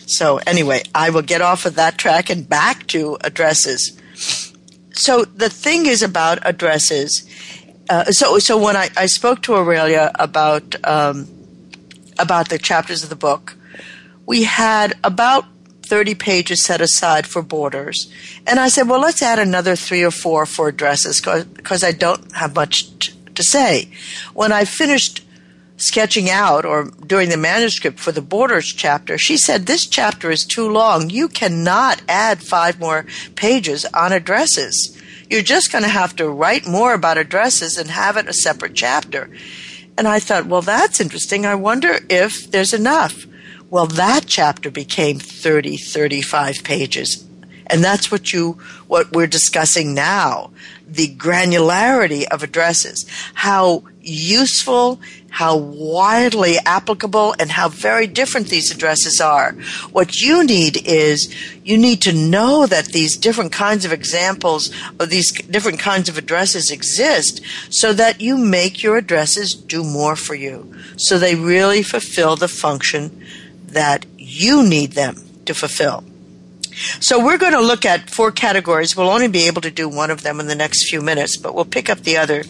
So, 0.08 0.40
anyway, 0.46 0.84
I 0.94 1.10
will 1.10 1.24
get 1.24 1.42
off 1.42 1.66
of 1.66 1.76
that 1.76 1.98
track 1.98 2.30
and 2.30 2.48
back 2.48 2.86
to 2.88 3.18
addresses. 3.22 4.00
So, 4.94 5.26
the 5.26 5.50
thing 5.50 5.88
is 5.88 6.04
about 6.04 6.40
addresses. 6.44 7.28
Uh, 7.90 8.06
so, 8.06 8.40
so 8.40 8.58
when 8.58 8.76
I, 8.76 8.90
I 8.96 9.08
spoke 9.08 9.42
to 9.44 9.56
Aurelia 9.56 10.12
about 10.16 10.76
um, 10.86 11.28
about 12.18 12.50
the 12.50 12.58
chapters 12.58 13.04
of 13.04 13.10
the 13.10 13.16
book, 13.16 13.56
we 14.26 14.44
had 14.44 14.94
about 15.04 15.46
30 15.88 16.16
pages 16.16 16.64
set 16.64 16.82
aside 16.82 17.26
for 17.28 17.42
borders. 17.42 18.12
And 18.46 18.60
I 18.60 18.68
said, 18.68 18.88
well, 18.88 19.00
let's 19.00 19.22
add 19.22 19.40
another 19.40 19.76
three 19.76 20.04
or 20.04 20.12
four 20.12 20.46
for 20.46 20.68
addresses 20.68 21.22
because 21.22 21.84
I 21.84 21.92
don't 21.92 22.32
have 22.34 22.56
much 22.56 22.98
t- 23.00 23.14
to 23.36 23.44
say. 23.44 23.90
When 24.34 24.52
I 24.52 24.66
finished 24.66 25.26
sketching 25.78 26.30
out 26.30 26.66
or 26.66 26.86
doing 27.06 27.30
the 27.30 27.38
manuscript 27.38 28.00
for 28.00 28.12
the 28.12 28.22
borders 28.22 28.68
chapter, 28.68 29.18
she 29.18 29.38
said, 29.38 29.66
this 29.66 29.86
chapter 29.86 30.32
is 30.32 30.46
too 30.46 30.70
long. 30.70 31.10
You 31.10 31.28
cannot 31.28 32.02
add 32.08 32.42
five 32.42 32.80
more 32.80 33.06
pages 33.36 33.86
on 33.94 34.14
addresses. 34.14 34.98
You're 35.30 35.42
just 35.42 35.72
going 35.72 35.84
to 35.84 35.90
have 35.90 36.16
to 36.18 36.30
write 36.30 36.68
more 36.68 36.94
about 36.94 37.18
addresses 37.18 37.78
and 37.78 37.90
have 37.90 38.18
it 38.18 38.30
a 38.30 38.34
separate 38.34 38.76
chapter. 38.76 39.30
And 39.98 40.08
I 40.08 40.20
thought, 40.20 40.46
well, 40.46 40.62
that's 40.62 41.00
interesting. 41.00 41.46
I 41.46 41.56
wonder 41.56 42.00
if 42.10 42.52
there's 42.52 42.74
enough. 42.74 43.26
Well, 43.76 43.88
that 43.88 44.24
chapter 44.26 44.72
became 44.72 45.20
30, 45.20 45.76
35 45.76 46.64
pages. 46.64 47.26
And 47.68 47.84
that's 47.84 48.10
what 48.10 48.32
you, 48.32 48.54
what 48.88 49.12
we're 49.12 49.28
discussing 49.28 49.94
now. 49.94 50.52
The 50.88 51.14
granularity 51.14 52.24
of 52.24 52.42
addresses. 52.42 53.06
How 53.34 53.84
useful, 54.00 55.02
how 55.30 55.58
widely 55.58 56.56
applicable, 56.66 57.36
and 57.38 57.52
how 57.52 57.68
very 57.68 58.08
different 58.08 58.48
these 58.48 58.72
addresses 58.72 59.20
are. 59.20 59.52
What 59.92 60.22
you 60.22 60.46
need 60.46 60.88
is 60.88 61.36
you 61.66 61.78
need 61.78 62.02
to 62.04 62.14
know 62.14 62.66
that 62.68 62.94
these 62.94 63.18
different 63.18 63.52
kinds 63.52 63.84
of 63.84 63.92
examples 63.92 64.72
or 65.02 65.06
these 65.06 65.34
different 65.34 65.80
kinds 65.80 66.08
of 66.08 66.18
addresses 66.18 66.72
exist 66.72 67.42
so 67.70 67.92
that 67.92 68.22
you 68.22 68.38
make 68.38 68.82
your 68.82 68.96
addresses 68.96 69.54
do 69.54 69.84
more 69.84 70.16
for 70.16 70.36
you. 70.36 70.74
So 70.96 71.20
they 71.20 71.36
really 71.36 71.84
fulfill 71.84 72.38
the 72.38 72.48
function 72.48 73.25
that 73.76 74.06
you 74.18 74.64
need 74.64 74.94
them 74.94 75.18
to 75.46 75.54
fulfill. 75.54 76.04
So 77.00 77.24
we're 77.24 77.38
going 77.38 77.54
to 77.54 77.62
look 77.62 77.86
at 77.86 78.10
four 78.10 78.32
categories. 78.32 78.96
We'll 78.96 79.10
only 79.10 79.28
be 79.28 79.48
able 79.48 79.62
to 79.62 79.72
do 79.72 79.88
one 79.88 80.12
of 80.12 80.24
them 80.24 80.40
in 80.40 80.48
the 80.48 80.56
next 80.56 80.90
few 80.90 81.02
minutes, 81.02 81.38
but 81.38 81.54
we'll 81.54 81.66
pick 81.66 81.90
up 81.90 82.00
the 82.00 82.18
other 82.18 82.44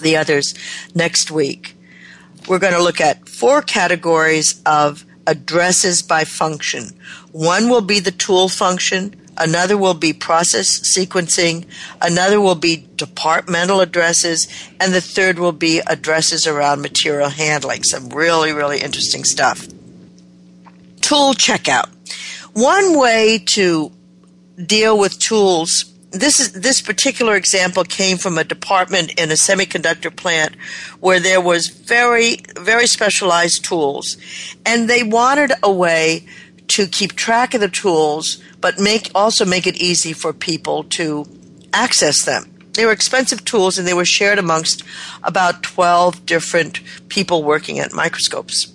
the 0.00 0.16
others 0.16 0.54
next 0.94 1.30
week. 1.30 1.74
We're 2.48 2.60
going 2.60 2.72
to 2.72 2.82
look 2.82 3.00
at 3.00 3.28
four 3.28 3.62
categories 3.62 4.62
of 4.64 5.04
addresses 5.26 6.02
by 6.02 6.22
function. 6.24 6.90
One 7.32 7.68
will 7.68 7.80
be 7.80 7.98
the 7.98 8.12
tool 8.12 8.48
function, 8.48 9.20
another 9.36 9.76
will 9.76 9.94
be 9.94 10.12
process 10.12 10.80
sequencing, 10.96 11.66
another 12.00 12.40
will 12.40 12.54
be 12.54 12.86
departmental 12.94 13.80
addresses, 13.80 14.46
and 14.80 14.94
the 14.94 15.00
third 15.00 15.40
will 15.40 15.52
be 15.52 15.80
addresses 15.80 16.46
around 16.46 16.80
material 16.80 17.28
handling. 17.28 17.82
Some 17.82 18.08
really, 18.10 18.52
really 18.52 18.80
interesting 18.80 19.24
stuff 19.24 19.66
tool 21.00 21.34
checkout. 21.34 21.88
One 22.54 22.98
way 22.98 23.38
to 23.50 23.92
deal 24.66 24.98
with 24.98 25.18
tools 25.18 25.84
this 26.10 26.40
is 26.40 26.52
this 26.52 26.80
particular 26.80 27.36
example 27.36 27.84
came 27.84 28.16
from 28.16 28.38
a 28.38 28.44
department 28.44 29.12
in 29.20 29.30
a 29.30 29.34
semiconductor 29.34 30.14
plant 30.14 30.54
where 31.00 31.20
there 31.20 31.40
was 31.40 31.68
very 31.68 32.38
very 32.56 32.86
specialized 32.86 33.64
tools 33.64 34.16
and 34.64 34.88
they 34.88 35.02
wanted 35.02 35.52
a 35.62 35.70
way 35.70 36.24
to 36.68 36.86
keep 36.86 37.12
track 37.12 37.54
of 37.54 37.60
the 37.60 37.68
tools 37.68 38.42
but 38.60 38.78
make 38.78 39.10
also 39.14 39.44
make 39.44 39.66
it 39.66 39.76
easy 39.76 40.12
for 40.12 40.32
people 40.32 40.84
to 40.84 41.26
access 41.74 42.24
them 42.24 42.50
they 42.72 42.86
were 42.86 42.92
expensive 42.92 43.44
tools 43.44 43.76
and 43.76 43.86
they 43.86 43.94
were 43.94 44.04
shared 44.04 44.38
amongst 44.38 44.82
about 45.22 45.62
12 45.62 46.24
different 46.24 46.80
people 47.08 47.42
working 47.42 47.78
at 47.78 47.92
microscopes 47.92 48.72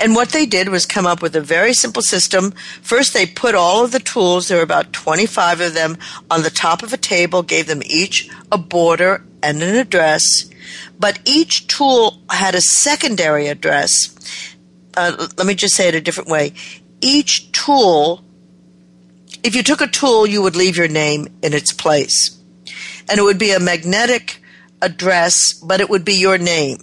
and 0.00 0.14
what 0.14 0.30
they 0.30 0.46
did 0.46 0.68
was 0.68 0.86
come 0.86 1.06
up 1.06 1.22
with 1.22 1.36
a 1.36 1.40
very 1.40 1.74
simple 1.74 2.02
system. 2.02 2.52
First, 2.82 3.14
they 3.14 3.26
put 3.26 3.54
all 3.54 3.84
of 3.84 3.92
the 3.92 4.00
tools, 4.00 4.48
there 4.48 4.58
were 4.58 4.64
about 4.64 4.92
25 4.92 5.60
of 5.60 5.74
them, 5.74 5.96
on 6.30 6.42
the 6.42 6.50
top 6.50 6.82
of 6.82 6.92
a 6.92 6.96
table, 6.96 7.42
gave 7.42 7.66
them 7.66 7.82
each 7.86 8.28
a 8.50 8.58
border 8.58 9.24
and 9.42 9.62
an 9.62 9.76
address. 9.76 10.50
But 10.98 11.18
each 11.24 11.66
tool 11.66 12.22
had 12.30 12.54
a 12.54 12.60
secondary 12.60 13.48
address. 13.48 14.56
Uh, 14.96 15.28
let 15.36 15.46
me 15.46 15.54
just 15.54 15.74
say 15.74 15.88
it 15.88 15.94
a 15.94 16.00
different 16.00 16.28
way. 16.28 16.52
Each 17.00 17.50
tool, 17.52 18.22
if 19.42 19.54
you 19.54 19.62
took 19.62 19.80
a 19.80 19.86
tool, 19.86 20.26
you 20.26 20.42
would 20.42 20.56
leave 20.56 20.76
your 20.76 20.88
name 20.88 21.28
in 21.42 21.54
its 21.54 21.72
place. 21.72 22.38
And 23.08 23.18
it 23.18 23.22
would 23.22 23.38
be 23.38 23.52
a 23.52 23.60
magnetic 23.60 24.40
address, 24.80 25.52
but 25.54 25.80
it 25.80 25.90
would 25.90 26.04
be 26.04 26.14
your 26.14 26.38
name. 26.38 26.78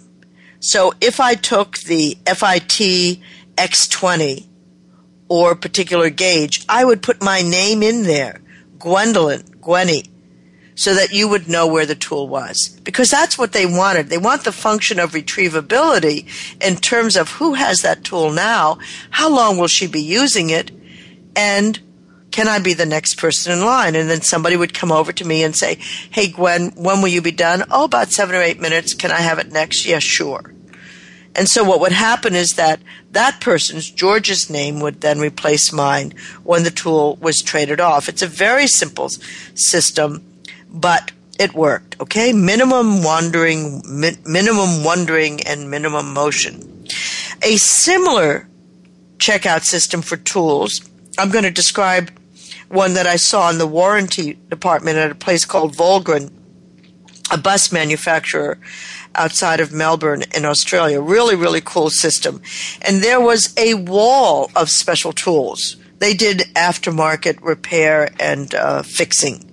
So 0.60 0.92
if 1.00 1.20
I 1.20 1.34
took 1.34 1.78
the 1.78 2.18
FIT 2.26 3.18
X20 3.56 4.46
or 5.28 5.54
particular 5.54 6.10
gauge, 6.10 6.64
I 6.68 6.84
would 6.84 7.02
put 7.02 7.22
my 7.22 7.40
name 7.42 7.82
in 7.82 8.02
there, 8.02 8.40
Gwendolyn, 8.78 9.42
Gwenny, 9.60 10.08
so 10.74 10.94
that 10.94 11.12
you 11.12 11.28
would 11.28 11.48
know 11.48 11.66
where 11.66 11.86
the 11.86 11.94
tool 11.94 12.28
was. 12.28 12.78
Because 12.84 13.10
that's 13.10 13.38
what 13.38 13.52
they 13.52 13.66
wanted. 13.66 14.08
They 14.08 14.18
want 14.18 14.44
the 14.44 14.52
function 14.52 14.98
of 14.98 15.12
retrievability 15.12 16.26
in 16.62 16.76
terms 16.76 17.16
of 17.16 17.30
who 17.30 17.54
has 17.54 17.82
that 17.82 18.04
tool 18.04 18.30
now, 18.30 18.78
how 19.10 19.28
long 19.28 19.58
will 19.58 19.68
she 19.68 19.86
be 19.86 20.02
using 20.02 20.50
it, 20.50 20.70
and 21.36 21.78
can 22.30 22.48
I 22.48 22.58
be 22.58 22.74
the 22.74 22.86
next 22.86 23.18
person 23.18 23.52
in 23.52 23.64
line? 23.64 23.96
And 23.96 24.08
then 24.08 24.22
somebody 24.22 24.56
would 24.56 24.74
come 24.74 24.92
over 24.92 25.12
to 25.12 25.24
me 25.24 25.42
and 25.42 25.54
say, 25.54 25.76
Hey, 26.10 26.28
Gwen, 26.28 26.70
when 26.76 27.00
will 27.00 27.08
you 27.08 27.22
be 27.22 27.32
done? 27.32 27.64
Oh, 27.70 27.84
about 27.84 28.12
seven 28.12 28.34
or 28.34 28.42
eight 28.42 28.60
minutes. 28.60 28.94
Can 28.94 29.10
I 29.10 29.20
have 29.20 29.38
it 29.38 29.52
next? 29.52 29.84
Yes, 29.86 30.02
sure. 30.02 30.52
And 31.34 31.48
so 31.48 31.62
what 31.62 31.80
would 31.80 31.92
happen 31.92 32.34
is 32.34 32.50
that 32.50 32.80
that 33.12 33.40
person's, 33.40 33.90
George's 33.90 34.50
name, 34.50 34.80
would 34.80 35.00
then 35.00 35.20
replace 35.20 35.72
mine 35.72 36.12
when 36.42 36.64
the 36.64 36.70
tool 36.70 37.16
was 37.16 37.40
traded 37.40 37.80
off. 37.80 38.08
It's 38.08 38.22
a 38.22 38.26
very 38.26 38.66
simple 38.66 39.10
system, 39.54 40.24
but 40.68 41.12
it 41.38 41.54
worked. 41.54 42.00
Okay. 42.00 42.32
Minimum 42.32 43.02
wandering, 43.02 43.82
mi- 43.86 44.18
minimum 44.26 44.84
wondering 44.84 45.40
and 45.42 45.70
minimum 45.70 46.12
motion. 46.12 46.86
A 47.42 47.56
similar 47.56 48.48
checkout 49.18 49.62
system 49.62 50.02
for 50.02 50.16
tools. 50.16 50.80
I'm 51.16 51.30
going 51.30 51.44
to 51.44 51.50
describe 51.50 52.10
one 52.70 52.94
that 52.94 53.06
I 53.06 53.16
saw 53.16 53.50
in 53.50 53.58
the 53.58 53.66
warranty 53.66 54.38
department 54.48 54.96
at 54.96 55.10
a 55.10 55.16
place 55.16 55.44
called 55.44 55.74
Volgren, 55.74 56.30
a 57.32 57.36
bus 57.36 57.72
manufacturer 57.72 58.58
outside 59.16 59.58
of 59.58 59.72
Melbourne 59.72 60.22
in 60.32 60.44
Australia. 60.44 61.00
Really, 61.00 61.34
really 61.34 61.60
cool 61.60 61.90
system. 61.90 62.40
And 62.82 63.02
there 63.02 63.20
was 63.20 63.52
a 63.58 63.74
wall 63.74 64.52
of 64.54 64.70
special 64.70 65.12
tools. 65.12 65.76
They 65.98 66.14
did 66.14 66.42
aftermarket 66.54 67.42
repair 67.42 68.10
and 68.20 68.54
uh, 68.54 68.82
fixing. 68.82 69.46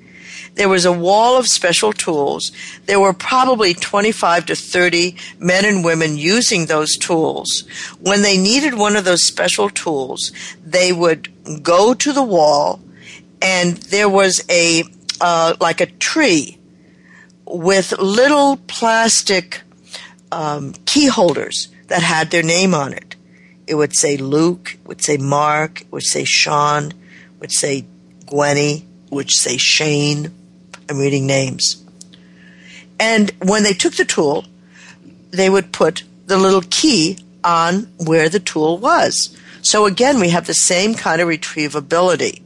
There 0.54 0.70
was 0.70 0.86
a 0.86 0.94
wall 0.94 1.38
of 1.38 1.48
special 1.48 1.94
tools. 1.94 2.52
There 2.86 3.00
were 3.00 3.14
probably 3.14 3.74
25 3.74 4.46
to 4.48 4.56
30 4.56 5.16
men 5.40 5.66
and 5.66 5.84
women 5.84 6.18
using 6.18 6.66
those 6.66 6.98
tools. 6.98 7.64
When 8.00 8.22
they 8.22 8.38
needed 8.38 8.76
one 8.76 8.96
of 8.96 9.06
those 9.06 9.24
special 9.24 9.72
tools, 9.72 10.32
they 10.64 10.94
would 10.94 11.64
go 11.64 11.96
to 11.96 12.14
the 12.14 12.24
wall 12.24 12.80
and 13.42 13.78
there 13.78 14.10
was 14.10 14.44
a 14.50 14.84
uh, 15.22 15.56
like 15.60 15.82
a 15.82 15.86
tree 15.86 16.58
with 17.46 17.98
little 17.98 18.58
plastic 18.68 19.62
um, 20.32 20.74
key 20.86 21.08
holders 21.08 21.70
that 21.88 22.02
had 22.02 22.32
their 22.32 22.44
name 22.44 22.74
on 22.74 22.94
it. 22.94 23.16
It 23.66 23.76
would 23.76 23.96
say 23.96 24.18
Luke, 24.18 24.78
it 24.82 24.88
would 24.88 25.02
say 25.02 25.18
Mark, 25.18 25.82
it 25.82 25.92
would 25.92 26.04
say 26.04 26.24
Sean, 26.24 26.92
it 26.92 26.96
would 27.40 27.52
say 27.52 27.86
Gwenny, 28.26 28.84
it 29.06 29.12
would 29.12 29.32
say 29.32 29.58
Shane. 29.58 30.34
I'm 30.90 31.00
reading 31.00 31.28
names. 31.28 31.84
And 33.00 33.32
when 33.44 33.64
they 33.64 33.74
took 33.74 33.96
the 33.96 34.06
tool, 34.06 34.46
they 35.32 35.50
would 35.50 35.72
put 35.72 36.04
the 36.26 36.38
little 36.38 36.64
key 36.70 37.20
on 37.44 37.90
where 38.06 38.30
the 38.30 38.40
tool 38.40 38.78
was. 38.78 39.36
So 39.62 39.86
again, 39.86 40.20
we 40.20 40.30
have 40.30 40.48
the 40.48 40.54
same 40.54 40.94
kind 40.96 41.22
of 41.22 41.28
retrievability. 41.28 42.42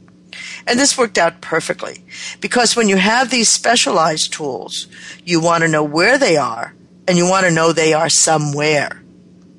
And 0.66 0.78
this 0.78 0.96
worked 0.96 1.18
out 1.18 1.40
perfectly 1.40 2.04
because 2.40 2.76
when 2.76 2.88
you 2.88 2.96
have 2.96 3.30
these 3.30 3.48
specialized 3.48 4.32
tools, 4.32 4.86
you 5.24 5.40
want 5.40 5.62
to 5.62 5.68
know 5.68 5.84
where 5.84 6.18
they 6.18 6.36
are 6.36 6.74
and 7.08 7.18
you 7.18 7.28
want 7.28 7.46
to 7.46 7.52
know 7.52 7.72
they 7.72 7.92
are 7.92 8.08
somewhere 8.08 9.02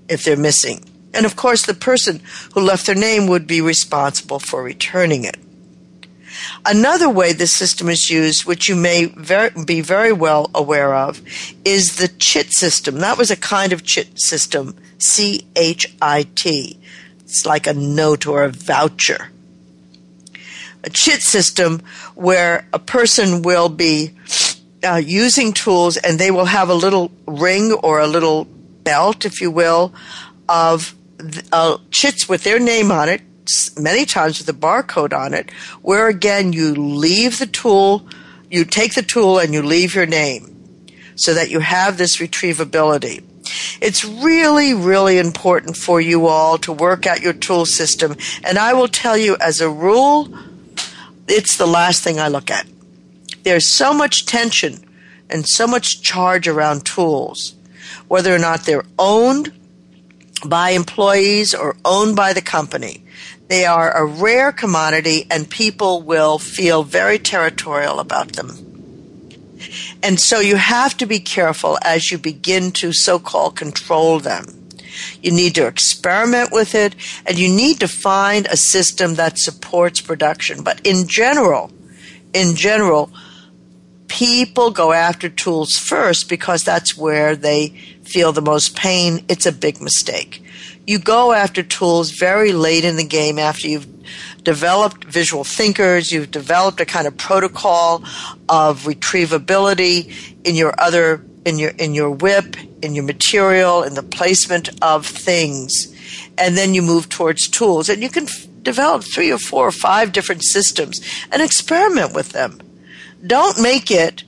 if 0.07 0.23
they're 0.23 0.37
missing. 0.37 0.83
And 1.13 1.25
of 1.25 1.35
course, 1.35 1.65
the 1.65 1.73
person 1.73 2.21
who 2.53 2.61
left 2.61 2.85
their 2.85 2.95
name 2.95 3.27
would 3.27 3.45
be 3.45 3.61
responsible 3.61 4.39
for 4.39 4.63
returning 4.63 5.25
it. 5.25 5.37
Another 6.65 7.09
way 7.09 7.33
this 7.33 7.53
system 7.53 7.89
is 7.89 8.09
used, 8.09 8.45
which 8.45 8.67
you 8.67 8.75
may 8.75 9.05
very, 9.05 9.51
be 9.65 9.81
very 9.81 10.11
well 10.11 10.49
aware 10.55 10.95
of, 10.95 11.21
is 11.63 11.97
the 11.97 12.07
CHIT 12.07 12.53
system. 12.53 12.99
That 12.99 13.17
was 13.17 13.29
a 13.29 13.35
kind 13.35 13.73
of 13.73 13.83
CHIT 13.83 14.19
system, 14.19 14.75
C 14.97 15.45
H 15.55 15.93
I 16.01 16.23
T. 16.35 16.79
It's 17.19 17.45
like 17.45 17.67
a 17.67 17.73
note 17.73 18.25
or 18.25 18.43
a 18.43 18.49
voucher. 18.49 19.29
A 20.83 20.89
CHIT 20.89 21.21
system 21.21 21.81
where 22.15 22.67
a 22.73 22.79
person 22.79 23.41
will 23.41 23.69
be 23.69 24.13
uh, 24.83 25.01
using 25.03 25.53
tools 25.53 25.97
and 25.97 26.19
they 26.19 26.31
will 26.31 26.45
have 26.45 26.69
a 26.69 26.73
little 26.73 27.11
ring 27.25 27.71
or 27.71 27.99
a 27.99 28.07
little 28.07 28.45
belt, 28.45 29.25
if 29.25 29.39
you 29.39 29.49
will, 29.49 29.93
of 30.49 30.93
uh, 31.51 31.77
chits 31.91 32.27
with 32.27 32.43
their 32.43 32.59
name 32.59 32.91
on 32.91 33.07
it, 33.07 33.21
many 33.79 34.05
times 34.05 34.39
with 34.39 34.49
a 34.49 34.59
barcode 34.59 35.17
on 35.17 35.33
it, 35.33 35.51
where 35.81 36.07
again 36.07 36.53
you 36.53 36.73
leave 36.75 37.39
the 37.39 37.45
tool, 37.45 38.05
you 38.49 38.65
take 38.65 38.93
the 38.93 39.01
tool 39.01 39.39
and 39.39 39.53
you 39.53 39.61
leave 39.61 39.95
your 39.95 40.05
name 40.05 40.49
so 41.15 41.33
that 41.33 41.49
you 41.49 41.59
have 41.59 41.97
this 41.97 42.17
retrievability. 42.17 43.23
It's 43.81 44.05
really, 44.05 44.73
really 44.73 45.17
important 45.17 45.77
for 45.77 45.99
you 45.99 46.27
all 46.27 46.57
to 46.59 46.71
work 46.71 47.05
out 47.05 47.21
your 47.21 47.33
tool 47.33 47.65
system. 47.65 48.15
And 48.43 48.57
I 48.57 48.73
will 48.73 48.87
tell 48.87 49.17
you, 49.17 49.35
as 49.39 49.59
a 49.59 49.69
rule, 49.69 50.29
it's 51.27 51.57
the 51.57 51.67
last 51.67 52.03
thing 52.03 52.19
I 52.19 52.27
look 52.27 52.51
at. 52.51 52.65
There's 53.43 53.73
so 53.73 53.93
much 53.93 54.25
tension 54.25 54.83
and 55.29 55.47
so 55.47 55.67
much 55.67 56.01
charge 56.01 56.47
around 56.47 56.85
tools, 56.85 57.55
whether 58.07 58.33
or 58.33 58.39
not 58.39 58.65
they're 58.65 58.85
owned 58.99 59.51
by 60.45 60.71
employees 60.71 61.53
or 61.53 61.75
owned 61.85 62.15
by 62.15 62.33
the 62.33 62.41
company. 62.41 63.03
They 63.47 63.65
are 63.65 63.91
a 63.91 64.05
rare 64.05 64.51
commodity 64.51 65.27
and 65.29 65.49
people 65.49 66.01
will 66.01 66.39
feel 66.39 66.83
very 66.83 67.19
territorial 67.19 67.99
about 67.99 68.33
them. 68.33 68.49
And 70.01 70.19
so 70.19 70.39
you 70.39 70.55
have 70.57 70.97
to 70.97 71.05
be 71.05 71.19
careful 71.19 71.77
as 71.83 72.11
you 72.11 72.17
begin 72.17 72.71
to 72.73 72.93
so-called 72.93 73.55
control 73.55 74.19
them. 74.19 74.62
You 75.21 75.31
need 75.31 75.55
to 75.55 75.67
experiment 75.67 76.51
with 76.51 76.75
it 76.75 76.95
and 77.25 77.37
you 77.37 77.49
need 77.49 77.79
to 77.79 77.87
find 77.87 78.45
a 78.47 78.57
system 78.57 79.15
that 79.15 79.37
supports 79.37 80.01
production. 80.01 80.63
But 80.63 80.85
in 80.85 81.07
general, 81.07 81.71
in 82.33 82.55
general, 82.55 83.11
people 84.07 84.69
go 84.71 84.91
after 84.91 85.29
tools 85.29 85.71
first 85.71 86.29
because 86.29 86.63
that's 86.63 86.97
where 86.97 87.35
they 87.35 87.69
feel 88.03 88.31
the 88.31 88.41
most 88.41 88.75
pain. 88.75 89.23
It's 89.27 89.45
a 89.45 89.51
big 89.51 89.81
mistake. 89.81 90.43
You 90.85 90.99
go 90.99 91.31
after 91.31 91.63
tools 91.63 92.11
very 92.11 92.51
late 92.51 92.83
in 92.83 92.97
the 92.97 93.05
game 93.05 93.39
after 93.39 93.67
you've 93.67 93.87
developed 94.43 95.05
visual 95.05 95.43
thinkers, 95.43 96.11
you've 96.11 96.29
developed 96.29 96.81
a 96.81 96.85
kind 96.85 97.07
of 97.07 97.15
protocol 97.17 98.03
of 98.49 98.83
retrievability 98.83 100.13
in 100.43 100.55
your 100.55 100.73
other 100.77 101.23
in 101.45 101.57
your 101.57 101.71
in 101.71 101.93
your 101.93 102.11
WIP, 102.11 102.55
in 102.83 102.95
your 102.95 103.03
material, 103.03 103.83
in 103.83 103.93
the 103.93 104.03
placement 104.03 104.69
of 104.81 105.05
things. 105.05 105.93
And 106.37 106.57
then 106.57 106.73
you 106.73 106.81
move 106.81 107.09
towards 107.09 107.47
tools 107.47 107.89
and 107.89 108.01
you 108.01 108.09
can 108.09 108.23
f- 108.23 108.47
develop 108.61 109.03
three 109.03 109.31
or 109.31 109.37
four 109.37 109.67
or 109.67 109.71
five 109.71 110.11
different 110.11 110.43
systems 110.43 110.99
and 111.31 111.41
experiment 111.41 112.13
with 112.13 112.29
them 112.29 112.59
don't 113.25 113.61
make 113.61 113.89
it 113.89 114.23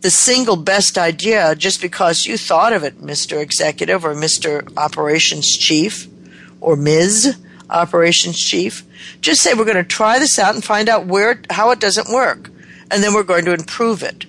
the 0.00 0.10
single 0.10 0.56
best 0.56 0.98
idea 0.98 1.54
just 1.54 1.80
because 1.80 2.26
you 2.26 2.36
thought 2.36 2.72
of 2.72 2.82
it, 2.82 3.00
Mr. 3.00 3.40
Executive 3.40 4.04
or 4.04 4.14
Mr. 4.14 4.68
Operations 4.76 5.56
Chief 5.56 6.08
or 6.60 6.74
Ms. 6.74 7.36
Operations 7.70 8.38
Chief. 8.38 8.82
Just 9.20 9.42
say 9.42 9.54
we're 9.54 9.64
going 9.64 9.76
to 9.76 9.84
try 9.84 10.18
this 10.18 10.38
out 10.38 10.54
and 10.54 10.64
find 10.64 10.88
out 10.88 11.06
where 11.06 11.40
how 11.50 11.70
it 11.70 11.78
doesn't 11.78 12.12
work, 12.12 12.50
and 12.90 13.02
then 13.02 13.14
we're 13.14 13.22
going 13.22 13.44
to 13.44 13.54
improve 13.54 14.02
it. 14.02 14.26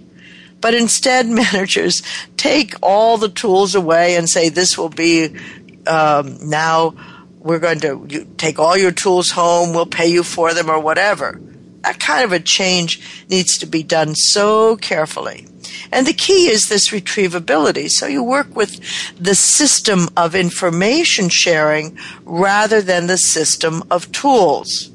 But 0.64 0.74
instead, 0.74 1.28
managers 1.44 2.02
take 2.38 2.74
all 2.82 3.20
the 3.20 3.30
tools 3.30 3.76
away 3.76 4.16
and 4.16 4.28
say 4.28 4.50
this 4.50 4.76
will 4.76 4.90
be 4.90 5.38
um, 5.86 6.38
now. 6.50 6.96
We're 7.38 7.60
going 7.60 7.82
to 7.82 8.26
take 8.38 8.58
all 8.58 8.78
your 8.78 8.94
tools 8.94 9.30
home. 9.30 9.74
We'll 9.76 9.86
pay 9.86 10.08
you 10.08 10.24
for 10.24 10.54
them 10.54 10.70
or 10.70 10.80
whatever 10.80 11.42
that 11.84 12.00
kind 12.00 12.24
of 12.24 12.32
a 12.32 12.40
change 12.40 13.26
needs 13.30 13.58
to 13.58 13.66
be 13.66 13.84
done 13.84 14.16
so 14.16 14.78
carefully. 14.78 15.48
And 15.92 16.08
the 16.08 16.14
key 16.14 16.48
is 16.48 16.70
this 16.70 16.90
retrievability. 16.90 17.90
So 17.90 18.08
you 18.08 18.24
work 18.24 18.56
with 18.56 18.80
the 19.18 19.36
system 19.36 20.08
of 20.16 20.34
information 20.34 21.30
sharing 21.30 21.98
rather 22.24 22.82
than 22.82 23.08
the 23.08 23.18
system 23.18 23.84
of 23.92 24.12
tools. 24.12 24.90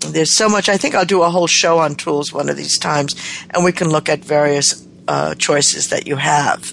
There's 0.00 0.30
so 0.30 0.48
much. 0.48 0.68
I 0.68 0.76
think 0.76 0.94
I'll 0.94 1.04
do 1.04 1.22
a 1.22 1.30
whole 1.30 1.46
show 1.46 1.78
on 1.78 1.94
tools 1.94 2.32
one 2.32 2.48
of 2.48 2.56
these 2.56 2.78
times, 2.78 3.14
and 3.50 3.64
we 3.64 3.72
can 3.72 3.88
look 3.88 4.08
at 4.08 4.24
various 4.24 4.86
uh, 5.08 5.34
choices 5.34 5.88
that 5.88 6.06
you 6.06 6.16
have. 6.16 6.72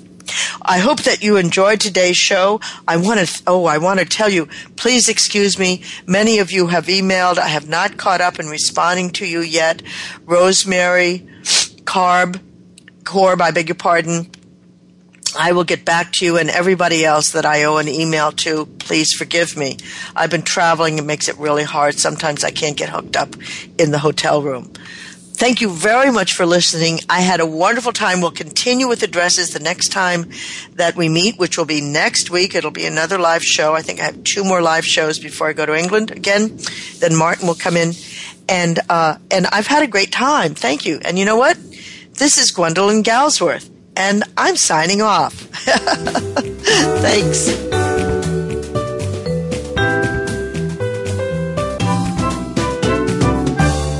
I 0.61 0.79
hope 0.79 1.03
that 1.03 1.23
you 1.23 1.37
enjoyed 1.37 1.79
today's 1.79 2.17
show. 2.17 2.59
I 2.87 2.97
want 2.97 3.19
to, 3.19 3.43
oh, 3.47 3.65
I 3.65 3.77
want 3.77 3.99
to 3.99 4.05
tell 4.05 4.29
you, 4.29 4.47
please 4.75 5.09
excuse 5.09 5.59
me. 5.59 5.83
Many 6.07 6.39
of 6.39 6.51
you 6.51 6.67
have 6.67 6.85
emailed. 6.85 7.37
I 7.37 7.47
have 7.47 7.67
not 7.67 7.97
caught 7.97 8.21
up 8.21 8.39
in 8.39 8.47
responding 8.47 9.09
to 9.11 9.25
you 9.25 9.41
yet. 9.41 9.81
Rosemary, 10.25 11.27
Carb, 11.83 12.39
Corb, 13.03 13.41
I 13.41 13.51
beg 13.51 13.67
your 13.67 13.75
pardon. 13.75 14.29
I 15.37 15.51
will 15.51 15.63
get 15.63 15.85
back 15.85 16.11
to 16.13 16.25
you 16.25 16.37
and 16.37 16.49
everybody 16.49 17.05
else 17.05 17.31
that 17.31 17.45
I 17.45 17.63
owe 17.63 17.77
an 17.77 17.87
email 17.87 18.31
to. 18.31 18.65
Please 18.79 19.13
forgive 19.13 19.57
me. 19.57 19.77
I've 20.15 20.29
been 20.29 20.43
traveling. 20.43 20.97
It 20.97 21.05
makes 21.05 21.27
it 21.27 21.37
really 21.37 21.63
hard. 21.63 21.95
Sometimes 21.95 22.43
I 22.43 22.51
can't 22.51 22.77
get 22.77 22.89
hooked 22.89 23.15
up 23.15 23.35
in 23.77 23.91
the 23.91 23.99
hotel 23.99 24.41
room. 24.41 24.71
Thank 25.35 25.61
you 25.61 25.69
very 25.69 26.11
much 26.11 26.33
for 26.33 26.45
listening. 26.45 26.99
I 27.09 27.21
had 27.21 27.39
a 27.39 27.45
wonderful 27.45 27.91
time. 27.91 28.21
We'll 28.21 28.31
continue 28.31 28.87
with 28.87 29.01
addresses 29.01 29.49
the 29.49 29.59
next 29.59 29.89
time 29.89 30.29
that 30.75 30.95
we 30.95 31.09
meet, 31.09 31.39
which 31.39 31.57
will 31.57 31.65
be 31.65 31.81
next 31.81 32.29
week. 32.29 32.53
It'll 32.53 32.69
be 32.69 32.85
another 32.85 33.17
live 33.17 33.43
show. 33.43 33.73
I 33.73 33.81
think 33.81 33.99
I 33.99 34.05
have 34.05 34.23
two 34.23 34.43
more 34.43 34.61
live 34.61 34.85
shows 34.85 35.17
before 35.17 35.49
I 35.49 35.53
go 35.53 35.65
to 35.65 35.75
England 35.75 36.11
again. 36.11 36.59
Then 36.99 37.15
Martin 37.15 37.47
will 37.47 37.55
come 37.55 37.75
in, 37.75 37.93
and 38.47 38.79
uh, 38.89 39.17
and 39.31 39.47
I've 39.47 39.67
had 39.67 39.81
a 39.81 39.87
great 39.87 40.11
time. 40.11 40.53
Thank 40.53 40.85
you. 40.85 40.99
And 41.03 41.17
you 41.17 41.25
know 41.25 41.35
what? 41.37 41.57
This 42.13 42.37
is 42.37 42.51
Gwendolyn 42.51 43.01
Galsworth, 43.01 43.67
and 43.95 44.23
I'm 44.37 44.55
signing 44.55 45.01
off. 45.01 45.33
Thanks. 47.03 47.63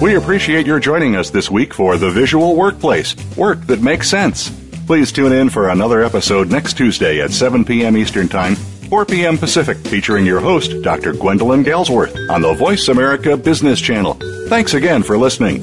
We 0.04 0.16
appreciate 0.16 0.68
your 0.68 0.82
joining 0.82 1.16
us 1.16 1.30
this 1.30 1.50
week 1.50 1.74
for 1.74 1.98
The 1.98 2.12
Visual 2.12 2.58
Workplace 2.58 3.16
Work 3.38 3.66
that 3.68 3.82
Makes 3.82 4.10
Sense. 4.10 4.50
Please 4.86 5.14
tune 5.14 5.32
in 5.32 5.50
for 5.50 5.70
another 5.70 6.04
episode 6.04 6.52
next 6.52 6.74
Tuesday 6.74 7.22
at 7.22 7.32
7 7.32 7.64
p.m. 7.64 7.96
Eastern 7.96 8.28
Time, 8.28 8.56
4 8.56 9.06
p.m. 9.06 9.38
Pacific, 9.38 9.78
featuring 9.78 10.26
your 10.26 10.42
host, 10.42 10.82
Dr. 10.82 11.14
Gwendolyn 11.14 11.64
Galsworth, 11.64 12.30
on 12.30 12.42
the 12.42 12.54
Voice 12.54 12.90
America 12.90 13.38
Business 13.38 13.80
Channel. 13.80 14.16
Thanks 14.50 14.74
again 14.74 15.04
for 15.04 15.18
listening. 15.18 15.62